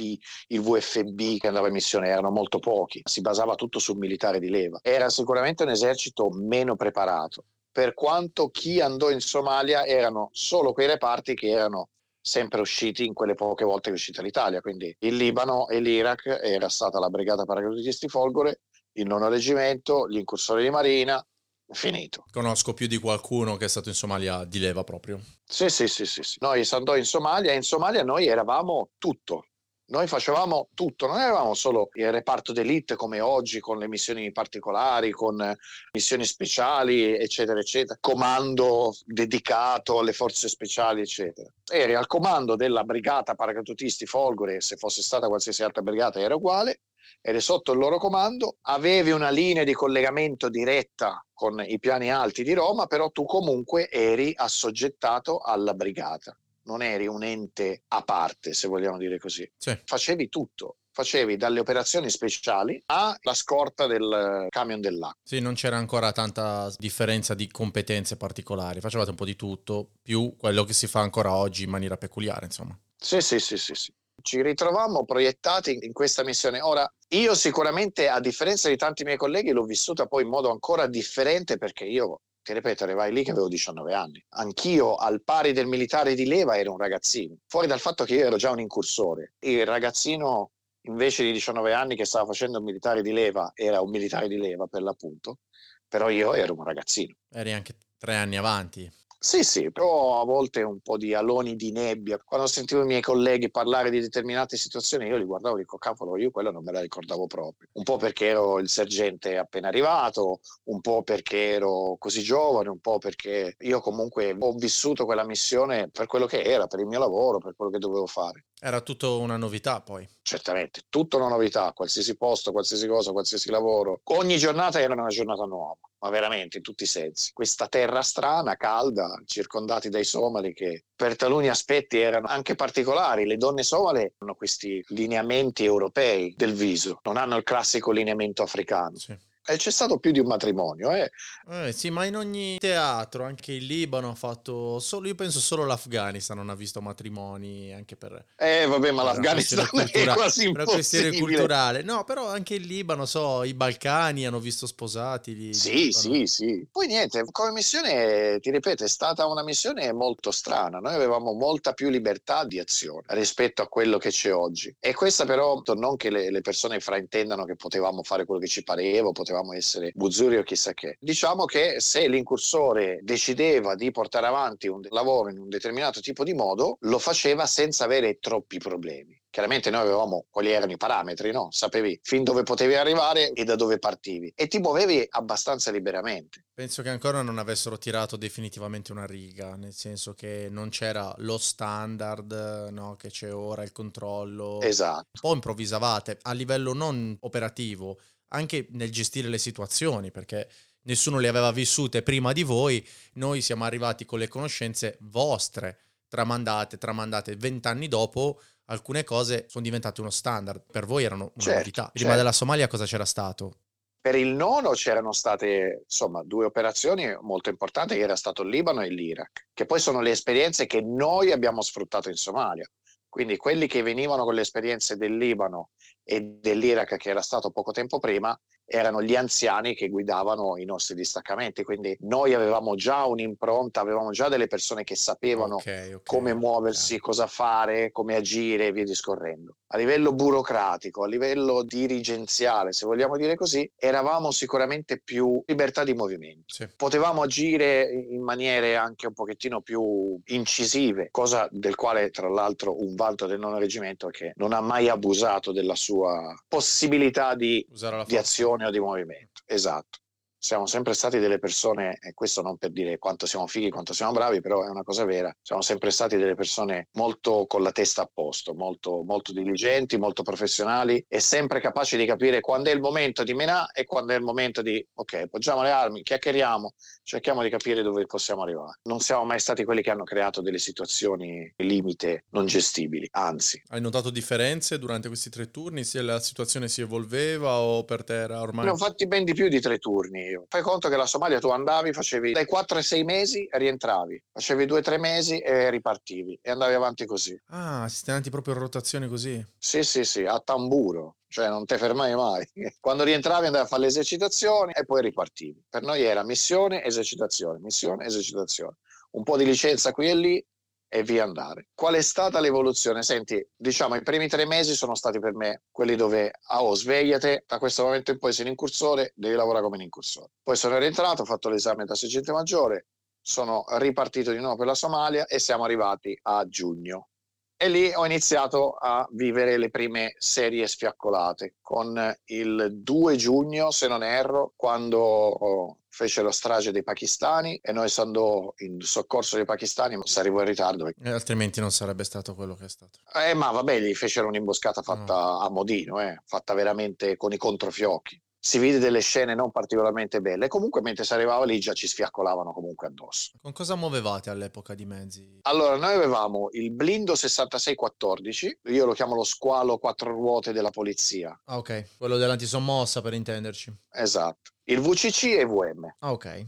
il 0.48 0.60
VFB 0.60 1.38
che 1.38 1.48
andava 1.48 1.66
in 1.66 1.72
missione, 1.72 2.08
erano 2.08 2.30
molto 2.30 2.58
pochi, 2.58 3.00
si 3.04 3.20
basava 3.20 3.54
tutto 3.54 3.78
sul 3.78 3.98
militare 3.98 4.38
di 4.38 4.48
leva. 4.48 4.78
Era 4.82 5.08
sicuramente 5.08 5.64
un 5.64 5.70
esercito 5.70 6.30
meno 6.30 6.76
preparato, 6.76 7.44
per 7.72 7.94
quanto 7.94 8.50
chi 8.50 8.80
andò 8.80 9.10
in 9.10 9.20
Somalia 9.20 9.84
erano 9.84 10.28
solo 10.32 10.72
quei 10.72 10.86
reparti 10.86 11.34
che 11.34 11.48
erano 11.48 11.88
sempre 12.20 12.60
usciti 12.60 13.06
in 13.06 13.14
quelle 13.14 13.34
poche 13.34 13.64
volte 13.64 13.84
che 13.84 13.90
è 13.90 13.92
uscita 13.92 14.22
l'Italia, 14.22 14.60
quindi 14.60 14.94
il 15.00 15.16
Libano 15.16 15.68
e 15.68 15.80
l'Iraq 15.80 16.40
era 16.42 16.68
stata 16.68 16.98
la 16.98 17.08
brigata 17.08 17.44
paracadutisti 17.44 18.08
Folgore, 18.08 18.60
il 18.92 19.06
nono 19.06 19.28
reggimento, 19.28 20.08
gli 20.08 20.18
incursori 20.18 20.62
di 20.62 20.70
marina, 20.70 21.24
finito. 21.72 22.24
Conosco 22.30 22.74
più 22.74 22.86
di 22.86 22.98
qualcuno 22.98 23.56
che 23.56 23.66
è 23.66 23.68
stato 23.68 23.88
in 23.88 23.94
Somalia 23.94 24.44
di 24.44 24.58
leva 24.58 24.84
proprio. 24.84 25.20
Sì, 25.44 25.68
sì, 25.68 25.88
sì, 25.88 26.06
sì. 26.06 26.22
sì. 26.22 26.36
Noi 26.40 26.64
si 26.64 26.74
andò 26.74 26.96
in 26.96 27.04
Somalia 27.04 27.52
e 27.52 27.56
in 27.56 27.62
Somalia 27.62 28.02
noi 28.02 28.26
eravamo 28.26 28.90
tutto. 28.98 29.44
Noi 29.90 30.06
facevamo 30.06 30.68
tutto, 30.72 31.08
non 31.08 31.18
eravamo 31.18 31.52
solo 31.52 31.88
il 31.94 32.12
reparto 32.12 32.52
d'elite 32.52 32.94
come 32.94 33.18
oggi 33.18 33.58
con 33.58 33.76
le 33.76 33.88
missioni 33.88 34.30
particolari, 34.30 35.10
con 35.10 35.52
missioni 35.92 36.24
speciali, 36.24 37.18
eccetera, 37.18 37.58
eccetera, 37.58 37.98
comando 38.00 38.94
dedicato 39.04 39.98
alle 39.98 40.12
forze 40.12 40.48
speciali, 40.48 41.00
eccetera. 41.00 41.52
Eri 41.68 41.96
al 41.96 42.06
comando 42.06 42.54
della 42.54 42.84
brigata 42.84 43.34
paracadutisti 43.34 44.06
Folgore, 44.06 44.60
se 44.60 44.76
fosse 44.76 45.02
stata 45.02 45.26
qualsiasi 45.26 45.64
altra 45.64 45.82
brigata 45.82 46.20
era 46.20 46.36
uguale, 46.36 46.82
eri 47.22 47.40
sotto 47.40 47.72
il 47.72 47.78
loro 47.78 47.98
comando, 47.98 48.56
avevi 48.62 49.10
una 49.10 49.30
linea 49.30 49.64
di 49.64 49.74
collegamento 49.74 50.48
diretta 50.48 51.24
con 51.32 51.62
i 51.66 51.78
piani 51.78 52.10
alti 52.10 52.42
di 52.42 52.52
Roma, 52.52 52.86
però 52.86 53.10
tu 53.10 53.24
comunque 53.24 53.88
eri 53.90 54.32
assoggettato 54.34 55.38
alla 55.38 55.74
brigata, 55.74 56.36
non 56.64 56.82
eri 56.82 57.06
un 57.06 57.22
ente 57.22 57.82
a 57.88 58.02
parte, 58.02 58.52
se 58.52 58.68
vogliamo 58.68 58.98
dire 58.98 59.18
così. 59.18 59.50
Sì. 59.56 59.78
Facevi 59.84 60.28
tutto, 60.28 60.76
facevi 60.92 61.36
dalle 61.36 61.60
operazioni 61.60 62.10
speciali 62.10 62.82
alla 62.86 63.34
scorta 63.34 63.86
del 63.86 64.46
camion 64.48 64.80
dell'acqua. 64.80 65.20
Sì, 65.22 65.40
non 65.40 65.54
c'era 65.54 65.76
ancora 65.76 66.12
tanta 66.12 66.72
differenza 66.78 67.34
di 67.34 67.48
competenze 67.50 68.16
particolari, 68.16 68.80
facevate 68.80 69.10
un 69.10 69.16
po' 69.16 69.24
di 69.24 69.36
tutto, 69.36 69.90
più 70.02 70.36
quello 70.36 70.64
che 70.64 70.72
si 70.72 70.86
fa 70.86 71.00
ancora 71.00 71.34
oggi 71.34 71.64
in 71.64 71.70
maniera 71.70 71.96
peculiare, 71.96 72.46
insomma. 72.46 72.78
Sì, 72.96 73.20
sì, 73.20 73.38
sì, 73.38 73.56
sì, 73.56 73.74
sì. 73.74 73.92
Ci 74.22 74.42
ritrovammo 74.42 75.04
proiettati 75.04 75.78
in 75.82 75.92
questa 75.92 76.24
missione. 76.24 76.60
Ora, 76.60 76.90
io 77.08 77.34
sicuramente, 77.34 78.08
a 78.08 78.20
differenza 78.20 78.68
di 78.68 78.76
tanti 78.76 79.04
miei 79.04 79.16
colleghi, 79.16 79.50
l'ho 79.50 79.64
vissuta 79.64 80.06
poi 80.06 80.22
in 80.22 80.28
modo 80.28 80.50
ancora 80.50 80.86
differente 80.86 81.58
perché 81.58 81.84
io 81.84 82.20
ti 82.42 82.52
ripeto, 82.52 82.84
arrivai 82.84 83.12
lì 83.12 83.22
che 83.22 83.30
avevo 83.32 83.48
19 83.48 83.94
anni. 83.94 84.24
Anch'io, 84.30 84.94
al 84.94 85.22
pari 85.22 85.52
del 85.52 85.66
militare 85.66 86.14
di 86.14 86.26
leva, 86.26 86.58
ero 86.58 86.72
un 86.72 86.78
ragazzino. 86.78 87.36
Fuori 87.46 87.66
dal 87.66 87.80
fatto 87.80 88.04
che 88.04 88.14
io 88.14 88.26
ero 88.26 88.36
già 88.36 88.50
un 88.50 88.60
incursore. 88.60 89.34
Il 89.40 89.66
ragazzino, 89.66 90.52
invece 90.82 91.22
di 91.22 91.32
19 91.32 91.72
anni 91.72 91.96
che 91.96 92.04
stava 92.04 92.26
facendo 92.26 92.58
il 92.58 92.64
militare 92.64 93.02
di 93.02 93.12
leva, 93.12 93.52
era 93.54 93.80
un 93.80 93.90
militare 93.90 94.28
di 94.28 94.38
leva 94.38 94.66
per 94.66 94.82
l'appunto. 94.82 95.38
Però 95.86 96.08
io 96.08 96.34
ero 96.34 96.54
un 96.54 96.64
ragazzino. 96.64 97.14
Eri 97.30 97.52
anche 97.52 97.74
tre 97.98 98.14
anni 98.14 98.36
avanti. 98.36 98.90
Sì, 99.22 99.44
sì, 99.44 99.70
però 99.70 100.20
a 100.22 100.24
volte 100.24 100.62
un 100.62 100.80
po' 100.80 100.96
di 100.96 101.12
aloni 101.12 101.54
di 101.54 101.72
nebbia. 101.72 102.18
Quando 102.24 102.46
sentivo 102.46 102.82
i 102.82 102.86
miei 102.86 103.02
colleghi 103.02 103.50
parlare 103.50 103.90
di 103.90 104.00
determinate 104.00 104.56
situazioni, 104.56 105.06
io 105.06 105.18
li 105.18 105.24
guardavo 105.24 105.56
e 105.56 105.58
dico, 105.60 105.76
cavolo, 105.76 106.16
io 106.16 106.30
quella 106.30 106.50
non 106.50 106.62
me 106.64 106.72
la 106.72 106.80
ricordavo 106.80 107.26
proprio. 107.26 107.68
Un 107.72 107.82
po' 107.82 107.96
perché 107.98 108.26
ero 108.28 108.58
il 108.58 108.68
sergente 108.70 109.36
appena 109.36 109.68
arrivato, 109.68 110.40
un 110.64 110.80
po' 110.80 111.02
perché 111.02 111.50
ero 111.50 111.96
così 111.98 112.22
giovane, 112.22 112.70
un 112.70 112.80
po' 112.80 112.96
perché 112.98 113.56
io 113.58 113.80
comunque 113.80 114.34
ho 114.38 114.52
vissuto 114.54 115.04
quella 115.04 115.24
missione 115.26 115.90
per 115.90 116.06
quello 116.06 116.24
che 116.24 116.40
era, 116.42 116.66
per 116.66 116.80
il 116.80 116.86
mio 116.86 116.98
lavoro, 116.98 117.38
per 117.38 117.54
quello 117.54 117.70
che 117.70 117.78
dovevo 117.78 118.06
fare. 118.06 118.46
Era 118.60 118.80
tutto 118.82 119.20
una 119.20 119.36
novità 119.36 119.80
poi. 119.80 120.08
Certamente, 120.22 120.82
tutta 120.88 121.16
una 121.16 121.28
novità, 121.28 121.72
qualsiasi 121.72 122.16
posto, 122.16 122.52
qualsiasi 122.52 122.86
cosa, 122.86 123.12
qualsiasi 123.12 123.50
lavoro. 123.50 124.00
Ogni 124.04 124.36
giornata 124.36 124.80
era 124.80 124.92
una 124.92 125.08
giornata 125.08 125.44
nuova 125.44 125.78
ma 126.00 126.10
veramente 126.10 126.58
in 126.58 126.62
tutti 126.62 126.84
i 126.84 126.86
sensi. 126.86 127.32
Questa 127.32 127.68
terra 127.68 128.02
strana, 128.02 128.56
calda, 128.56 129.20
circondati 129.24 129.88
dai 129.88 130.04
somali 130.04 130.52
che 130.54 130.84
per 130.94 131.16
taluni 131.16 131.48
aspetti 131.48 131.98
erano 131.98 132.26
anche 132.26 132.54
particolari. 132.54 133.26
Le 133.26 133.36
donne 133.36 133.62
somale 133.62 134.14
hanno 134.18 134.34
questi 134.34 134.82
lineamenti 134.88 135.64
europei 135.64 136.34
del 136.36 136.54
viso, 136.54 137.00
non 137.02 137.16
hanno 137.16 137.36
il 137.36 137.42
classico 137.42 137.90
lineamento 137.90 138.42
africano. 138.42 138.96
Sì. 138.96 139.16
E 139.50 139.56
c'è 139.56 139.70
stato 139.70 139.98
più 139.98 140.12
di 140.12 140.20
un 140.20 140.26
matrimonio, 140.26 140.92
eh. 140.92 141.10
Eh, 141.50 141.72
sì, 141.72 141.90
ma 141.90 142.04
in 142.04 142.16
ogni 142.16 142.56
teatro, 142.58 143.24
anche 143.24 143.52
il 143.52 143.66
Libano 143.66 144.10
ha 144.10 144.14
fatto 144.14 144.78
solo, 144.78 145.08
io 145.08 145.16
penso 145.16 145.40
solo 145.40 145.64
l'Afghanistan 145.64 146.36
non 146.36 146.50
ha 146.50 146.54
visto 146.54 146.80
matrimoni, 146.80 147.72
anche 147.72 147.96
per... 147.96 148.26
Eh, 148.36 148.66
vabbè, 148.66 148.92
ma 148.92 149.02
l'Afghanistan 149.02 149.66
questione 149.66 149.90
è 149.90 149.92
cultura- 149.92 150.14
quasi 150.14 150.42
per 150.44 150.50
una 150.50 150.64
questione 150.64 151.06
impossibile. 151.06 151.36
culturale. 151.36 151.82
No, 151.82 152.04
però 152.04 152.28
anche 152.28 152.54
il 152.54 152.66
Libano, 152.66 153.06
so, 153.06 153.42
i 153.42 153.54
Balcani 153.54 154.26
hanno 154.26 154.38
visto 154.38 154.66
sposati. 154.66 155.34
Lì, 155.34 155.54
Sì, 155.54 155.90
sì, 155.90 156.26
sì. 156.26 156.66
Poi 156.70 156.86
niente, 156.86 157.24
come 157.32 157.50
missione, 157.50 158.38
ti 158.40 158.50
ripeto, 158.50 158.84
è 158.84 158.88
stata 158.88 159.26
una 159.26 159.42
missione 159.42 159.92
molto 159.92 160.30
strana. 160.30 160.78
Noi 160.78 160.94
avevamo 160.94 161.32
molta 161.32 161.72
più 161.72 161.88
libertà 161.88 162.44
di 162.44 162.58
azione 162.60 163.02
rispetto 163.08 163.62
a 163.62 163.68
quello 163.68 163.98
che 163.98 164.10
c'è 164.10 164.32
oggi. 164.32 164.72
E 164.78 164.94
questa 164.94 165.24
però, 165.24 165.60
non 165.74 165.96
che 165.96 166.10
le, 166.10 166.30
le 166.30 166.40
persone 166.40 166.78
fraintendano 166.78 167.44
che 167.44 167.56
potevamo 167.56 168.02
fare 168.04 168.24
quello 168.24 168.40
che 168.40 168.46
ci 168.46 168.62
pareva, 168.62 169.10
potevamo 169.10 169.38
essere 169.52 169.92
buzzuri 169.94 170.36
o 170.36 170.42
chissà 170.42 170.72
che. 170.72 170.96
Diciamo 171.00 171.44
che 171.44 171.80
se 171.80 172.08
l'incursore 172.08 173.00
decideva 173.02 173.74
di 173.74 173.90
portare 173.90 174.26
avanti 174.26 174.68
un 174.68 174.80
lavoro 174.90 175.30
in 175.30 175.38
un 175.38 175.48
determinato 175.48 176.00
tipo 176.00 176.24
di 176.24 176.34
modo, 176.34 176.76
lo 176.80 176.98
faceva 176.98 177.46
senza 177.46 177.84
avere 177.84 178.18
troppi 178.18 178.58
problemi. 178.58 179.20
Chiaramente 179.30 179.70
noi 179.70 179.82
avevamo 179.82 180.26
quali 180.28 180.50
erano 180.50 180.72
i 180.72 180.76
parametri, 180.76 181.30
no? 181.30 181.52
Sapevi 181.52 182.00
fin 182.02 182.24
dove 182.24 182.42
potevi 182.42 182.74
arrivare 182.74 183.32
e 183.32 183.44
da 183.44 183.54
dove 183.54 183.78
partivi 183.78 184.32
e 184.34 184.48
ti 184.48 184.58
muovevi 184.58 185.06
abbastanza 185.08 185.70
liberamente. 185.70 186.46
Penso 186.52 186.82
che 186.82 186.88
ancora 186.88 187.22
non 187.22 187.38
avessero 187.38 187.78
tirato 187.78 188.16
definitivamente 188.16 188.90
una 188.90 189.06
riga, 189.06 189.54
nel 189.54 189.72
senso 189.72 190.14
che 190.14 190.48
non 190.50 190.68
c'era 190.68 191.14
lo 191.18 191.38
standard, 191.38 192.70
no, 192.72 192.96
che 192.96 193.10
c'è 193.10 193.32
ora, 193.32 193.62
il 193.62 193.70
controllo. 193.70 194.60
Esatto. 194.62 195.06
Un 195.12 195.20
po' 195.20 195.34
improvvisavate 195.34 196.18
a 196.22 196.32
livello 196.32 196.72
non 196.72 197.16
operativo, 197.20 198.00
anche 198.30 198.66
nel 198.70 198.90
gestire 198.90 199.28
le 199.28 199.38
situazioni, 199.38 200.10
perché 200.10 200.48
nessuno 200.82 201.18
le 201.18 201.28
aveva 201.28 201.52
vissute 201.52 202.02
prima 202.02 202.32
di 202.32 202.42
voi, 202.42 202.86
noi 203.14 203.40
siamo 203.40 203.64
arrivati 203.64 204.04
con 204.04 204.18
le 204.18 204.28
conoscenze 204.28 204.96
vostre, 205.00 205.78
tramandate, 206.08 206.78
tramandate 206.78 207.36
vent'anni 207.36 207.88
dopo, 207.88 208.40
alcune 208.66 209.04
cose 209.04 209.46
sono 209.48 209.64
diventate 209.64 210.00
uno 210.00 210.10
standard, 210.10 210.64
per 210.70 210.86
voi 210.86 211.04
erano 211.04 211.32
una 211.34 211.44
Certo, 211.44 211.58
novità. 211.58 211.82
Prima 211.92 212.08
certo. 212.08 212.16
della 212.16 212.32
Somalia 212.32 212.68
cosa 212.68 212.84
c'era 212.84 213.04
stato? 213.04 213.58
Per 214.00 214.14
il 214.14 214.28
nono 214.28 214.70
c'erano 214.70 215.12
state 215.12 215.82
insomma 215.84 216.22
due 216.22 216.46
operazioni 216.46 217.14
molto 217.20 217.50
importanti, 217.50 217.96
che 217.96 218.00
era 218.00 218.16
stato 218.16 218.42
il 218.42 218.48
Libano 218.48 218.80
e 218.80 218.88
l'Iraq, 218.88 219.48
che 219.52 219.66
poi 219.66 219.78
sono 219.78 220.00
le 220.00 220.10
esperienze 220.10 220.66
che 220.66 220.80
noi 220.80 221.32
abbiamo 221.32 221.60
sfruttato 221.60 222.08
in 222.08 222.16
Somalia. 222.16 222.66
Quindi 223.10 223.36
quelli 223.36 223.66
che 223.66 223.82
venivano 223.82 224.24
con 224.24 224.34
le 224.34 224.40
esperienze 224.40 224.96
del 224.96 225.16
Libano 225.16 225.70
e 226.02 226.20
dell'Iraq, 226.40 226.96
che 226.96 227.10
era 227.10 227.22
stato 227.22 227.50
poco 227.50 227.72
tempo 227.72 227.98
prima, 227.98 228.38
erano 228.70 229.02
gli 229.02 229.16
anziani 229.16 229.74
che 229.74 229.88
guidavano 229.88 230.56
i 230.56 230.64
nostri 230.64 230.94
distaccamenti. 230.94 231.64
Quindi 231.64 231.96
noi 232.02 232.34
avevamo 232.34 232.76
già 232.76 233.04
un'impronta, 233.04 233.80
avevamo 233.80 234.12
già 234.12 234.28
delle 234.28 234.46
persone 234.46 234.84
che 234.84 234.94
sapevano 234.94 235.56
Ok, 235.56 235.92
ok, 235.96 236.02
come 236.04 236.34
muoversi, 236.34 236.94
chiaro. 236.94 237.02
cosa 237.02 237.26
fare, 237.26 237.90
come 237.90 238.14
agire 238.14 238.66
e 238.66 238.72
via 238.72 238.84
discorrendo. 238.84 239.56
A 239.72 239.76
livello 239.76 240.12
burocratico, 240.12 241.04
a 241.04 241.06
livello 241.06 241.62
dirigenziale, 241.62 242.72
se 242.72 242.86
vogliamo 242.86 243.16
dire 243.16 243.36
così, 243.36 243.70
eravamo 243.76 244.30
sicuramente 244.30 245.00
più 245.00 245.42
libertà 245.46 245.84
di 245.84 245.94
movimento. 245.94 246.42
Sì. 246.46 246.68
Potevamo 246.76 247.22
agire 247.22 247.88
in 248.10 248.22
maniere 248.22 248.76
anche 248.76 249.06
un 249.06 249.14
pochettino 249.14 249.60
più 249.60 250.18
incisive, 250.26 251.08
cosa 251.10 251.48
del 251.50 251.74
quale 251.76 252.10
tra 252.10 252.28
l'altro 252.28 252.80
un 252.80 252.94
vanto 252.94 253.26
del 253.26 253.38
nono 253.38 253.58
reggimento 253.58 254.08
è 254.08 254.10
che 254.10 254.32
non 254.36 254.52
ha 254.52 254.60
mai 254.60 254.88
abusato 254.88 255.52
della 255.52 255.76
sua 255.76 256.34
possibilità 256.48 257.34
di, 257.34 257.64
di 258.06 258.16
azione 258.16 258.59
o 258.66 258.70
di 258.70 258.80
movimento. 258.80 259.42
Esatto. 259.46 259.98
Siamo 260.40 260.64
sempre 260.64 260.94
stati 260.94 261.18
delle 261.18 261.38
persone, 261.38 261.98
e 262.00 262.14
questo 262.14 262.40
non 262.40 262.56
per 262.56 262.70
dire 262.70 262.96
quanto 262.96 263.26
siamo 263.26 263.46
fighi, 263.46 263.68
quanto 263.68 263.92
siamo 263.92 264.12
bravi, 264.12 264.40
però 264.40 264.64
è 264.64 264.70
una 264.70 264.82
cosa 264.82 265.04
vera, 265.04 265.34
siamo 265.42 265.60
sempre 265.60 265.90
stati 265.90 266.16
delle 266.16 266.34
persone 266.34 266.88
molto 266.92 267.44
con 267.46 267.62
la 267.62 267.72
testa 267.72 268.02
a 268.02 268.10
posto, 268.12 268.54
molto, 268.54 269.02
molto 269.02 269.32
diligenti, 269.32 269.98
molto 269.98 270.22
professionali 270.22 271.04
e 271.06 271.20
sempre 271.20 271.60
capaci 271.60 271.98
di 271.98 272.06
capire 272.06 272.40
quando 272.40 272.70
è 272.70 272.72
il 272.72 272.80
momento 272.80 273.22
di 273.22 273.34
menà 273.34 273.70
e 273.70 273.84
quando 273.84 274.14
è 274.14 274.16
il 274.16 274.22
momento 274.22 274.62
di, 274.62 274.84
ok, 274.94 275.26
poggiamo 275.26 275.62
le 275.62 275.70
armi, 275.70 276.02
chiacchieriamo, 276.02 276.72
cerchiamo 277.02 277.42
di 277.42 277.50
capire 277.50 277.82
dove 277.82 278.06
possiamo 278.06 278.42
arrivare. 278.42 278.78
Non 278.84 279.00
siamo 279.00 279.24
mai 279.24 279.40
stati 279.40 279.64
quelli 279.64 279.82
che 279.82 279.90
hanno 279.90 280.04
creato 280.04 280.40
delle 280.40 280.58
situazioni 280.58 281.52
limite 281.56 282.24
non 282.30 282.46
gestibili, 282.46 283.06
anzi. 283.10 283.62
Hai 283.68 283.82
notato 283.82 284.08
differenze 284.08 284.78
durante 284.78 285.08
questi 285.08 285.28
tre 285.28 285.50
turni? 285.50 285.84
Se 285.84 286.00
la 286.00 286.18
situazione 286.18 286.68
si 286.68 286.80
evolveva 286.80 287.58
o 287.58 287.84
per 287.84 288.04
te 288.04 288.14
era 288.14 288.40
ormai... 288.40 288.64
Ne 288.64 288.70
ho 288.70 288.76
fatti 288.76 289.06
ben 289.06 289.24
di 289.24 289.34
più 289.34 289.48
di 289.48 289.60
tre 289.60 289.78
turni 289.78 290.29
io. 290.30 290.46
Fai 290.48 290.62
conto 290.62 290.88
che 290.88 290.96
la 290.96 291.06
Somalia 291.06 291.38
tu 291.38 291.48
andavi, 291.48 291.92
facevi 291.92 292.32
dai 292.32 292.46
4 292.46 292.78
ai 292.78 292.82
6 292.82 293.04
mesi 293.04 293.48
rientravi, 293.50 294.22
facevi 294.32 294.64
2-3 294.64 294.98
mesi 294.98 295.38
e 295.38 295.70
ripartivi 295.70 296.38
e 296.40 296.50
andavi 296.50 296.74
avanti 296.74 297.06
così. 297.06 297.38
Ah, 297.48 297.86
siete 297.88 298.12
andati 298.12 298.30
proprio 298.30 298.54
in 298.54 298.60
rotazione 298.60 299.08
così? 299.08 299.44
Sì, 299.58 299.82
sì, 299.82 300.04
sì, 300.04 300.24
a 300.24 300.40
tamburo 300.40 301.16
cioè 301.30 301.48
non 301.48 301.64
ti 301.64 301.76
fermavi 301.78 302.14
mai. 302.14 302.46
Quando 302.80 303.04
rientravi 303.04 303.46
andavi 303.46 303.64
a 303.64 303.68
fare 303.68 303.82
le 303.82 303.88
esercitazioni 303.88 304.72
e 304.72 304.84
poi 304.84 305.00
ripartivi. 305.00 305.64
Per 305.70 305.82
noi 305.82 306.02
era 306.02 306.24
missione, 306.24 306.84
esercitazione, 306.84 307.60
missione, 307.60 308.04
esercitazione. 308.04 308.76
Un 309.12 309.22
po' 309.22 309.36
di 309.36 309.44
licenza 309.44 309.92
qui 309.92 310.10
e 310.10 310.14
lì 310.16 310.46
e 310.92 311.04
via 311.04 311.22
andare. 311.22 311.68
Qual 311.72 311.94
è 311.94 312.02
stata 312.02 312.40
l'evoluzione? 312.40 313.02
Senti, 313.02 313.42
diciamo, 313.56 313.94
i 313.94 314.02
primi 314.02 314.26
tre 314.26 314.44
mesi 314.44 314.74
sono 314.74 314.96
stati 314.96 315.20
per 315.20 315.34
me 315.34 315.62
quelli 315.70 315.94
dove, 315.94 316.32
ah, 316.48 316.64
oh, 316.64 316.74
svegliate, 316.74 317.44
da 317.46 317.58
questo 317.58 317.84
momento 317.84 318.10
in 318.10 318.18
poi 318.18 318.32
sei 318.32 318.44
un 318.44 318.50
incursore, 318.50 319.12
devi 319.14 319.36
lavorare 319.36 319.62
come 319.62 319.76
un 319.76 319.82
incursore. 319.82 320.32
Poi 320.42 320.56
sono 320.56 320.78
rientrato, 320.78 321.22
ho 321.22 321.26
fatto 321.26 321.48
l'esame 321.48 321.84
da 321.84 321.94
sergente 321.94 322.32
maggiore, 322.32 322.86
sono 323.20 323.64
ripartito 323.78 324.32
di 324.32 324.38
nuovo 324.38 324.56
per 324.56 324.66
la 324.66 324.74
Somalia 324.74 325.26
e 325.26 325.38
siamo 325.38 325.62
arrivati 325.62 326.18
a 326.22 326.44
giugno. 326.48 327.10
E 327.56 327.68
lì 327.68 327.92
ho 327.94 328.04
iniziato 328.04 328.72
a 328.72 329.06
vivere 329.12 329.58
le 329.58 329.70
prime 329.70 330.14
serie 330.16 330.66
sfiaccolate, 330.66 331.56
con 331.60 332.12
il 332.24 332.70
2 332.72 333.16
giugno, 333.16 333.70
se 333.70 333.86
non 333.86 334.02
erro, 334.02 334.54
quando 334.56 335.76
fece 335.90 336.22
lo 336.22 336.30
strage 336.30 336.70
dei 336.70 336.82
pakistani 336.82 337.58
e 337.62 337.72
noi 337.72 337.86
essendo 337.86 338.54
in 338.58 338.80
soccorso 338.80 339.36
dei 339.36 339.44
pakistani 339.44 339.98
si 340.04 340.18
arrivò 340.18 340.40
in 340.40 340.46
ritardo. 340.46 340.86
Eh, 340.86 341.10
altrimenti 341.10 341.60
non 341.60 341.72
sarebbe 341.72 342.04
stato 342.04 342.34
quello 342.34 342.54
che 342.54 342.64
è 342.64 342.68
stato. 342.68 343.00
Eh, 343.14 343.34
ma 343.34 343.50
vabbè, 343.50 343.80
gli 343.80 343.94
fecero 343.94 344.28
un'imboscata 344.28 344.82
fatta 344.82 345.14
no. 345.14 345.40
a 345.40 345.50
modino, 345.50 346.00
eh, 346.00 346.22
fatta 346.24 346.54
veramente 346.54 347.16
con 347.16 347.32
i 347.32 347.36
controfiocchi 347.36 348.20
si 348.42 348.58
vide 348.58 348.78
delle 348.78 349.00
scene 349.00 349.34
non 349.34 349.50
particolarmente 349.50 350.20
belle. 350.22 350.48
Comunque, 350.48 350.80
mentre 350.80 351.04
si 351.04 351.12
arrivava 351.12 351.44
lì, 351.44 351.60
già 351.60 351.74
ci 351.74 351.86
sfiaccolavano 351.86 352.52
comunque 352.52 352.86
addosso. 352.86 353.32
Con 353.40 353.52
cosa 353.52 353.74
muovevate 353.74 354.30
all'epoca 354.30 354.74
di 354.74 354.86
mezzi? 354.86 355.38
Allora, 355.42 355.76
noi 355.76 355.94
avevamo 355.94 356.48
il 356.52 356.70
blindo 356.70 357.14
6614, 357.14 358.60
io 358.64 358.86
lo 358.86 358.92
chiamo 358.92 359.14
lo 359.14 359.24
squalo 359.24 359.76
quattro 359.76 360.10
ruote 360.10 360.52
della 360.52 360.70
polizia. 360.70 361.38
Ah, 361.44 361.58
ok, 361.58 361.96
quello 361.98 362.16
dell'antisommossa 362.16 363.02
per 363.02 363.12
intenderci. 363.12 363.72
Esatto. 363.92 364.52
Il 364.64 364.80
VCC 364.80 365.24
e 365.24 365.44
VM. 365.44 365.96
Ah, 365.98 366.12
ok. 366.12 366.46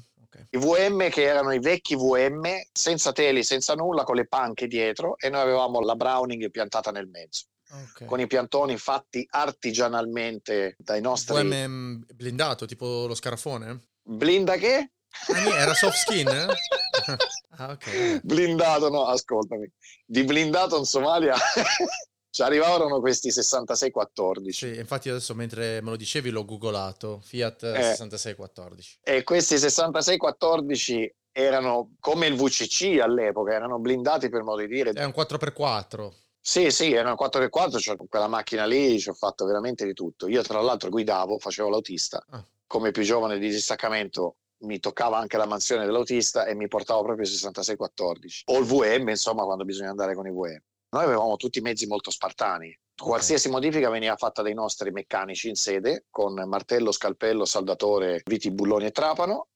I 0.48 0.58
VM 0.58 1.10
che 1.10 1.24
erano 1.24 1.52
i 1.52 1.58
vecchi 1.58 1.94
VM 1.94 2.42
senza 2.72 3.12
teli, 3.12 3.44
senza 3.44 3.74
nulla, 3.74 4.04
con 4.04 4.16
le 4.16 4.26
panche 4.26 4.66
dietro 4.66 5.18
e 5.18 5.28
noi 5.28 5.42
avevamo 5.42 5.80
la 5.80 5.94
Browning 5.94 6.50
piantata 6.50 6.90
nel 6.90 7.06
mezzo 7.06 7.44
okay. 7.72 8.06
con 8.06 8.20
i 8.20 8.26
piantoni 8.26 8.76
fatti 8.76 9.26
artigianalmente 9.28 10.76
dai 10.78 11.00
nostri... 11.00 11.42
VM 11.42 12.04
blindato, 12.14 12.66
tipo 12.66 13.06
lo 13.06 13.14
scarafone? 13.14 13.88
Blinda 14.02 14.56
che? 14.56 14.92
Ah, 15.28 15.56
era 15.56 15.74
soft 15.74 15.96
skin? 15.96 16.28
Eh? 16.28 16.46
ah, 17.58 17.70
okay. 17.70 18.20
Blindato, 18.22 18.88
no, 18.88 19.06
ascoltami. 19.06 19.70
Di 20.04 20.24
blindato 20.24 20.78
in 20.78 20.84
Somalia 20.84 21.36
ci 22.30 22.42
arrivarono 22.42 23.00
questi 23.00 23.30
6614. 23.30 24.66
Sì, 24.66 24.78
infatti 24.78 25.08
adesso 25.10 25.34
mentre 25.34 25.80
me 25.82 25.90
lo 25.90 25.96
dicevi 25.96 26.30
l'ho 26.30 26.44
googolato, 26.44 27.20
Fiat 27.22 27.62
eh, 27.64 27.82
6614. 27.82 29.00
E 29.02 29.22
questi 29.22 29.58
6614 29.58 31.14
erano 31.32 31.94
come 32.00 32.26
il 32.26 32.36
VCC 32.36 33.00
all'epoca, 33.00 33.52
erano 33.52 33.78
blindati 33.78 34.28
per 34.28 34.42
modo 34.42 34.60
di 34.62 34.68
dire. 34.68 34.90
È 34.92 35.04
un 35.04 35.12
4x4. 35.14 36.10
Sì, 36.44 36.72
sì, 36.72 36.92
era 36.92 37.12
una 37.12 37.28
4x4, 37.28 37.78
cioè 37.78 37.96
quella 38.08 38.26
macchina 38.26 38.66
lì 38.66 38.98
ci 38.98 39.08
ho 39.08 39.14
fatto 39.14 39.44
veramente 39.44 39.86
di 39.86 39.92
tutto. 39.92 40.26
Io 40.26 40.42
tra 40.42 40.60
l'altro 40.60 40.90
guidavo, 40.90 41.38
facevo 41.38 41.68
l'autista, 41.68 42.24
ah. 42.30 42.44
come 42.66 42.90
più 42.90 43.04
giovane 43.04 43.38
di 43.38 43.48
distaccamento 43.48 44.38
mi 44.62 44.80
toccava 44.80 45.18
anche 45.18 45.36
la 45.36 45.46
mansione 45.46 45.84
dell'autista 45.84 46.44
e 46.46 46.54
mi 46.54 46.66
portavo 46.66 47.02
proprio 47.02 47.24
il 47.24 47.30
6614 47.30 48.42
o 48.46 48.58
il 48.58 48.64
VM, 48.64 49.08
insomma, 49.10 49.44
quando 49.44 49.64
bisogna 49.64 49.90
andare 49.90 50.16
con 50.16 50.26
i 50.26 50.30
VM. 50.30 50.60
Noi 50.90 51.04
avevamo 51.04 51.36
tutti 51.36 51.58
i 51.58 51.62
mezzi 51.62 51.86
molto 51.86 52.10
spartani. 52.10 52.76
Qualsiasi 52.94 53.48
okay. 53.48 53.60
modifica 53.60 53.88
veniva 53.88 54.16
fatta 54.16 54.42
dai 54.42 54.54
nostri 54.54 54.90
meccanici 54.90 55.48
in 55.48 55.54
sede 55.54 56.06
con 56.10 56.34
martello, 56.34 56.90
scalpello, 56.90 57.44
saldatore, 57.44 58.22
viti, 58.24 58.50
bulloni 58.50 58.86
e 58.86 58.90
trapano 58.90 59.46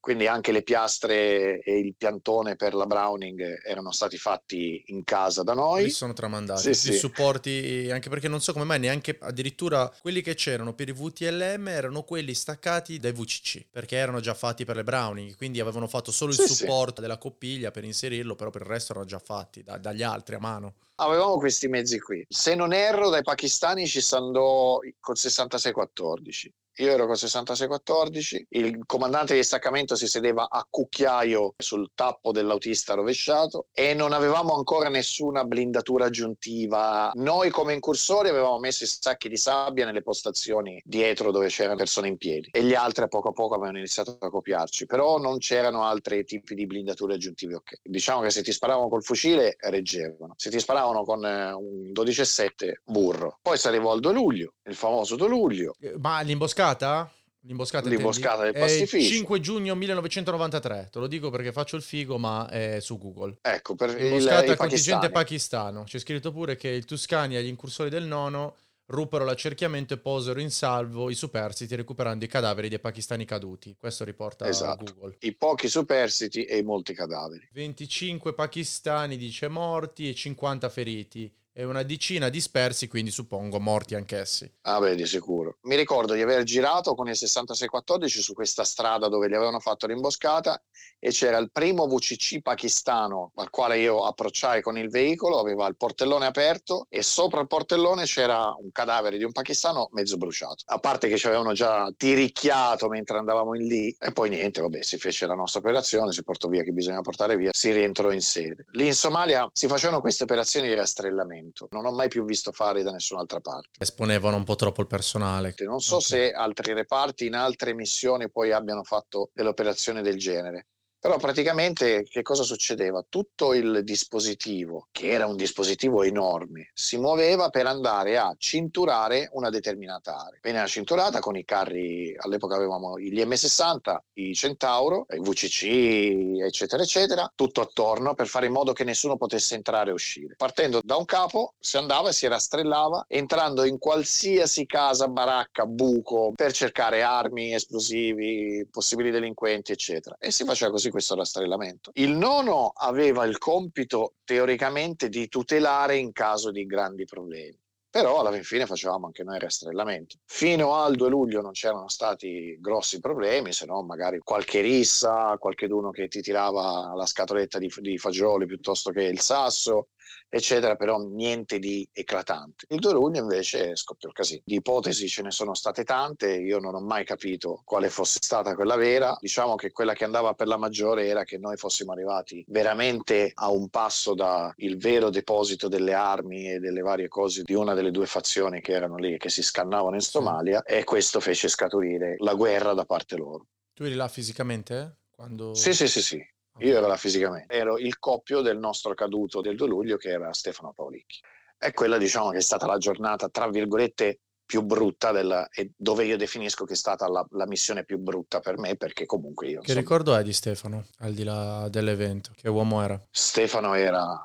quindi 0.00 0.26
anche 0.26 0.50
le 0.50 0.62
piastre 0.62 1.60
e 1.60 1.78
il 1.78 1.94
piantone 1.94 2.56
per 2.56 2.74
la 2.74 2.86
Browning 2.86 3.60
erano 3.62 3.92
stati 3.92 4.16
fatti 4.16 4.82
in 4.86 5.04
casa 5.04 5.42
da 5.42 5.52
noi. 5.52 5.84
Li 5.84 5.90
sono 5.90 6.14
tramandati, 6.14 6.74
sì, 6.74 6.92
sì. 6.92 6.92
supporti, 6.94 7.88
anche 7.92 8.08
perché 8.08 8.26
non 8.26 8.40
so 8.40 8.54
come 8.54 8.64
mai 8.64 8.78
neanche 8.78 9.18
addirittura 9.20 9.92
quelli 10.00 10.22
che 10.22 10.34
c'erano 10.34 10.72
per 10.72 10.88
i 10.88 10.92
VTLM 10.92 11.68
erano 11.68 12.02
quelli 12.02 12.32
staccati 12.32 12.98
dai 12.98 13.12
VCC, 13.12 13.66
perché 13.70 13.96
erano 13.96 14.20
già 14.20 14.32
fatti 14.32 14.64
per 14.64 14.76
le 14.76 14.84
Browning, 14.84 15.36
quindi 15.36 15.60
avevano 15.60 15.86
fatto 15.86 16.10
solo 16.10 16.32
il 16.32 16.38
sì, 16.38 16.46
supporto 16.48 16.96
sì. 16.96 17.00
della 17.02 17.18
coppiglia 17.18 17.70
per 17.70 17.84
inserirlo, 17.84 18.34
però 18.34 18.48
per 18.48 18.62
il 18.62 18.68
resto 18.68 18.92
erano 18.92 19.06
già 19.06 19.18
fatti 19.18 19.62
da, 19.62 19.76
dagli 19.76 20.02
altri 20.02 20.36
a 20.36 20.40
mano. 20.40 20.76
Avevamo 20.96 21.38
questi 21.38 21.68
mezzi 21.68 21.98
qui. 22.00 22.24
Se 22.28 22.54
non 22.54 22.72
erro, 22.72 23.10
dai 23.10 23.22
pakistani 23.22 23.86
ci 23.86 24.02
andò 24.14 24.80
col 24.98 25.16
6614 25.16 26.52
io 26.80 26.92
ero 26.92 27.06
con 27.06 27.16
6614, 27.16 28.46
il 28.50 28.80
comandante 28.86 29.34
di 29.34 29.42
staccamento 29.42 29.96
si 29.96 30.06
sedeva 30.06 30.48
a 30.48 30.66
cucchiaio 30.68 31.54
sul 31.58 31.90
tappo 31.94 32.32
dell'autista 32.32 32.94
rovesciato 32.94 33.66
e 33.72 33.92
non 33.92 34.12
avevamo 34.12 34.54
ancora 34.54 34.88
nessuna 34.88 35.44
blindatura 35.44 36.06
aggiuntiva. 36.06 37.10
Noi 37.14 37.50
come 37.50 37.74
incursori 37.74 38.30
avevamo 38.30 38.58
messo 38.58 38.84
i 38.84 38.86
sacchi 38.86 39.28
di 39.28 39.36
sabbia 39.36 39.84
nelle 39.84 40.02
postazioni 40.02 40.80
dietro 40.84 41.30
dove 41.30 41.48
c'erano 41.48 41.76
persone 41.76 42.08
in 42.08 42.16
piedi 42.16 42.48
e 42.50 42.62
gli 42.62 42.74
altri 42.74 43.04
a 43.04 43.08
poco 43.08 43.28
a 43.28 43.32
poco 43.32 43.54
avevano 43.54 43.78
iniziato 43.78 44.16
a 44.18 44.30
copiarci, 44.30 44.86
però 44.86 45.18
non 45.18 45.38
c'erano 45.38 45.84
altri 45.84 46.24
tipi 46.24 46.54
di 46.54 46.64
blindature 46.64 47.14
aggiuntive. 47.14 47.56
Okay. 47.56 47.78
Diciamo 47.82 48.22
che 48.22 48.30
se 48.30 48.42
ti 48.42 48.52
sparavano 48.52 48.88
col 48.88 49.02
fucile 49.02 49.56
reggevano, 49.58 50.32
se 50.36 50.48
ti 50.48 50.58
sparavano 50.58 51.04
con 51.04 51.24
eh, 51.26 51.52
un 51.52 51.92
12-7 51.92 52.72
burro. 52.84 53.38
Poi 53.42 53.58
si 53.58 53.66
arrivò 53.68 53.92
al 53.92 54.00
2 54.00 54.12
luglio, 54.14 54.54
il 54.64 54.74
famoso 54.74 55.16
2 55.16 55.28
luglio. 55.28 55.74
Eh, 55.78 55.94
ma 55.98 56.22
l'imboscata 56.22 56.69
l'imboscata? 56.70 57.12
L'imboscata, 57.42 57.88
L'imboscata 57.88 58.42
del 58.44 58.52
pastificio. 58.52 59.14
5 59.14 59.40
giugno 59.40 59.74
1993, 59.74 60.88
te 60.90 60.98
lo 60.98 61.06
dico 61.06 61.30
perché 61.30 61.52
faccio 61.52 61.76
il 61.76 61.82
figo, 61.82 62.18
ma 62.18 62.48
è 62.48 62.78
su 62.80 62.98
Google. 62.98 63.38
Ecco, 63.42 63.74
per 63.74 64.00
Imboscata 64.00 64.44
il, 64.44 64.50
al 64.50 64.56
contingente 64.56 65.10
pakistano. 65.10 65.84
C'è 65.84 65.98
scritto 65.98 66.32
pure 66.32 66.56
che 66.56 66.68
il 66.68 66.84
Tuscani 66.84 67.36
e 67.36 67.42
gli 67.42 67.48
incursori 67.48 67.88
del 67.88 68.04
nono 68.04 68.56
ruppero 68.90 69.24
l'accerchiamento 69.24 69.94
e 69.94 69.98
posero 69.98 70.40
in 70.40 70.50
salvo 70.50 71.10
i 71.10 71.14
superstiti 71.14 71.74
recuperando 71.74 72.24
i 72.24 72.28
cadaveri 72.28 72.68
dei 72.68 72.80
pakistani 72.80 73.24
caduti. 73.24 73.76
Questo 73.78 74.04
riporta 74.04 74.46
esatto. 74.48 74.92
Google. 74.92 75.16
I 75.20 75.34
pochi 75.34 75.68
superstiti 75.68 76.44
e 76.44 76.58
i 76.58 76.62
molti 76.62 76.92
cadaveri. 76.92 77.48
25 77.52 78.34
pakistani, 78.34 79.16
dice, 79.16 79.48
morti 79.48 80.08
e 80.08 80.14
50 80.14 80.68
feriti 80.68 81.32
e 81.52 81.64
una 81.64 81.82
decina 81.82 82.28
dispersi, 82.28 82.88
quindi 82.88 83.10
suppongo 83.10 83.60
morti 83.60 83.94
anch'essi. 83.94 84.50
Ah 84.62 84.78
beh, 84.78 84.94
di 84.94 85.06
sicuro. 85.06 85.58
Mi 85.62 85.76
ricordo 85.76 86.14
di 86.14 86.22
aver 86.22 86.42
girato 86.42 86.94
con 86.94 87.08
il 87.08 87.16
6614 87.16 88.20
su 88.22 88.32
questa 88.32 88.64
strada 88.64 89.08
dove 89.08 89.28
gli 89.28 89.34
avevano 89.34 89.60
fatto 89.60 89.86
l'imboscata 89.86 90.62
e 90.98 91.10
c'era 91.10 91.38
il 91.38 91.50
primo 91.50 91.86
VCC 91.86 92.42
pakistano 92.42 93.32
al 93.36 93.50
quale 93.50 93.78
io 93.78 94.04
approcciai 94.04 94.60
con 94.60 94.76
il 94.76 94.90
veicolo, 94.90 95.38
aveva 95.38 95.66
il 95.66 95.76
portellone 95.76 96.26
aperto 96.26 96.86
e 96.88 97.02
sopra 97.02 97.40
il 97.40 97.46
portellone 97.46 98.04
c'era 98.04 98.54
un 98.58 98.70
cadavere 98.70 99.16
di 99.16 99.24
un 99.24 99.32
pakistano 99.32 99.88
mezzo 99.92 100.16
bruciato. 100.18 100.64
A 100.66 100.78
parte 100.78 101.08
che 101.08 101.16
ci 101.16 101.26
avevano 101.26 101.52
già 101.52 101.90
tiricchiato 101.96 102.88
mentre 102.88 103.18
andavamo 103.18 103.54
in 103.54 103.66
lì 103.66 103.96
e 103.98 104.12
poi 104.12 104.28
niente, 104.28 104.60
vabbè, 104.60 104.82
si 104.82 104.98
fece 104.98 105.26
la 105.26 105.34
nostra 105.34 105.60
operazione, 105.60 106.12
si 106.12 106.22
portò 106.22 106.48
via 106.48 106.62
chi 106.62 106.72
bisogna 106.72 107.00
portare 107.00 107.36
via, 107.36 107.50
si 107.52 107.72
rientrò 107.72 108.10
in 108.12 108.20
sede. 108.20 108.66
Lì 108.72 108.86
in 108.86 108.94
Somalia 108.94 109.48
si 109.52 109.66
facevano 109.66 110.00
queste 110.00 110.24
operazioni 110.24 110.68
di 110.68 110.74
rastrellamento, 110.74 111.39
non 111.70 111.86
ho 111.86 111.92
mai 111.92 112.08
più 112.08 112.24
visto 112.24 112.52
fare 112.52 112.82
da 112.82 112.90
nessun'altra 112.90 113.40
parte. 113.40 113.68
Esponevano 113.78 114.36
un 114.36 114.44
po' 114.44 114.56
troppo 114.56 114.80
il 114.80 114.86
personale. 114.86 115.54
Non 115.58 115.80
so 115.80 115.96
okay. 115.96 116.06
se 116.06 116.32
altri 116.32 116.72
reparti 116.72 117.26
in 117.26 117.34
altre 117.34 117.74
missioni 117.74 118.30
poi 118.30 118.52
abbiano 118.52 118.82
fatto 118.84 119.30
delle 119.32 119.48
operazioni 119.48 120.02
del 120.02 120.18
genere 120.18 120.66
Però 121.00 121.16
praticamente 121.16 122.02
che 122.02 122.20
cosa 122.20 122.42
succedeva? 122.42 123.02
Tutto 123.08 123.54
il 123.54 123.80
dispositivo, 123.84 124.88
che 124.92 125.08
era 125.08 125.26
un 125.26 125.34
dispositivo 125.36 126.02
enorme, 126.02 126.68
si 126.74 126.98
muoveva 126.98 127.48
per 127.48 127.64
andare 127.64 128.18
a 128.18 128.34
cinturare 128.36 129.30
una 129.32 129.48
determinata 129.48 130.14
area. 130.14 130.38
Veniva 130.42 130.66
cinturata 130.66 131.20
con 131.20 131.36
i 131.38 131.44
carri, 131.44 132.14
all'epoca 132.18 132.56
avevamo 132.56 132.98
gli 132.98 133.18
M60, 133.22 133.96
i 134.14 134.34
Centauro, 134.34 135.06
i 135.08 135.20
VCC, 135.20 136.42
eccetera, 136.44 136.82
eccetera, 136.82 137.32
tutto 137.34 137.62
attorno 137.62 138.12
per 138.12 138.26
fare 138.26 138.44
in 138.44 138.52
modo 138.52 138.74
che 138.74 138.84
nessuno 138.84 139.16
potesse 139.16 139.54
entrare 139.54 139.88
e 139.88 139.94
uscire. 139.94 140.34
Partendo 140.36 140.82
da 140.84 140.96
un 140.96 141.06
capo 141.06 141.54
si 141.58 141.78
andava 141.78 142.10
e 142.10 142.12
si 142.12 142.26
rastrellava, 142.26 143.06
entrando 143.08 143.64
in 143.64 143.78
qualsiasi 143.78 144.66
casa, 144.66 145.08
baracca, 145.08 145.64
buco, 145.64 146.32
per 146.34 146.52
cercare 146.52 147.00
armi, 147.00 147.54
esplosivi, 147.54 148.68
possibili 148.70 149.10
delinquenti, 149.10 149.72
eccetera. 149.72 150.16
E 150.18 150.30
si 150.30 150.44
faceva 150.44 150.70
così 150.70 150.89
questo 150.90 151.14
rastrellamento. 151.14 151.90
Il 151.94 152.10
nono 152.10 152.72
aveva 152.74 153.24
il 153.24 153.38
compito 153.38 154.14
teoricamente 154.24 155.08
di 155.08 155.28
tutelare 155.28 155.96
in 155.96 156.12
caso 156.12 156.50
di 156.50 156.66
grandi 156.66 157.04
problemi 157.04 157.58
però 157.90 158.20
alla 158.20 158.30
fine 158.42 158.66
facevamo 158.66 159.06
anche 159.06 159.24
noi 159.24 159.34
il 159.34 159.40
rastrellamento. 159.40 160.18
Fino 160.24 160.76
al 160.76 160.94
2 160.94 161.08
luglio 161.08 161.40
non 161.40 161.50
c'erano 161.50 161.88
stati 161.88 162.56
grossi 162.60 163.00
problemi, 163.00 163.52
se 163.52 163.66
no 163.66 163.82
magari 163.82 164.20
qualche 164.20 164.60
rissa, 164.60 165.36
qualcheduno 165.38 165.90
che 165.90 166.06
ti 166.06 166.20
tirava 166.20 166.92
la 166.94 167.04
scatoletta 167.04 167.58
di, 167.58 167.68
di 167.78 167.98
fagioli 167.98 168.46
piuttosto 168.46 168.92
che 168.92 169.02
il 169.02 169.18
sasso, 169.18 169.88
eccetera, 170.28 170.76
però 170.76 170.98
niente 170.98 171.58
di 171.58 171.88
eclatante. 171.92 172.66
Il 172.68 172.78
2 172.78 172.92
luglio 172.92 173.20
invece 173.20 173.76
scoppiò 173.76 174.08
il 174.08 174.14
casino. 174.14 174.42
Di 174.44 174.56
ipotesi 174.56 175.08
ce 175.08 175.22
ne 175.22 175.30
sono 175.30 175.54
state 175.54 175.84
tante, 175.84 176.32
io 176.32 176.58
non 176.58 176.74
ho 176.74 176.80
mai 176.80 177.04
capito 177.04 177.62
quale 177.64 177.88
fosse 177.90 178.18
stata 178.20 178.54
quella 178.54 178.76
vera. 178.76 179.16
Diciamo 179.20 179.54
che 179.56 179.70
quella 179.70 179.94
che 179.94 180.04
andava 180.04 180.34
per 180.34 180.46
la 180.46 180.56
maggiore 180.56 181.06
era 181.06 181.24
che 181.24 181.38
noi 181.38 181.56
fossimo 181.56 181.92
arrivati 181.92 182.44
veramente 182.48 183.32
a 183.34 183.50
un 183.50 183.68
passo 183.68 184.14
dal 184.14 184.54
vero 184.76 185.10
deposito 185.10 185.68
delle 185.68 185.94
armi 185.94 186.50
e 186.52 186.58
delle 186.58 186.80
varie 186.80 187.08
cose 187.08 187.42
di 187.42 187.54
una 187.54 187.74
delle 187.74 187.90
due 187.90 188.06
fazioni 188.06 188.60
che 188.60 188.72
erano 188.72 188.96
lì 188.96 189.14
e 189.14 189.18
che 189.18 189.30
si 189.30 189.42
scannavano 189.42 189.94
in 189.94 190.00
Somalia 190.00 190.62
e 190.62 190.84
questo 190.84 191.20
fece 191.20 191.48
scaturire 191.48 192.16
la 192.18 192.34
guerra 192.34 192.72
da 192.72 192.84
parte 192.84 193.16
loro. 193.16 193.46
Tu 193.74 193.84
eri 193.84 193.94
là 193.94 194.08
fisicamente? 194.08 194.98
Quando... 195.10 195.54
Sì, 195.54 195.74
sì, 195.74 195.88
sì, 195.88 196.02
sì. 196.02 196.29
Io 196.60 196.76
ero 196.76 196.86
là 196.86 196.96
fisicamente, 196.96 197.54
ero 197.54 197.78
il 197.78 197.98
coppio 197.98 198.40
del 198.40 198.58
nostro 198.58 198.94
caduto 198.94 199.40
del 199.40 199.56
2 199.56 199.66
luglio 199.66 199.96
che 199.96 200.10
era 200.10 200.32
Stefano 200.32 200.72
Paolicchi. 200.72 201.20
E 201.58 201.72
quella 201.72 201.98
diciamo 201.98 202.30
che 202.30 202.38
è 202.38 202.42
stata 202.42 202.66
la 202.66 202.78
giornata, 202.78 203.28
tra 203.28 203.48
virgolette, 203.48 204.20
più 204.50 204.62
brutta 204.62 205.12
della, 205.12 205.48
e 205.48 205.70
dove 205.76 206.04
io 206.04 206.16
definisco 206.16 206.64
che 206.64 206.72
è 206.72 206.76
stata 206.76 207.06
la, 207.08 207.24
la, 207.30 207.46
missione 207.46 207.84
più 207.84 207.98
brutta 207.98 208.40
per 208.40 208.58
me 208.58 208.74
perché 208.74 209.06
comunque 209.06 209.46
io... 209.46 209.52
Che 209.60 209.70
insomma, 209.70 209.80
ricordo 209.80 210.14
hai 210.14 210.24
di 210.24 210.32
Stefano, 210.32 210.86
al 210.98 211.12
di 211.12 211.22
là 211.22 211.68
dell'evento? 211.68 212.32
Che 212.34 212.48
uomo 212.48 212.82
era? 212.82 213.00
Stefano 213.12 213.74
era, 213.74 214.20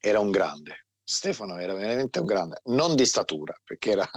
era 0.00 0.18
un 0.18 0.30
grande, 0.30 0.86
Stefano 1.04 1.58
era 1.58 1.74
veramente 1.74 2.20
un 2.20 2.24
grande, 2.24 2.60
non 2.64 2.96
di 2.96 3.04
statura, 3.04 3.54
perché 3.62 3.90
era 3.90 4.10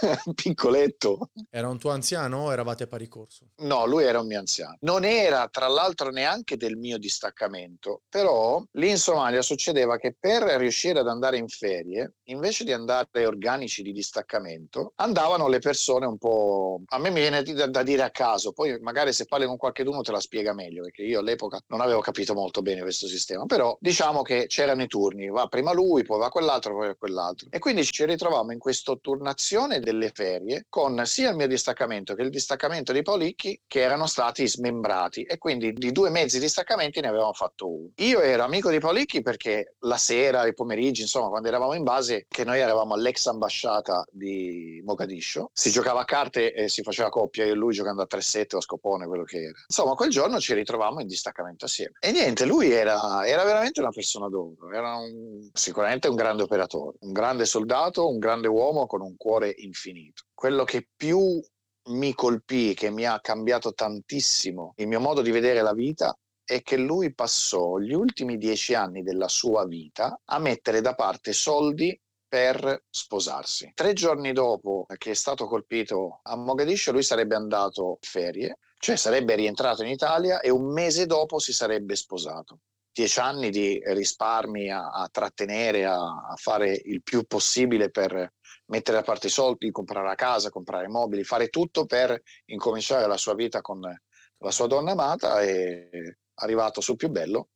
piccoletto. 0.34 1.30
Era 1.50 1.68
un 1.68 1.78
tuo 1.78 1.90
anziano 1.90 2.44
o 2.44 2.52
eravate 2.52 2.84
a 2.84 2.86
pari 2.86 3.08
corso? 3.08 3.50
No, 3.62 3.86
lui 3.86 4.04
era 4.04 4.20
un 4.20 4.26
mio 4.26 4.38
anziano. 4.38 4.76
Non 4.80 5.04
era 5.04 5.48
tra 5.48 5.68
l'altro 5.68 6.10
neanche 6.10 6.56
del 6.56 6.76
mio 6.76 6.98
distaccamento, 6.98 8.02
però 8.08 8.62
lì 8.72 8.90
in 8.90 8.98
Somalia 8.98 9.42
succedeva 9.42 9.96
che 9.96 10.14
per 10.18 10.42
riuscire 10.42 11.00
ad 11.00 11.08
andare 11.08 11.36
in 11.36 11.48
ferie, 11.48 12.14
invece 12.24 12.64
di 12.64 12.72
andare 12.72 13.26
organici 13.26 13.82
di 13.82 13.92
distaccamento, 13.92 14.92
andavano 14.96 15.48
le 15.48 15.58
persone 15.58 16.06
un 16.06 16.18
po'... 16.18 16.80
A 16.86 16.98
me 16.98 17.10
mi 17.10 17.20
viene 17.20 17.42
da, 17.42 17.66
da 17.66 17.82
dire 17.82 18.02
a 18.02 18.10
caso, 18.10 18.52
poi 18.52 18.78
magari 18.80 19.12
se 19.12 19.26
parli 19.26 19.46
con 19.46 19.56
qualcuno 19.56 20.02
te 20.02 20.12
la 20.12 20.20
spiega 20.20 20.52
meglio, 20.52 20.82
perché 20.82 21.02
io 21.02 21.20
all'epoca 21.20 21.60
non 21.68 21.80
avevo 21.80 22.00
capito 22.00 22.34
molto 22.34 22.62
bene 22.62 22.82
questo 22.82 23.06
sistema, 23.06 23.46
però 23.46 23.76
diciamo 23.80 24.22
che 24.22 24.46
c'erano 24.46 24.82
i 24.82 24.86
turni, 24.86 25.28
va 25.28 25.46
prima 25.46 25.72
lui, 25.72 26.04
poi 26.04 26.18
va 26.18 26.28
quell'altro, 26.28 26.74
poi 26.74 26.88
va 26.88 26.94
quell'altro. 26.94 27.48
E 27.50 27.58
quindi 27.58 27.84
ci 27.84 28.04
ritrovavamo 28.04 28.52
in 28.52 28.58
questa 28.58 28.94
turnazione 29.00 29.61
gestione 29.62 29.80
delle 29.80 30.10
ferie 30.12 30.66
con 30.68 31.04
sia 31.04 31.30
il 31.30 31.36
mio 31.36 31.46
distaccamento 31.46 32.14
che 32.14 32.22
il 32.22 32.30
distaccamento 32.30 32.92
di 32.92 33.02
Policchi 33.02 33.60
che 33.66 33.80
erano 33.80 34.06
stati 34.06 34.48
smembrati 34.48 35.22
e 35.22 35.38
quindi 35.38 35.72
di 35.72 35.92
due 35.92 36.10
mezzi 36.10 36.38
distaccamenti 36.38 37.00
ne 37.00 37.08
avevamo 37.08 37.32
fatto 37.32 37.68
uno. 37.68 37.90
Io 37.96 38.20
ero 38.20 38.42
amico 38.42 38.70
di 38.70 38.78
Policchi 38.78 39.22
perché 39.22 39.74
la 39.80 39.96
sera, 39.96 40.46
i 40.46 40.54
pomeriggi, 40.54 41.02
insomma, 41.02 41.28
quando 41.28 41.48
eravamo 41.48 41.74
in 41.74 41.82
base, 41.82 42.26
che 42.28 42.44
noi 42.44 42.58
eravamo 42.60 42.94
all'ex 42.94 43.26
ambasciata 43.26 44.04
di 44.10 44.82
Mogadiscio, 44.84 45.50
si 45.52 45.70
giocava 45.70 46.00
a 46.00 46.04
carte 46.04 46.52
e 46.52 46.68
si 46.68 46.82
faceva 46.82 47.08
coppia, 47.08 47.44
io 47.44 47.52
e 47.52 47.56
lui 47.56 47.74
giocando 47.74 48.02
a 48.02 48.06
3-7 48.10 48.54
o 48.54 48.58
a 48.58 48.60
scopone, 48.60 49.06
quello 49.06 49.24
che 49.24 49.42
era. 49.42 49.58
Insomma, 49.66 49.94
quel 49.94 50.10
giorno 50.10 50.40
ci 50.40 50.54
ritrovavamo 50.54 51.00
in 51.00 51.06
distaccamento 51.06 51.66
assieme. 51.66 51.94
E 52.00 52.12
niente, 52.12 52.44
lui 52.44 52.70
era, 52.70 53.26
era 53.26 53.44
veramente 53.44 53.80
una 53.80 53.90
persona 53.90 54.28
d'oro, 54.28 54.70
era 54.72 54.96
un, 54.96 55.48
sicuramente 55.52 56.08
un 56.08 56.16
grande 56.16 56.42
operatore, 56.42 56.96
un 57.00 57.12
grande 57.12 57.44
soldato, 57.44 58.08
un 58.08 58.18
grande 58.18 58.48
uomo 58.48 58.86
con 58.86 59.00
un 59.00 59.16
cuore 59.16 59.51
infinito. 59.58 60.24
Quello 60.34 60.64
che 60.64 60.88
più 60.94 61.40
mi 61.90 62.14
colpì, 62.14 62.74
che 62.74 62.90
mi 62.90 63.04
ha 63.04 63.20
cambiato 63.20 63.72
tantissimo 63.72 64.74
il 64.76 64.86
mio 64.86 65.00
modo 65.00 65.20
di 65.20 65.30
vedere 65.30 65.62
la 65.62 65.72
vita, 65.72 66.16
è 66.44 66.62
che 66.62 66.76
lui 66.76 67.14
passò 67.14 67.78
gli 67.78 67.92
ultimi 67.92 68.36
dieci 68.36 68.74
anni 68.74 69.02
della 69.02 69.28
sua 69.28 69.66
vita 69.66 70.20
a 70.24 70.38
mettere 70.38 70.80
da 70.80 70.94
parte 70.94 71.32
soldi 71.32 71.98
per 72.32 72.84
sposarsi. 72.88 73.72
Tre 73.74 73.92
giorni 73.92 74.32
dopo 74.32 74.86
che 74.96 75.10
è 75.10 75.14
stato 75.14 75.46
colpito 75.46 76.20
a 76.22 76.34
Mogadiscio, 76.34 76.92
lui 76.92 77.02
sarebbe 77.02 77.34
andato 77.34 77.98
in 78.00 78.08
ferie, 78.08 78.58
cioè 78.78 78.96
sarebbe 78.96 79.34
rientrato 79.34 79.82
in 79.82 79.90
Italia 79.90 80.40
e 80.40 80.50
un 80.50 80.72
mese 80.72 81.06
dopo 81.06 81.38
si 81.38 81.52
sarebbe 81.52 81.94
sposato. 81.94 82.60
Dieci 82.90 83.20
anni 83.20 83.50
di 83.50 83.80
risparmi 83.84 84.70
a, 84.70 84.90
a 84.90 85.08
trattenere, 85.10 85.84
a, 85.84 85.98
a, 85.98 86.34
fare 86.36 86.80
il 86.84 87.02
più 87.02 87.24
possibile 87.24 87.90
per 87.90 88.32
mettere 88.72 88.96
da 88.96 89.02
parte 89.02 89.26
i 89.26 89.30
soldi, 89.30 89.70
comprare 89.70 90.06
la 90.06 90.14
casa, 90.14 90.48
comprare 90.48 90.88
mobili, 90.88 91.24
fare 91.24 91.48
tutto 91.48 91.84
per 91.84 92.18
incominciare 92.46 93.06
la 93.06 93.18
sua 93.18 93.34
vita 93.34 93.60
con 93.60 93.80
la 93.80 94.50
sua 94.50 94.66
donna 94.66 94.92
amata 94.92 95.42
e 95.42 96.16
arrivato 96.36 96.80
sul 96.80 96.96
più 96.96 97.10
bello 97.10 97.48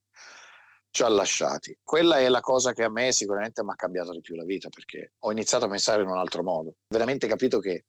ci 0.91 1.03
ha 1.03 1.09
lasciati. 1.09 1.79
Quella 1.83 2.19
è 2.19 2.29
la 2.29 2.41
cosa 2.41 2.73
che 2.73 2.83
a 2.83 2.91
me 2.91 3.13
sicuramente 3.13 3.63
mi 3.65 3.71
ha 3.71 3.75
cambiato 3.75 4.13
di 4.13 4.21
più 4.21 4.35
la 4.35 4.45
vita 4.45 4.69
perché 4.69 5.15
ho 5.19 5.33
iniziato 5.33 5.65
a 5.65 5.69
pensare 5.69 6.03
in 6.03 6.09
un 6.09 6.19
altro 6.19 6.43
modo. 6.43 6.77
Veramente 6.89 7.27
capito 7.27 7.61
che 7.61 7.87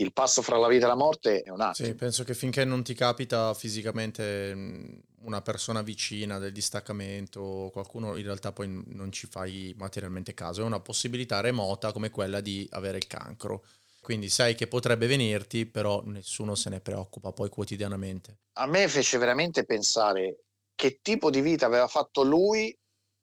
il 0.00 0.12
passo 0.12 0.42
fra 0.42 0.56
la 0.56 0.68
vita 0.68 0.86
e 0.86 0.88
la 0.88 0.96
morte 0.96 1.42
è 1.42 1.50
un 1.50 1.60
attimo. 1.60 1.88
Sì, 1.88 1.94
penso 1.94 2.24
che 2.24 2.34
finché 2.34 2.64
non 2.64 2.82
ti 2.82 2.94
capita 2.94 3.52
fisicamente 3.54 5.02
una 5.22 5.42
persona 5.42 5.82
vicina 5.82 6.38
del 6.38 6.52
distaccamento, 6.52 7.68
qualcuno 7.72 8.16
in 8.16 8.24
realtà 8.24 8.52
poi 8.52 8.82
non 8.86 9.12
ci 9.12 9.26
fai 9.26 9.74
materialmente 9.76 10.32
caso, 10.32 10.62
è 10.62 10.64
una 10.64 10.80
possibilità 10.80 11.40
remota 11.40 11.92
come 11.92 12.10
quella 12.10 12.40
di 12.40 12.66
avere 12.72 12.96
il 12.98 13.06
cancro. 13.06 13.64
Quindi 14.00 14.30
sai 14.30 14.54
che 14.54 14.66
potrebbe 14.66 15.06
venirti, 15.06 15.66
però 15.66 16.02
nessuno 16.06 16.54
se 16.54 16.70
ne 16.70 16.80
preoccupa 16.80 17.32
poi 17.32 17.50
quotidianamente. 17.50 18.38
A 18.54 18.66
me 18.66 18.88
fece 18.88 19.18
veramente 19.18 19.64
pensare 19.64 20.44
che 20.74 21.00
tipo 21.02 21.28
di 21.28 21.42
vita 21.42 21.66
aveva 21.66 21.86
fatto 21.86 22.22
lui 22.22 22.74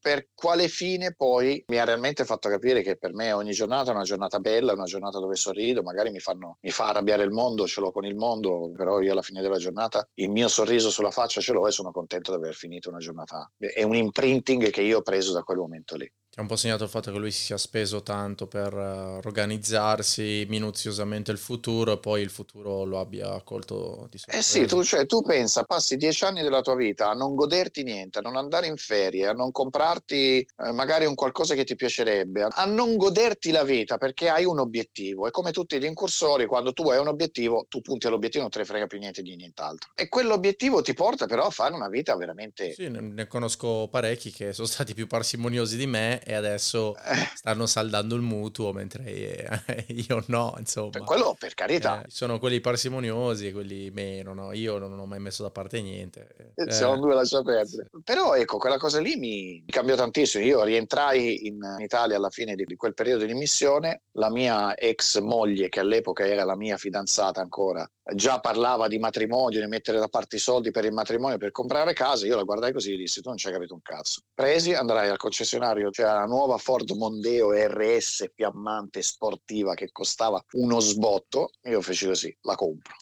per 0.07 0.29
quale 0.33 0.69
fine 0.69 1.13
poi 1.13 1.61
mi 1.67 1.79
ha 1.79 1.83
realmente 1.83 2.23
fatto 2.23 2.47
capire 2.47 2.81
che 2.81 2.95
per 2.95 3.13
me 3.13 3.33
ogni 3.33 3.51
giornata 3.51 3.91
è 3.91 3.93
una 3.93 4.03
giornata 4.03 4.39
bella, 4.39 4.71
una 4.71 4.85
giornata 4.85 5.19
dove 5.19 5.35
sorrido, 5.35 5.83
magari 5.83 6.11
mi, 6.11 6.19
fanno, 6.19 6.59
mi 6.61 6.71
fa 6.71 6.87
arrabbiare 6.87 7.23
il 7.23 7.31
mondo, 7.31 7.67
ce 7.67 7.81
l'ho 7.81 7.91
con 7.91 8.05
il 8.05 8.15
mondo, 8.15 8.71
però 8.73 9.01
io 9.01 9.11
alla 9.11 9.21
fine 9.21 9.41
della 9.41 9.57
giornata 9.57 10.07
il 10.13 10.29
mio 10.29 10.47
sorriso 10.47 10.89
sulla 10.89 11.11
faccia 11.11 11.41
ce 11.41 11.51
l'ho 11.51 11.67
e 11.67 11.71
sono 11.71 11.91
contento 11.91 12.31
di 12.31 12.37
aver 12.37 12.55
finito 12.55 12.87
una 12.87 12.99
giornata. 12.99 13.51
È 13.57 13.83
un 13.83 13.95
imprinting 13.95 14.69
che 14.69 14.81
io 14.81 14.99
ho 14.99 15.01
preso 15.01 15.33
da 15.33 15.43
quel 15.43 15.57
momento 15.57 15.97
lì. 15.97 16.09
Ha 16.37 16.41
un 16.41 16.47
po' 16.47 16.55
segnato 16.55 16.83
il 16.83 16.89
fatto 16.91 17.11
che 17.11 17.17
lui 17.17 17.31
si 17.31 17.45
sia 17.45 17.57
speso 17.57 18.03
tanto 18.03 18.45
per 18.45 18.71
uh, 18.71 19.25
organizzarsi 19.25 20.45
minuziosamente 20.47 21.31
il 21.31 21.39
futuro 21.39 21.93
e 21.93 21.97
poi 21.97 22.21
il 22.21 22.29
futuro 22.29 22.83
lo 22.83 22.99
abbia 22.99 23.41
colto 23.41 24.07
di 24.11 24.19
sorpresa. 24.19 24.37
Eh 24.37 24.43
sì, 24.43 24.67
tu, 24.67 24.83
cioè, 24.83 25.07
tu 25.07 25.23
pensa, 25.23 25.63
passi 25.63 25.97
dieci 25.97 26.25
anni 26.25 26.43
della 26.43 26.61
tua 26.61 26.75
vita 26.75 27.09
a 27.09 27.13
non 27.13 27.33
goderti 27.33 27.81
niente, 27.81 28.19
a 28.19 28.21
non 28.21 28.35
andare 28.35 28.67
in 28.67 28.77
ferie, 28.77 29.25
a 29.25 29.33
non 29.33 29.51
comprarti 29.51 30.47
eh, 30.63 30.71
magari 30.73 31.05
un 31.05 31.15
qualcosa 31.15 31.55
che 31.55 31.63
ti 31.63 31.75
piacerebbe, 31.75 32.47
a 32.47 32.65
non 32.65 32.97
goderti 32.97 33.49
la 33.49 33.63
vita 33.63 33.97
perché 33.97 34.29
hai 34.29 34.45
un 34.45 34.59
obiettivo. 34.59 35.25
E 35.25 35.31
come 35.31 35.49
tutti 35.49 35.79
gli 35.79 35.85
incursori, 35.85 36.45
quando 36.45 36.71
tu 36.71 36.87
hai 36.91 36.99
un 36.99 37.07
obiettivo, 37.07 37.65
tu 37.67 37.81
punti 37.81 38.05
all'obiettivo, 38.05 38.43
non 38.43 38.51
te 38.51 38.59
ne 38.59 38.65
frega 38.65 38.85
più 38.85 38.99
niente 38.99 39.23
di 39.23 39.35
nient'altro. 39.35 39.89
E 39.95 40.07
quell'obiettivo 40.07 40.83
ti 40.83 40.93
porta 40.93 41.25
però 41.25 41.47
a 41.47 41.49
fare 41.49 41.73
una 41.73 41.89
vita 41.89 42.15
veramente... 42.15 42.73
Sì, 42.73 42.89
ne 42.89 43.25
conosco 43.25 43.87
parecchi 43.89 44.29
che 44.29 44.53
sono 44.53 44.67
stati 44.67 44.93
più 44.93 45.07
parsimoniosi 45.07 45.77
di 45.77 45.87
me 45.87 46.25
e 46.27 46.33
adesso 46.33 46.93
eh. 46.97 47.15
stanno 47.35 47.65
saldando 47.65 48.13
il 48.15 48.21
mutuo 48.21 48.73
mentre 48.73 49.09
io 49.87 50.21
no, 50.27 50.55
insomma. 50.57 50.89
Per 50.89 51.03
quello 51.03 51.37
per 51.39 51.53
carità. 51.53 52.01
Eh, 52.01 52.09
sono 52.09 52.37
quelli 52.37 52.59
parsimoniosi 52.59 53.47
e 53.47 53.53
quelli 53.53 53.89
meno, 53.91 54.33
no? 54.33 54.51
Io 54.51 54.77
non 54.77 54.99
ho 54.99 55.05
mai 55.05 55.19
messo 55.19 55.41
da 55.43 55.51
parte 55.51 55.81
niente. 55.81 56.53
Eh. 56.53 56.69
Siamo 56.69 56.97
due 56.97 57.13
lascia 57.13 57.41
perdere. 57.41 57.87
Però 58.03 58.35
ecco, 58.35 58.57
quella 58.57 58.77
cosa 58.77 58.99
lì 58.99 59.15
mi 59.15 59.63
cambiò 59.67 59.95
tantissimo. 59.95 60.43
Io 60.43 60.63
rientrai 60.65 61.47
in 61.47 61.59
Italia 61.79 62.17
alla 62.17 62.29
fine 62.29 62.55
di 62.55 62.75
quel 62.75 62.93
periodo 62.93 63.23
di 63.23 63.33
missione, 63.33 64.01
la 64.11 64.29
mia 64.29 64.75
ex 64.75 65.19
moglie, 65.19 65.69
che 65.69 65.79
all'epoca 65.79 66.27
era 66.27 66.43
la 66.43 66.57
mia 66.57 66.75
fidanzata 66.75 67.39
ancora, 67.39 67.89
già 68.13 68.39
parlava 68.39 68.87
di 68.87 68.99
matrimonio, 68.99 69.59
di 69.59 69.67
mettere 69.67 69.99
da 69.99 70.07
parte 70.07 70.37
i 70.37 70.39
soldi 70.39 70.71
per 70.71 70.85
il 70.85 70.93
matrimonio, 70.93 71.37
per 71.37 71.51
comprare 71.51 71.93
casa, 71.93 72.25
io 72.25 72.35
la 72.35 72.43
guardai 72.43 72.71
così 72.71 72.93
e 72.93 72.97
dissi, 72.97 73.21
tu 73.21 73.29
non 73.29 73.37
ci 73.37 73.47
hai 73.47 73.53
capito 73.53 73.73
un 73.73 73.81
cazzo. 73.81 74.21
Presi, 74.33 74.73
andrai 74.73 75.09
al 75.09 75.17
concessionario, 75.17 75.89
c'era 75.89 76.13
la 76.13 76.25
nuova 76.25 76.57
Ford 76.57 76.89
Mondeo 76.91 77.51
RS 77.51 78.31
fiammante 78.33 79.01
sportiva 79.01 79.73
che 79.73 79.91
costava 79.91 80.43
uno 80.51 80.79
sbotto, 80.79 81.51
io 81.63 81.81
feci 81.81 82.05
così, 82.05 82.37
la 82.41 82.55
compro. 82.55 82.95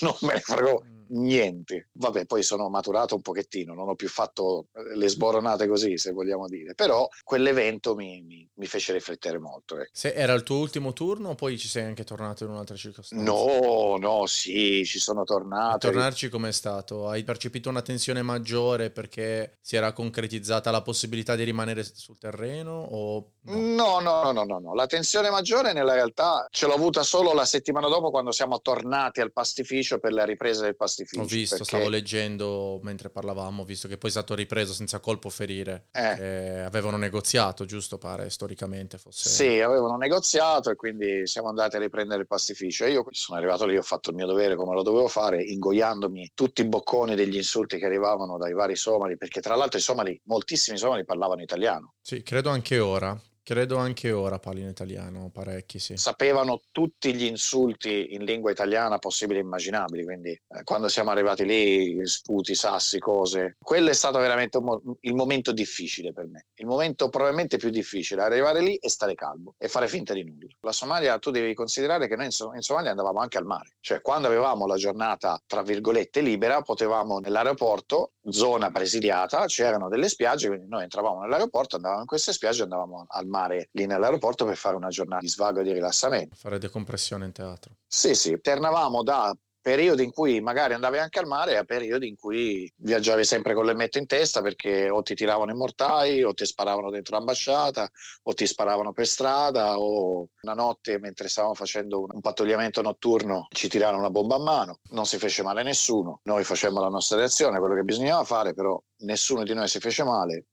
Non 0.00 0.16
me 0.22 0.34
ne 0.34 0.40
frego 0.40 0.84
niente. 1.08 1.88
Vabbè, 1.92 2.26
poi 2.26 2.42
sono 2.42 2.68
maturato 2.68 3.14
un 3.14 3.22
pochettino, 3.22 3.74
non 3.74 3.88
ho 3.88 3.94
più 3.94 4.08
fatto 4.08 4.68
eh, 4.74 4.96
le 4.96 5.08
sboronate 5.08 5.66
così, 5.66 5.98
se 5.98 6.12
vogliamo 6.12 6.46
dire, 6.46 6.74
però 6.74 7.08
quell'evento 7.22 7.94
mi, 7.94 8.22
mi, 8.22 8.48
mi 8.54 8.66
fece 8.66 8.92
riflettere 8.92 9.38
molto. 9.38 9.78
Eh. 9.78 9.88
Se 9.92 10.12
era 10.12 10.32
il 10.32 10.42
tuo 10.42 10.58
ultimo 10.58 10.92
turno 10.92 11.30
o 11.30 11.34
poi 11.34 11.58
ci 11.58 11.68
sei 11.68 11.84
anche 11.84 12.04
tornato 12.04 12.44
in 12.44 12.50
un'altra 12.50 12.76
circostanza? 12.76 13.24
No, 13.24 13.96
no, 13.98 14.26
sì, 14.26 14.84
ci 14.84 14.98
sono 14.98 15.24
tornato. 15.24 15.88
A 15.88 15.90
tornarci 15.90 16.28
com'è 16.28 16.52
stato? 16.52 17.08
Hai 17.08 17.24
percepito 17.24 17.68
una 17.68 17.82
tensione 17.82 18.22
maggiore 18.22 18.90
perché 18.90 19.58
si 19.60 19.76
era 19.76 19.92
concretizzata 19.92 20.70
la 20.70 20.82
possibilità 20.82 21.36
di 21.36 21.44
rimanere 21.44 21.84
sul 21.84 22.18
terreno 22.18 22.72
o 22.72 23.33
no? 23.44 24.00
No, 24.00 24.00
no, 24.00 24.32
no, 24.32 24.44
no, 24.44 24.58
no. 24.58 24.74
La 24.74 24.86
tensione 24.86 25.30
maggiore 25.30 25.72
nella 25.72 25.94
realtà 25.94 26.46
ce 26.50 26.66
l'ho 26.66 26.74
avuta 26.74 27.02
solo 27.02 27.32
la 27.32 27.44
settimana 27.44 27.88
dopo 27.88 28.10
quando 28.10 28.32
siamo 28.32 28.60
tornati 28.60 29.20
al 29.20 29.32
pastificio 29.32 29.98
per 29.98 30.12
la 30.12 30.24
ripresa 30.24 30.62
del 30.62 30.76
pastificio 30.76 31.22
ho 31.22 31.26
visto, 31.26 31.56
perché... 31.56 31.76
stavo 31.76 31.88
leggendo 31.88 32.80
mentre 32.82 33.10
parlavamo, 33.10 33.62
ho 33.62 33.64
visto 33.64 33.88
che 33.88 33.98
poi 33.98 34.10
è 34.10 34.12
stato 34.12 34.34
ripreso 34.34 34.72
senza 34.72 35.00
colpo 35.00 35.28
ferire. 35.28 35.86
Eh. 35.92 36.60
avevano 36.60 36.96
negoziato, 36.96 37.64
giusto 37.64 37.98
pare, 37.98 38.30
storicamente 38.30 38.98
fosse... 38.98 39.28
Sì, 39.28 39.60
avevano 39.60 39.96
negoziato 39.96 40.70
e 40.70 40.76
quindi 40.76 41.26
siamo 41.26 41.48
andati 41.48 41.76
a 41.76 41.78
riprendere 41.78 42.22
il 42.22 42.26
pastificio. 42.26 42.86
Io 42.86 43.04
sono 43.10 43.38
arrivato 43.38 43.66
lì, 43.66 43.76
ho 43.76 43.82
fatto 43.82 44.10
il 44.10 44.16
mio 44.16 44.26
dovere 44.26 44.56
come 44.56 44.74
lo 44.74 44.82
dovevo 44.82 45.08
fare, 45.08 45.42
ingoiandomi 45.42 46.32
tutti 46.34 46.62
i 46.62 46.64
bocconi 46.66 47.14
degli 47.14 47.36
insulti 47.36 47.78
che 47.78 47.86
arrivavano 47.86 48.38
dai 48.38 48.52
vari 48.52 48.76
somali, 48.76 49.16
perché 49.16 49.40
tra 49.40 49.54
l'altro 49.54 49.78
i 49.78 49.82
somali, 49.82 50.20
moltissimi 50.24 50.78
somali 50.78 51.04
parlavano 51.04 51.42
italiano. 51.42 51.94
Sì, 52.00 52.22
credo 52.22 52.50
anche 52.50 52.78
ora. 52.78 53.18
Credo 53.46 53.76
anche 53.76 54.10
ora 54.10 54.38
parli 54.38 54.62
in 54.62 54.68
italiano, 54.68 55.28
parecchi, 55.30 55.78
sì. 55.78 55.98
Sapevano 55.98 56.62
tutti 56.72 57.14
gli 57.14 57.24
insulti 57.24 58.14
in 58.14 58.24
lingua 58.24 58.50
italiana 58.50 58.96
possibili 58.96 59.38
e 59.38 59.42
immaginabili, 59.42 60.02
quindi 60.02 60.30
eh, 60.30 60.62
quando 60.64 60.88
siamo 60.88 61.10
arrivati 61.10 61.44
lì, 61.44 62.06
sputi, 62.06 62.54
sassi, 62.54 62.98
cose, 62.98 63.58
quello 63.62 63.90
è 63.90 63.92
stato 63.92 64.18
veramente 64.18 64.58
mo- 64.60 64.80
il 65.00 65.14
momento 65.14 65.52
difficile 65.52 66.14
per 66.14 66.26
me. 66.26 66.46
Il 66.54 66.64
momento 66.64 67.10
probabilmente 67.10 67.58
più 67.58 67.68
difficile, 67.68 68.22
arrivare 68.22 68.62
lì 68.62 68.76
e 68.76 68.88
stare 68.88 69.14
calmo 69.14 69.56
e 69.58 69.68
fare 69.68 69.88
finta 69.88 70.14
di 70.14 70.24
nulla. 70.24 70.48
La 70.60 70.72
Somalia, 70.72 71.18
tu 71.18 71.30
devi 71.30 71.52
considerare 71.52 72.08
che 72.08 72.16
noi 72.16 72.24
in, 72.24 72.30
so- 72.30 72.54
in 72.54 72.62
Somalia 72.62 72.92
andavamo 72.92 73.20
anche 73.20 73.36
al 73.36 73.44
mare, 73.44 73.76
cioè 73.80 74.00
quando 74.00 74.26
avevamo 74.26 74.66
la 74.66 74.76
giornata, 74.76 75.38
tra 75.46 75.60
virgolette, 75.60 76.22
libera, 76.22 76.62
potevamo 76.62 77.18
nell'aeroporto, 77.18 78.12
zona 78.30 78.70
presidiata, 78.70 79.44
c'erano 79.44 79.90
delle 79.90 80.08
spiagge, 80.08 80.48
quindi 80.48 80.66
noi 80.66 80.84
entravamo 80.84 81.20
nell'aeroporto, 81.20 81.76
andavamo 81.76 82.00
in 82.00 82.06
queste 82.06 82.32
spiagge 82.32 82.60
e 82.60 82.62
andavamo 82.62 83.04
al 83.06 83.26
mare 83.26 83.32
mare 83.34 83.68
lì 83.72 83.86
nell'aeroporto 83.86 84.44
per 84.44 84.56
fare 84.56 84.76
una 84.76 84.88
giornata 84.88 85.20
di 85.20 85.28
svago 85.28 85.60
e 85.60 85.64
di 85.64 85.72
rilassamento. 85.72 86.36
Fare 86.36 86.58
decompressione 86.58 87.24
in 87.24 87.32
teatro. 87.32 87.76
Sì, 87.86 88.14
sì, 88.14 88.38
tornavamo 88.40 89.02
da 89.02 89.36
periodi 89.64 90.04
in 90.04 90.12
cui 90.12 90.42
magari 90.42 90.74
andavi 90.74 90.98
anche 90.98 91.20
al 91.20 91.26
mare 91.26 91.56
a 91.56 91.64
periodi 91.64 92.06
in 92.06 92.16
cui 92.16 92.70
viaggiavi 92.76 93.24
sempre 93.24 93.54
con 93.54 93.64
l'elmetto 93.64 93.96
in 93.96 94.04
testa 94.04 94.42
perché 94.42 94.90
o 94.90 95.00
ti 95.00 95.14
tiravano 95.14 95.52
i 95.52 95.54
mortai 95.54 96.22
o 96.22 96.34
ti 96.34 96.44
sparavano 96.44 96.90
dentro 96.90 97.16
l'ambasciata 97.16 97.90
o 98.24 98.34
ti 98.34 98.46
sparavano 98.46 98.92
per 98.92 99.06
strada 99.06 99.78
o 99.78 100.28
una 100.42 100.52
notte 100.52 100.98
mentre 100.98 101.28
stavamo 101.28 101.54
facendo 101.54 102.00
un 102.00 102.20
pattugliamento 102.20 102.82
notturno 102.82 103.46
ci 103.48 103.70
tirarono 103.70 104.00
una 104.00 104.10
bomba 104.10 104.34
a 104.34 104.40
mano 104.40 104.80
non 104.90 105.06
si 105.06 105.16
fece 105.16 105.42
male 105.42 105.62
nessuno 105.62 106.20
noi 106.24 106.44
facemmo 106.44 106.78
la 106.78 106.88
nostra 106.88 107.16
reazione 107.16 107.58
quello 107.58 107.74
che 107.74 107.84
bisognava 107.84 108.22
fare 108.24 108.52
però 108.52 108.78
nessuno 108.98 109.44
di 109.44 109.54
noi 109.54 109.68
si 109.68 109.80
fece 109.80 110.04
male 110.04 110.44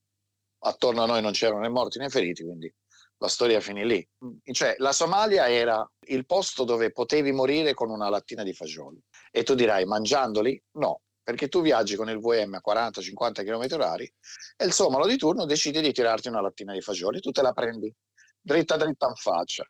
attorno 0.63 1.03
a 1.03 1.05
noi 1.05 1.21
non 1.21 1.31
c'erano 1.31 1.61
né 1.61 1.69
morti 1.69 1.99
né 1.99 2.09
feriti, 2.09 2.43
quindi 2.43 2.73
la 3.17 3.27
storia 3.27 3.59
finì 3.59 3.85
lì. 3.85 4.07
Cioè, 4.51 4.75
la 4.79 4.91
Somalia 4.91 5.49
era 5.49 5.87
il 6.07 6.25
posto 6.25 6.63
dove 6.63 6.91
potevi 6.91 7.31
morire 7.31 7.73
con 7.73 7.89
una 7.89 8.09
lattina 8.09 8.43
di 8.43 8.53
fagioli. 8.53 8.99
E 9.31 9.43
tu 9.43 9.53
dirai, 9.53 9.85
mangiandoli? 9.85 10.61
No, 10.77 11.01
perché 11.23 11.47
tu 11.47 11.61
viaggi 11.61 11.95
con 11.95 12.09
il 12.09 12.19
VM 12.19 12.55
a 12.55 12.61
40-50 12.65 13.45
km 13.45 13.75
orari 13.75 14.11
e 14.57 14.65
il 14.65 14.73
somalo 14.73 15.05
di 15.05 15.17
turno 15.17 15.45
decide 15.45 15.81
di 15.81 15.91
tirarti 15.91 16.29
una 16.29 16.41
lattina 16.41 16.73
di 16.73 16.81
fagioli, 16.81 17.19
tu 17.19 17.31
te 17.31 17.41
la 17.41 17.53
prendi 17.53 17.93
dritta 18.39 18.75
dritta 18.75 19.07
in 19.07 19.15
faccia. 19.15 19.65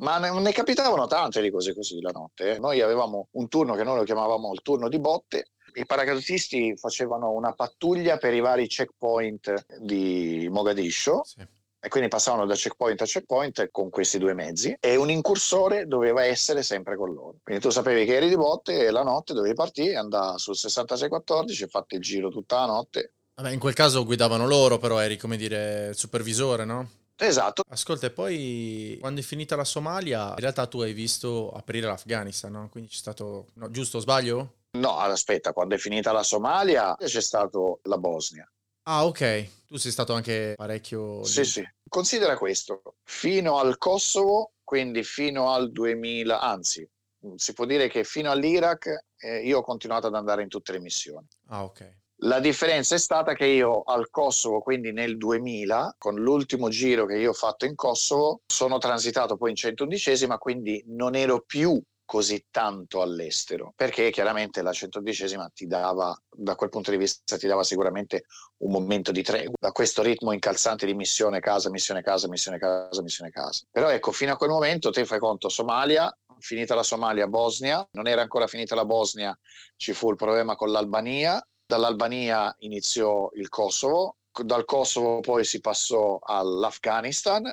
Ma 0.00 0.18
ne, 0.18 0.30
ne 0.38 0.52
capitavano 0.52 1.06
tante 1.06 1.42
di 1.42 1.50
cose 1.50 1.74
così 1.74 2.00
la 2.00 2.10
notte. 2.10 2.52
Eh. 2.52 2.58
Noi 2.58 2.80
avevamo 2.80 3.28
un 3.32 3.48
turno 3.48 3.74
che 3.74 3.84
noi 3.84 3.96
lo 3.96 4.04
chiamavamo 4.04 4.52
il 4.52 4.62
turno 4.62 4.88
di 4.88 4.98
botte, 4.98 5.52
i 5.74 5.86
paracadutisti 5.86 6.76
facevano 6.76 7.30
una 7.30 7.52
pattuglia 7.52 8.16
per 8.16 8.34
i 8.34 8.40
vari 8.40 8.66
checkpoint 8.66 9.78
di 9.78 10.48
Mogadiscio. 10.50 11.22
Sì. 11.24 11.46
E 11.82 11.88
quindi 11.88 12.10
passavano 12.10 12.44
da 12.44 12.54
checkpoint 12.54 13.00
a 13.00 13.06
checkpoint 13.06 13.70
con 13.70 13.88
questi 13.88 14.18
due 14.18 14.34
mezzi 14.34 14.76
e 14.78 14.96
un 14.96 15.08
incursore 15.08 15.86
doveva 15.86 16.22
essere 16.24 16.62
sempre 16.62 16.94
con 16.94 17.10
loro. 17.10 17.36
Quindi 17.42 17.62
tu 17.62 17.70
sapevi 17.70 18.04
che 18.04 18.16
eri 18.16 18.28
di 18.28 18.36
botte 18.36 18.84
e 18.84 18.90
la 18.90 19.02
notte 19.02 19.32
dovevi 19.32 19.54
partire, 19.54 19.96
andare 19.96 20.36
sul 20.36 20.56
6614 20.56 21.64
e 21.64 21.68
fatti 21.68 21.94
il 21.94 22.02
giro 22.02 22.28
tutta 22.28 22.56
la 22.56 22.66
notte. 22.66 23.12
Vabbè, 23.36 23.52
in 23.52 23.58
quel 23.58 23.72
caso 23.72 24.04
guidavano 24.04 24.46
loro, 24.46 24.76
però 24.76 24.98
eri 24.98 25.16
come 25.16 25.38
dire 25.38 25.88
il 25.88 25.96
supervisore, 25.96 26.66
no? 26.66 26.86
Esatto. 27.16 27.62
Ascolta, 27.66 28.08
e 28.08 28.10
poi 28.10 28.98
quando 29.00 29.20
è 29.20 29.22
finita 29.22 29.56
la 29.56 29.64
Somalia, 29.64 30.28
in 30.30 30.36
realtà 30.36 30.66
tu 30.66 30.82
hai 30.82 30.92
visto 30.92 31.50
aprire 31.50 31.86
l'Afghanistan, 31.86 32.52
no? 32.52 32.68
Quindi 32.70 32.90
c'è 32.90 32.96
stato... 32.96 33.46
No, 33.54 33.70
giusto, 33.70 34.00
sbaglio? 34.00 34.56
No, 34.72 34.98
aspetta, 34.98 35.52
quando 35.52 35.74
è 35.74 35.78
finita 35.78 36.12
la 36.12 36.22
Somalia 36.22 36.94
c'è 36.96 37.20
stato 37.20 37.80
la 37.84 37.98
Bosnia. 37.98 38.48
Ah, 38.84 39.04
ok. 39.04 39.66
Tu 39.66 39.76
sei 39.76 39.92
stato 39.92 40.12
anche 40.12 40.54
parecchio... 40.56 41.24
Sì, 41.24 41.44
sì. 41.44 41.68
Considera 41.88 42.36
questo. 42.36 42.82
Fino 43.04 43.58
al 43.58 43.78
Kosovo, 43.78 44.52
quindi 44.62 45.02
fino 45.02 45.52
al 45.52 45.72
2000, 45.72 46.40
anzi, 46.40 46.88
si 47.34 47.52
può 47.52 47.64
dire 47.66 47.88
che 47.88 48.04
fino 48.04 48.30
all'Iraq 48.30 49.04
eh, 49.18 49.44
io 49.44 49.58
ho 49.58 49.62
continuato 49.62 50.06
ad 50.06 50.14
andare 50.14 50.42
in 50.42 50.48
tutte 50.48 50.72
le 50.72 50.80
missioni. 50.80 51.26
Ah, 51.48 51.64
ok. 51.64 51.98
La 52.22 52.38
differenza 52.38 52.94
è 52.94 52.98
stata 52.98 53.34
che 53.34 53.46
io 53.46 53.82
al 53.82 54.10
Kosovo, 54.10 54.60
quindi 54.60 54.92
nel 54.92 55.16
2000, 55.16 55.96
con 55.98 56.16
l'ultimo 56.16 56.68
giro 56.68 57.06
che 57.06 57.16
io 57.16 57.30
ho 57.30 57.34
fatto 57.34 57.64
in 57.64 57.74
Kosovo, 57.74 58.42
sono 58.46 58.78
transitato 58.78 59.36
poi 59.36 59.50
in 59.50 59.56
111, 59.56 60.26
quindi 60.38 60.82
non 60.88 61.14
ero 61.14 61.40
più 61.40 61.80
così 62.10 62.46
tanto 62.50 63.02
all'estero, 63.02 63.72
perché 63.76 64.10
chiaramente 64.10 64.62
la 64.62 64.72
110esima 64.72 65.46
ti 65.54 65.68
dava, 65.68 66.12
da 66.28 66.56
quel 66.56 66.68
punto 66.68 66.90
di 66.90 66.96
vista, 66.96 67.36
ti 67.36 67.46
dava 67.46 67.62
sicuramente 67.62 68.24
un 68.64 68.72
momento 68.72 69.12
di 69.12 69.22
tregua, 69.22 69.54
da 69.60 69.70
questo 69.70 70.02
ritmo 70.02 70.32
incalzante 70.32 70.86
di 70.86 70.94
missione 70.94 71.38
casa, 71.38 71.70
missione 71.70 72.02
casa, 72.02 72.26
missione 72.26 72.58
casa, 72.58 73.00
missione 73.02 73.30
casa. 73.30 73.64
Però 73.70 73.88
ecco, 73.90 74.10
fino 74.10 74.32
a 74.32 74.36
quel 74.36 74.50
momento 74.50 74.90
te 74.90 75.04
fai 75.04 75.20
conto 75.20 75.48
Somalia, 75.48 76.12
finita 76.40 76.74
la 76.74 76.82
Somalia, 76.82 77.28
Bosnia, 77.28 77.86
non 77.92 78.08
era 78.08 78.22
ancora 78.22 78.48
finita 78.48 78.74
la 78.74 78.84
Bosnia, 78.84 79.38
ci 79.76 79.92
fu 79.92 80.10
il 80.10 80.16
problema 80.16 80.56
con 80.56 80.72
l'Albania, 80.72 81.40
dall'Albania 81.64 82.52
iniziò 82.58 83.30
il 83.34 83.48
Kosovo, 83.48 84.16
dal 84.42 84.64
Kosovo 84.64 85.20
poi 85.20 85.44
si 85.44 85.60
passò 85.60 86.18
all'Afghanistan 86.20 87.48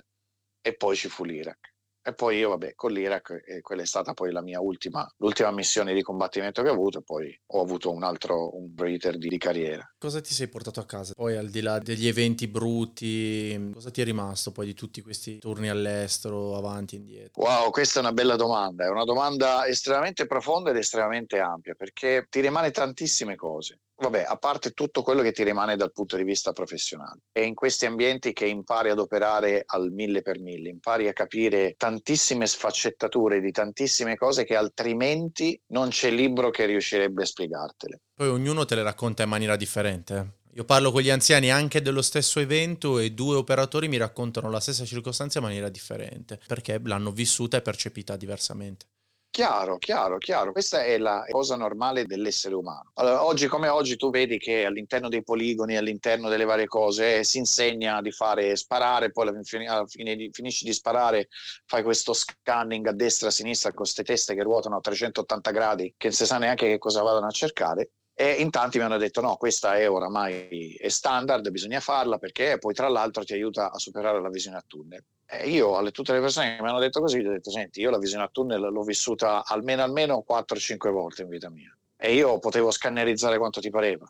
e 0.61 0.75
poi 0.75 0.95
ci 0.95 1.09
fu 1.09 1.25
l'Iraq. 1.25 1.75
E 2.07 2.13
poi 2.13 2.37
io, 2.37 2.47
vabbè, 2.51 2.73
con 2.73 2.93
l'Iraq, 2.93 3.43
e 3.45 3.59
quella 3.59 3.81
è 3.81 3.85
stata 3.85 4.13
poi 4.13 4.31
la 4.31 4.41
mia 4.41 4.61
ultima, 4.61 5.05
l'ultima 5.17 5.51
missione 5.51 5.93
di 5.93 6.01
combattimento 6.01 6.61
che 6.61 6.69
ho 6.69 6.71
avuto, 6.71 6.99
e 6.99 7.03
poi 7.03 7.37
ho 7.47 7.61
avuto 7.61 7.91
un 7.91 8.01
altro, 8.01 8.55
un 8.55 8.73
breeder 8.73 9.17
di, 9.17 9.27
di, 9.27 9.37
carriera. 9.37 9.85
Cosa 9.97 10.21
ti 10.21 10.33
sei 10.33 10.47
portato 10.47 10.79
a 10.79 10.85
casa? 10.85 11.11
Poi 11.13 11.35
al 11.35 11.49
di 11.49 11.59
là 11.59 11.79
degli 11.79 12.07
eventi 12.07 12.47
brutti, 12.47 13.71
cosa 13.73 13.91
ti 13.91 13.99
è 13.99 14.05
rimasto 14.05 14.53
poi 14.53 14.67
di 14.67 14.73
tutti 14.73 15.01
questi 15.01 15.39
turni 15.39 15.67
all'estero, 15.67 16.55
avanti 16.55 16.95
e 16.95 16.99
indietro? 16.99 17.43
Wow, 17.43 17.71
questa 17.71 17.99
è 17.99 18.03
una 18.03 18.13
bella 18.13 18.37
domanda, 18.37 18.85
è 18.85 18.89
una 18.89 19.03
domanda 19.03 19.67
estremamente 19.67 20.27
profonda 20.27 20.69
ed 20.69 20.77
estremamente 20.77 21.39
ampia, 21.39 21.75
perché 21.75 22.25
ti 22.29 22.39
rimane 22.39 22.71
tantissime 22.71 23.35
cose 23.35 23.81
vabbè, 23.97 24.25
a 24.27 24.37
parte 24.37 24.71
tutto 24.71 25.01
quello 25.01 25.21
che 25.21 25.31
ti 25.31 25.43
rimane 25.43 25.75
dal 25.75 25.91
punto 25.91 26.15
di 26.15 26.23
vista 26.23 26.51
professionale. 26.51 27.21
È 27.31 27.39
in 27.39 27.55
questi 27.55 27.85
ambienti 27.85 28.33
che 28.33 28.45
impari 28.45 28.89
ad 28.89 28.99
operare 28.99 29.63
al 29.65 29.91
mille 29.91 30.21
per 30.21 30.39
mille, 30.39 30.69
impari 30.69 31.07
a 31.07 31.13
capire 31.13 31.75
tantissime 31.77 32.45
sfaccettature 32.45 33.39
di 33.41 33.51
tantissime 33.51 34.15
cose 34.15 34.43
che 34.43 34.55
altrimenti 34.55 35.59
non 35.67 35.89
c'è 35.89 36.11
libro 36.11 36.49
che 36.49 36.65
riuscirebbe 36.65 37.23
a 37.23 37.25
spiegartele. 37.25 38.01
Poi 38.13 38.27
ognuno 38.27 38.65
te 38.65 38.75
le 38.75 38.83
racconta 38.83 39.23
in 39.23 39.29
maniera 39.29 39.55
differente. 39.55 40.15
Eh. 40.15 40.55
Io 40.57 40.65
parlo 40.65 40.91
con 40.91 41.01
gli 41.01 41.11
anziani 41.11 41.51
anche 41.51 41.83
dello 41.83 42.01
stesso 42.01 42.39
evento 42.39 42.97
e 42.97 43.11
due 43.11 43.35
operatori 43.35 43.87
mi 43.87 43.97
raccontano 43.97 44.49
la 44.49 44.59
stessa 44.59 44.85
circostanza 44.85 45.37
in 45.37 45.45
maniera 45.45 45.69
differente, 45.69 46.39
perché 46.47 46.81
l'hanno 46.83 47.11
vissuta 47.11 47.57
e 47.57 47.61
percepita 47.61 48.15
diversamente. 48.15 48.87
Chiaro, 49.29 49.77
chiaro, 49.77 50.17
chiaro. 50.17 50.51
Questa 50.51 50.83
è 50.83 50.97
la 50.97 51.23
cosa 51.29 51.55
normale 51.55 52.05
dell'essere 52.05 52.55
umano. 52.55 52.91
Allora, 52.95 53.23
oggi 53.23 53.45
come 53.45 53.67
oggi 53.67 53.95
tu 53.95 54.09
vedi 54.09 54.39
che 54.39 54.65
all'interno 54.65 55.09
dei 55.09 55.23
poligoni, 55.23 55.77
all'interno 55.77 56.27
delle 56.27 56.43
varie 56.43 56.65
cose, 56.65 57.19
eh, 57.19 57.23
si 57.23 57.37
insegna 57.37 58.01
di 58.01 58.11
fare 58.11 58.55
sparare, 58.55 59.11
poi 59.11 59.27
alla 59.27 59.85
fine, 59.85 60.15
di, 60.15 60.29
finisci 60.31 60.65
di 60.65 60.73
sparare, 60.73 61.27
fai 61.65 61.83
questo 61.83 62.13
scanning 62.13 62.87
a 62.87 62.93
destra, 62.93 63.27
a 63.27 63.31
sinistra 63.31 63.69
con 63.69 63.83
queste 63.83 64.03
teste 64.03 64.33
che 64.33 64.41
ruotano 64.41 64.77
a 64.77 64.81
380 64.81 65.51
gradi, 65.51 65.93
che 65.95 66.07
non 66.07 66.15
si 66.15 66.25
sa 66.25 66.39
neanche 66.39 66.67
che 66.67 66.79
cosa 66.79 67.03
vadano 67.03 67.27
a 67.27 67.31
cercare. 67.31 67.91
E 68.15 68.31
in 68.41 68.49
tanti 68.49 68.79
mi 68.79 68.85
hanno 68.85 68.97
detto 68.97 69.21
no, 69.21 69.35
questa 69.35 69.77
è 69.77 69.87
oramai 69.87 70.73
è 70.73 70.87
standard, 70.89 71.47
bisogna 71.51 71.79
farla 71.79 72.17
perché 72.17 72.57
poi 72.57 72.73
tra 72.73 72.87
l'altro 72.87 73.23
ti 73.23 73.33
aiuta 73.33 73.71
a 73.71 73.77
superare 73.77 74.19
la 74.19 74.29
visione 74.29 74.57
a 74.57 74.63
tunnel. 74.65 75.05
E 75.29 75.49
io 75.49 75.75
alle 75.75 75.91
tutte 75.91 76.13
le 76.13 76.21
persone 76.21 76.55
che 76.55 76.61
mi 76.61 76.69
hanno 76.69 76.79
detto 76.79 77.01
così, 77.01 77.19
ho 77.19 77.31
detto 77.31 77.51
senti, 77.51 77.81
io 77.81 77.89
la 77.89 77.97
visione 77.97 78.23
a 78.23 78.29
tunnel 78.29 78.61
l'ho 78.61 78.83
vissuta 78.83 79.43
almeno 79.45 79.83
almeno 79.83 80.23
4-5 80.25 80.89
volte 80.89 81.23
in 81.23 81.27
vita 81.27 81.49
mia 81.49 81.77
e 81.97 82.13
io 82.13 82.39
potevo 82.39 82.71
scannerizzare 82.71 83.37
quanto 83.37 83.59
ti 83.59 83.69
pareva. 83.69 84.05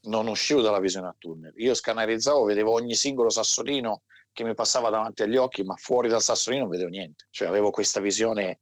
Non 0.00 0.26
uscivo 0.26 0.60
dalla 0.60 0.80
visione 0.80 1.08
a 1.08 1.14
tunnel, 1.16 1.52
io 1.56 1.74
scannerizzavo, 1.74 2.44
vedevo 2.44 2.72
ogni 2.72 2.94
singolo 2.94 3.30
sassolino 3.30 4.02
che 4.32 4.44
mi 4.44 4.54
passava 4.54 4.90
davanti 4.90 5.22
agli 5.22 5.36
occhi, 5.36 5.62
ma 5.62 5.74
fuori 5.76 6.08
dal 6.08 6.22
sassolino 6.22 6.62
non 6.62 6.70
vedevo 6.70 6.90
niente. 6.90 7.26
Cioè 7.30 7.48
avevo 7.48 7.70
questa 7.70 8.00
visione 8.00 8.60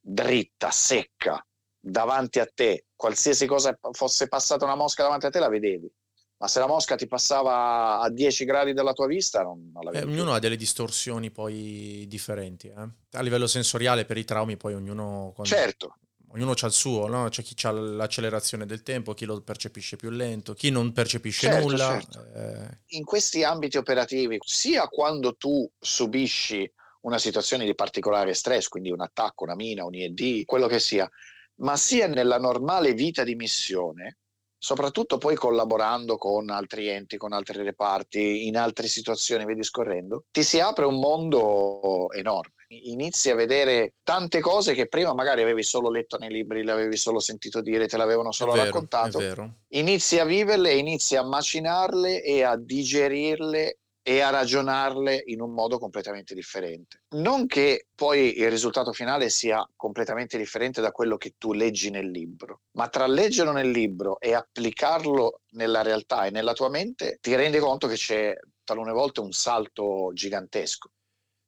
dritta, 0.00 0.70
secca, 0.70 1.44
davanti 1.78 2.40
a 2.40 2.46
te, 2.46 2.86
qualsiasi 2.94 3.46
cosa 3.46 3.78
fosse 3.92 4.28
passata 4.28 4.64
una 4.64 4.76
mosca 4.76 5.02
davanti 5.02 5.26
a 5.26 5.30
te 5.30 5.38
la 5.38 5.48
vedevi. 5.48 5.90
Ma 6.36 6.48
se 6.48 6.58
la 6.58 6.66
mosca 6.66 6.96
ti 6.96 7.06
passava 7.06 8.00
a 8.00 8.10
10 8.10 8.44
gradi 8.44 8.72
dalla 8.72 8.92
tua 8.92 9.06
vista, 9.06 9.42
non, 9.42 9.70
non 9.72 9.94
eh, 9.94 10.02
ognuno 10.02 10.34
ha 10.34 10.38
delle 10.38 10.56
distorsioni 10.56 11.30
poi 11.30 12.04
differenti. 12.08 12.68
Eh? 12.68 12.88
A 13.12 13.22
livello 13.22 13.46
sensoriale, 13.46 14.04
per 14.04 14.18
i 14.18 14.24
traumi, 14.24 14.56
poi 14.56 14.74
ognuno. 14.74 15.32
Quando... 15.34 15.54
Certo. 15.54 15.98
Ognuno 16.34 16.50
ha 16.60 16.66
il 16.66 16.72
suo, 16.72 17.06
no? 17.06 17.28
C'è 17.28 17.42
chi 17.42 17.54
ha 17.64 17.70
l'accelerazione 17.70 18.66
del 18.66 18.82
tempo, 18.82 19.14
chi 19.14 19.24
lo 19.24 19.40
percepisce 19.40 19.94
più 19.94 20.10
lento, 20.10 20.52
chi 20.52 20.70
non 20.70 20.92
percepisce 20.92 21.46
certo, 21.46 21.68
nulla. 21.68 22.00
Certo. 22.00 22.26
Eh... 22.34 22.78
In 22.96 23.04
questi 23.04 23.44
ambiti 23.44 23.76
operativi, 23.76 24.38
sia 24.44 24.88
quando 24.88 25.36
tu 25.36 25.70
subisci 25.78 26.68
una 27.02 27.18
situazione 27.18 27.64
di 27.64 27.74
particolare 27.76 28.34
stress, 28.34 28.66
quindi 28.66 28.90
un 28.90 29.00
attacco, 29.00 29.44
una 29.44 29.54
mina, 29.54 29.84
un 29.84 29.94
IED, 29.94 30.44
quello 30.44 30.66
che 30.66 30.80
sia, 30.80 31.08
ma 31.56 31.76
sia 31.76 32.08
nella 32.08 32.38
normale 32.38 32.94
vita 32.94 33.22
di 33.22 33.36
missione, 33.36 34.18
soprattutto 34.64 35.18
poi 35.18 35.34
collaborando 35.34 36.16
con 36.16 36.48
altri 36.48 36.88
enti, 36.88 37.18
con 37.18 37.34
altri 37.34 37.62
reparti, 37.62 38.46
in 38.46 38.56
altre 38.56 38.86
situazioni, 38.86 39.44
vedi 39.44 39.62
scorrendo, 39.62 40.24
ti 40.30 40.42
si 40.42 40.58
apre 40.58 40.86
un 40.86 40.98
mondo 40.98 42.10
enorme. 42.12 42.54
Inizi 42.68 43.28
a 43.28 43.34
vedere 43.34 43.96
tante 44.02 44.40
cose 44.40 44.72
che 44.72 44.88
prima 44.88 45.12
magari 45.12 45.42
avevi 45.42 45.62
solo 45.62 45.90
letto 45.90 46.16
nei 46.16 46.30
libri, 46.30 46.64
le 46.64 46.72
avevi 46.72 46.96
solo 46.96 47.20
sentito 47.20 47.60
dire, 47.60 47.86
te 47.86 47.98
l'avevano 47.98 48.32
solo 48.32 48.52
vero, 48.52 48.64
raccontato. 48.64 49.20
Inizi 49.74 50.18
a 50.18 50.24
viverle, 50.24 50.72
inizi 50.72 51.16
a 51.16 51.22
macinarle 51.24 52.22
e 52.22 52.42
a 52.42 52.56
digerirle 52.56 53.80
e 54.06 54.20
a 54.20 54.28
ragionarle 54.28 55.22
in 55.26 55.40
un 55.40 55.54
modo 55.54 55.78
completamente 55.78 56.34
differente. 56.34 57.04
Non 57.14 57.46
che 57.46 57.86
poi 57.94 58.38
il 58.38 58.50
risultato 58.50 58.92
finale 58.92 59.30
sia 59.30 59.66
completamente 59.74 60.36
differente 60.36 60.82
da 60.82 60.92
quello 60.92 61.16
che 61.16 61.36
tu 61.38 61.54
leggi 61.54 61.88
nel 61.88 62.10
libro, 62.10 62.60
ma 62.72 62.88
tra 62.88 63.06
leggerlo 63.06 63.50
nel 63.50 63.70
libro 63.70 64.20
e 64.20 64.34
applicarlo 64.34 65.40
nella 65.52 65.80
realtà 65.80 66.26
e 66.26 66.30
nella 66.30 66.52
tua 66.52 66.68
mente 66.68 67.16
ti 67.22 67.34
rendi 67.34 67.58
conto 67.58 67.86
che 67.86 67.94
c'è 67.94 68.36
talune 68.62 68.92
volte 68.92 69.20
un 69.20 69.32
salto 69.32 70.10
gigantesco. 70.12 70.90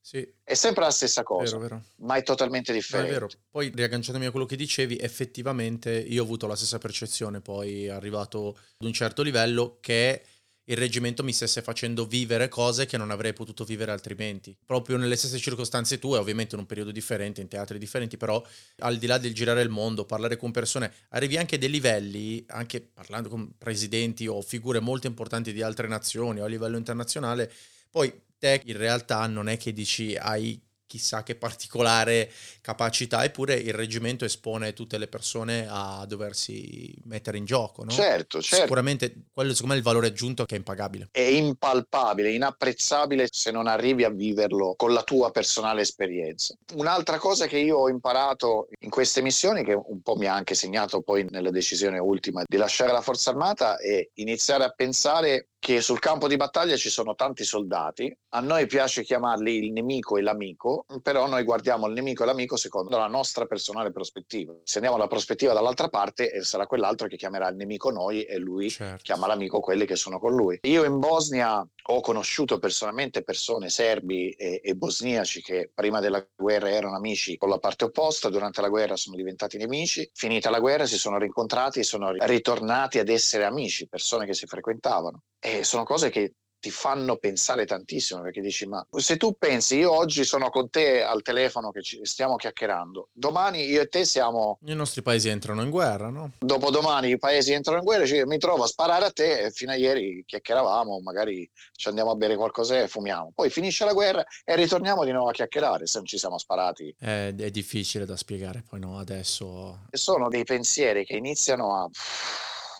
Sì. 0.01 0.27
È 0.43 0.55
sempre 0.55 0.85
la 0.85 0.93
stessa 0.93 1.25
cosa, 1.25 1.59
vero, 1.59 1.77
vero. 1.77 1.85
ma 1.97 2.15
è 2.15 2.23
totalmente 2.23 2.73
differente. 2.73 3.11
No, 3.11 3.17
è 3.17 3.21
vero. 3.21 3.33
Poi 3.51 3.73
riagganciandomi 3.75 4.27
a 4.27 4.31
quello 4.31 4.47
che 4.47 4.55
dicevi, 4.55 4.97
effettivamente 4.97 5.91
io 5.91 6.23
ho 6.23 6.25
avuto 6.25 6.47
la 6.47 6.55
stessa 6.55 6.79
percezione, 6.79 7.41
poi 7.41 7.89
arrivato 7.89 8.57
ad 8.79 8.87
un 8.87 8.93
certo 8.93 9.23
livello, 9.23 9.79
che 9.81 10.23
il 10.69 10.77
reggimento 10.77 11.23
mi 11.23 11.33
stesse 11.33 11.63
facendo 11.63 12.07
vivere 12.07 12.49
cose 12.49 12.87
che 12.87 12.97
non 12.97 13.11
avrei 13.11 13.33
potuto 13.33 13.65
vivere 13.65 13.93
altrimenti. 13.93 14.57
Proprio 14.65 14.97
nelle 14.97 15.17
stesse 15.17 15.39
circostanze 15.39 15.99
tue, 15.99 16.19
ovviamente 16.19 16.55
in 16.55 16.61
un 16.61 16.67
periodo 16.67 16.91
differente, 16.91 17.41
in 17.41 17.49
teatri 17.49 17.79
differenti, 17.79 18.17
però 18.17 18.45
al 18.79 18.97
di 18.97 19.07
là 19.07 19.19
del 19.19 19.35
girare 19.35 19.63
il 19.63 19.69
mondo, 19.69 20.05
parlare 20.05 20.37
con 20.37 20.51
persone, 20.51 20.93
arrivi 21.11 21.37
anche 21.37 21.55
a 21.55 21.59
dei 21.59 21.71
livelli, 21.71 22.45
anche 22.49 22.81
parlando 22.81 23.29
con 23.29 23.53
presidenti 23.57 24.27
o 24.27 24.43
figure 24.43 24.81
molto 24.81 25.07
importanti 25.07 25.53
di 25.53 25.63
altre 25.63 25.87
nazioni 25.87 26.41
o 26.41 26.45
a 26.45 26.49
livello 26.49 26.77
internazionale, 26.77 27.53
poi 27.91 28.13
te 28.39 28.63
in 28.65 28.77
realtà 28.77 29.27
non 29.27 29.49
è 29.49 29.57
che 29.57 29.73
dici 29.73 30.17
hai 30.17 30.61
chissà 30.87 31.23
che 31.23 31.35
particolare 31.35 32.31
capacità, 32.61 33.25
eppure 33.25 33.55
il 33.55 33.75
reggimento 33.75 34.25
espone 34.25 34.73
tutte 34.73 34.99
le 34.99 35.09
persone 35.09 35.67
a 35.69 36.05
doversi 36.07 36.95
mettere 37.05 37.39
in 37.39 37.45
gioco. 37.45 37.85
No? 37.85 37.91
Certo, 37.91 38.41
certo. 38.41 38.65
Sicuramente 38.65 39.25
quello 39.33 39.53
secondo 39.53 39.75
me 39.75 39.81
è 39.81 39.83
il 39.83 39.87
valore 39.87 40.07
aggiunto 40.09 40.45
che 40.45 40.55
è 40.55 40.59
impagabile. 40.59 41.09
È 41.11 41.21
impalpabile, 41.21 42.33
inapprezzabile 42.33 43.27
se 43.31 43.51
non 43.51 43.67
arrivi 43.67 44.05
a 44.05 44.11
viverlo 44.11 44.75
con 44.77 44.93
la 44.93 45.03
tua 45.03 45.31
personale 45.31 45.83
esperienza. 45.83 46.55
Un'altra 46.75 47.19
cosa 47.19 47.47
che 47.47 47.59
io 47.59 47.79
ho 47.79 47.89
imparato 47.89 48.69
in 48.81 48.91
queste 48.91 49.23
missioni, 49.23 49.65
che 49.65 49.75
un 49.75 50.01
po' 50.03 50.17
mi 50.17 50.27
ha 50.27 50.35
anche 50.35 50.55
segnato 50.55 51.03
poi 51.03 51.27
nella 51.29 51.51
decisione 51.51 51.99
ultima 51.99 52.43
di 52.47 52.57
lasciare 52.57 52.93
la 52.93 53.01
Forza 53.01 53.31
Armata, 53.31 53.79
è 53.79 54.09
iniziare 54.15 54.65
a 54.65 54.71
pensare 54.71 55.49
che 55.59 55.81
sul 55.81 55.99
campo 55.99 56.29
di 56.29 56.37
battaglia 56.37 56.77
ci 56.77 56.91
sono 56.91 57.15
tanti 57.15 57.45
soldati, 57.45 58.17
a 58.31 58.41
noi 58.41 58.67
piace 58.67 59.03
chiamarli 59.03 59.57
il 59.57 59.73
nemico 59.73 60.17
e 60.17 60.23
l'amico, 60.23 60.85
però 61.03 61.27
noi 61.27 61.43
guardiamo 61.43 61.87
il 61.87 61.93
nemico 61.93 62.23
e 62.23 62.27
l'amico 62.27 62.57
secondo 62.57 62.97
la 62.97 63.09
nostra 63.09 63.47
personale 63.47 63.91
prospettiva. 63.91 64.55
Se 64.63 64.77
andiamo 64.77 64.97
alla 64.97 65.09
prospettiva 65.09 65.53
dall'altra 65.53 65.89
parte, 65.89 66.31
eh, 66.31 66.43
sarà 66.43 66.67
quell'altro 66.67 67.09
che 67.09 67.17
chiamerà 67.17 67.49
il 67.49 67.57
nemico 67.57 67.91
noi 67.91 68.23
e 68.23 68.39
lui 68.39 68.71
certo. 68.71 69.03
chiama 69.03 69.27
l'amico 69.27 69.61
quelli 69.61 69.87
che 69.87 69.97
sono 69.97 70.19
con 70.19 70.35
lui. 70.35 70.59
Io 70.63 70.85
in 70.85 70.99
Bosnia 70.99 71.67
ho 71.89 72.01
conosciuto 72.01 72.59
personalmente 72.59 73.23
persone 73.23 73.69
serbi 73.69 74.31
e, 74.31 74.61
e 74.63 74.75
bosniaci 74.75 75.41
che 75.41 75.71
prima 75.73 76.01
della 76.01 76.25
guerra 76.35 76.71
erano 76.71 76.97
amici 76.97 77.37
con 77.37 77.49
la 77.49 77.59
parte 77.59 77.85
opposta, 77.85 78.29
durante 78.29 78.61
la 78.61 78.69
guerra 78.69 78.97
sono 78.97 79.17
diventati 79.17 79.57
nemici, 79.57 80.09
finita 80.13 80.51
la 80.51 80.61
guerra 80.61 80.87
si 80.87 80.99
sono 80.99 81.19
rincontrati 81.19 81.81
e 81.81 81.85
sono 81.85 82.13
ritornati 82.13 82.99
ad 82.99 83.09
essere 83.09 83.45
amici, 83.45 83.89
persone 83.89 84.27
che 84.27 84.35
si 84.35 84.47
frequentavano. 84.47 85.23
E 85.47 85.63
sono 85.63 85.85
cose 85.85 86.11
che 86.11 86.35
ti 86.59 86.73
fanno 86.73 87.17
pensare 87.19 87.67
tantissimo 87.67 88.23
perché 88.23 88.41
dici 88.41 88.67
ma 88.67 88.85
se 88.97 89.17
tu 89.17 89.37
pensi 89.39 89.77
io 89.77 89.93
oggi 89.93 90.25
sono 90.25 90.51
con 90.51 90.69
te 90.71 91.03
al 91.03 91.23
telefono 91.23 91.71
che 91.71 91.83
ci 91.83 92.01
stiamo 92.03 92.35
chiacchierando 92.35 93.11
domani 93.13 93.65
io 93.67 93.83
e 93.83 93.87
te 93.87 94.05
siamo 94.05 94.59
i 94.65 94.75
nostri 94.75 95.03
paesi 95.03 95.29
entrano 95.29 95.63
in 95.63 95.71
guerra 95.71 96.09
no? 96.09 96.33
dopodomani 96.39 97.11
i 97.11 97.19
paesi 97.19 97.53
entrano 97.53 97.79
in 97.79 97.85
guerra 97.85 98.07
cioè, 98.07 98.25
mi 98.25 98.39
trovo 98.39 98.65
a 98.65 98.67
sparare 98.67 99.05
a 99.05 99.11
te 99.11 99.45
e 99.45 99.51
fino 99.53 99.71
a 99.71 99.77
ieri 99.77 100.25
chiacchieravamo 100.27 100.99
magari 101.03 101.49
ci 101.73 101.89
andiamo 101.89 102.11
a 102.11 102.17
bere 102.17 102.35
qualcosa 102.37 102.81
e 102.81 102.89
fumiamo 102.89 103.33
poi 103.35 103.51
finisce 103.51 103.85
la 103.85 103.93
guerra 103.93 104.25
e 104.45 104.57
ritorniamo 104.57 105.05
di 105.05 105.13
nuovo 105.13 105.29
a 105.29 105.33
chiacchierare 105.33 105.87
se 105.87 105.99
non 105.99 106.07
ci 106.07 106.19
siamo 106.19 106.39
sparati 106.39 106.93
è, 106.99 107.33
è 107.33 107.51
difficile 107.51 108.07
da 108.07 108.17
spiegare 108.17 108.65
poi 108.69 108.81
no 108.81 108.99
adesso 108.99 109.87
sono 109.91 110.29
dei 110.29 110.45
pensieri 110.45 111.05
che 111.05 111.15
iniziano 111.15 111.85
a 111.85 111.89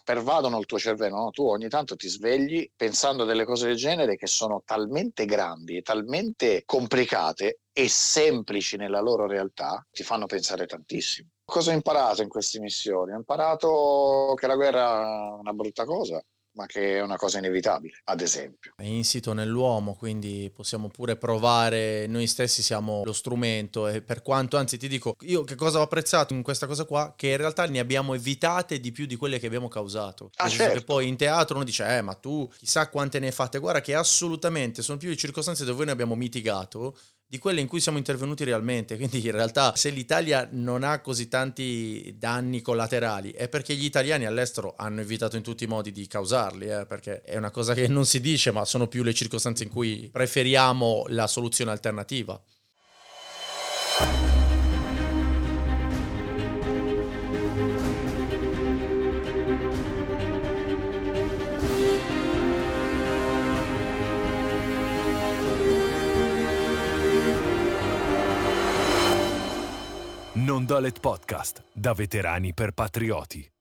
pervadono 0.07 0.61
il 0.61 0.67
tuo 0.67 0.79
cervello, 0.79 1.17
no? 1.17 1.31
tu 1.31 1.45
ogni 1.49 1.69
tanto 1.69 1.97
ti 1.97 2.07
svegli 2.07 2.71
pensando 2.77 3.25
delle 3.25 3.45
cose 3.45 3.67
del 3.67 3.75
genere 3.75 4.15
che 4.15 4.29
sono 4.29 4.63
talmente 4.65 5.25
grandi 5.25 5.79
e 5.79 5.83
talmente 5.83 6.63
complicate 6.65 7.63
e 7.73 7.89
semplici 7.89 8.77
nella 8.77 9.01
loro 9.01 9.27
realtà, 9.27 9.85
ti 9.91 10.05
fanno 10.05 10.27
pensare 10.27 10.67
tantissimo. 10.67 11.31
Cosa 11.45 11.73
ho 11.73 11.75
imparato 11.75 12.23
in 12.23 12.29
queste 12.29 12.61
missioni? 12.61 13.15
Ho 13.15 13.17
imparato 13.17 14.35
che 14.37 14.47
la 14.47 14.55
guerra 14.55 15.35
è 15.35 15.41
una 15.41 15.53
brutta 15.53 15.85
cosa, 15.85 16.23
ma 16.57 16.67
che 16.67 16.97
è 16.97 17.03
una 17.03 17.17
cosa 17.17 17.39
inevitabile, 17.39 18.01
ad 18.05 18.21
esempio. 18.21 18.73
È 18.77 18.83
insito 18.83 19.33
nell'uomo, 19.33 19.95
quindi 19.95 20.51
possiamo 20.53 20.89
pure 20.89 21.17
provare, 21.17 22.07
noi 22.07 22.27
stessi 22.27 22.63
siamo 22.63 23.03
lo 23.05 23.13
strumento 23.13 23.87
e 23.87 24.03
per 24.03 24.23
quanto, 24.23 24.57
anzi 24.57 24.79
ti 24.79 24.89
dico, 24.89 25.15
io 25.21 25.45
che 25.45 25.55
cosa 25.55 25.79
ho 25.79 25.83
apprezzato 25.83 26.33
in 26.33 26.43
questa 26.43 26.67
cosa 26.67 26.85
qua, 26.85 27.13
che 27.15 27.29
in 27.29 27.37
realtà 27.37 27.67
ne 27.67 27.79
abbiamo 27.79 28.15
evitate 28.15 28.81
di 28.81 28.91
più 28.91 29.07
di 29.07 29.17
quelle 29.17 29.39
che 29.39 29.47
abbiamo 29.47 29.69
causato. 29.69 30.31
Ah, 30.37 30.49
certo. 30.49 30.79
Che 30.79 30.85
poi 30.85 31.07
in 31.09 31.17
teatro 31.17 31.57
uno 31.57 31.65
dice, 31.65 31.97
eh 31.97 32.01
ma 32.01 32.15
tu 32.15 32.51
chissà 32.57 32.89
quante 32.89 33.19
ne 33.19 33.27
hai 33.27 33.33
fatte, 33.33 33.59
guarda 33.59 33.83
che 33.83 33.95
assolutamente 33.95 34.83
sono 34.83 34.99
più 34.99 35.11
le 35.11 35.17
circostanze 35.17 35.65
dove 35.65 35.77
noi 35.77 35.87
ne 35.87 35.93
abbiamo 35.93 36.15
mitigato 36.15 36.97
di 37.29 37.39
quelle 37.39 37.61
in 37.61 37.67
cui 37.67 37.81
siamo 37.81 37.99
intervenuti 37.99 38.45
realmente. 38.45 38.97
Quindi 38.97 39.25
in 39.25 39.33
realtà 39.33 39.75
se 39.75 39.91
l'Italia 39.91 40.49
non 40.53 40.85
ha 40.85 41.01
così 41.01 41.29
tanti 41.29 42.15
danni 42.19 42.63
collaterali 42.63 43.33
è 43.33 43.49
perché 43.49 43.75
gli 43.75 43.85
italiani 43.85 44.27
all'estero 44.27 44.75
hanno 44.77 45.01
evitato 45.01 45.37
in 45.37 45.43
tutti 45.43 45.65
i 45.65 45.69
modi 45.69 45.93
di 45.93 46.07
causarli, 46.07 46.69
eh, 46.69 46.87
perché 46.87 47.23
è 47.23 47.37
una 47.37 47.51
cosa 47.51 47.75
che 47.75 47.89
non 47.89 48.07
si 48.07 48.21
dice, 48.21 48.53
ma 48.53 48.65
sono 48.65 48.87
più 48.87 49.03
le 49.03 49.15
circostanze 49.15 49.65
in 49.65 49.71
cui 49.71 50.09
preferiamo 50.13 51.05
la 51.09 51.27
soluzione 51.27 51.71
alternativa. 51.71 52.41
Non 70.67 70.79
Dolet 70.79 70.99
Podcast, 70.99 71.63
da 71.73 71.93
veterani 71.93 72.53
per 72.53 72.73
patrioti. 72.73 73.56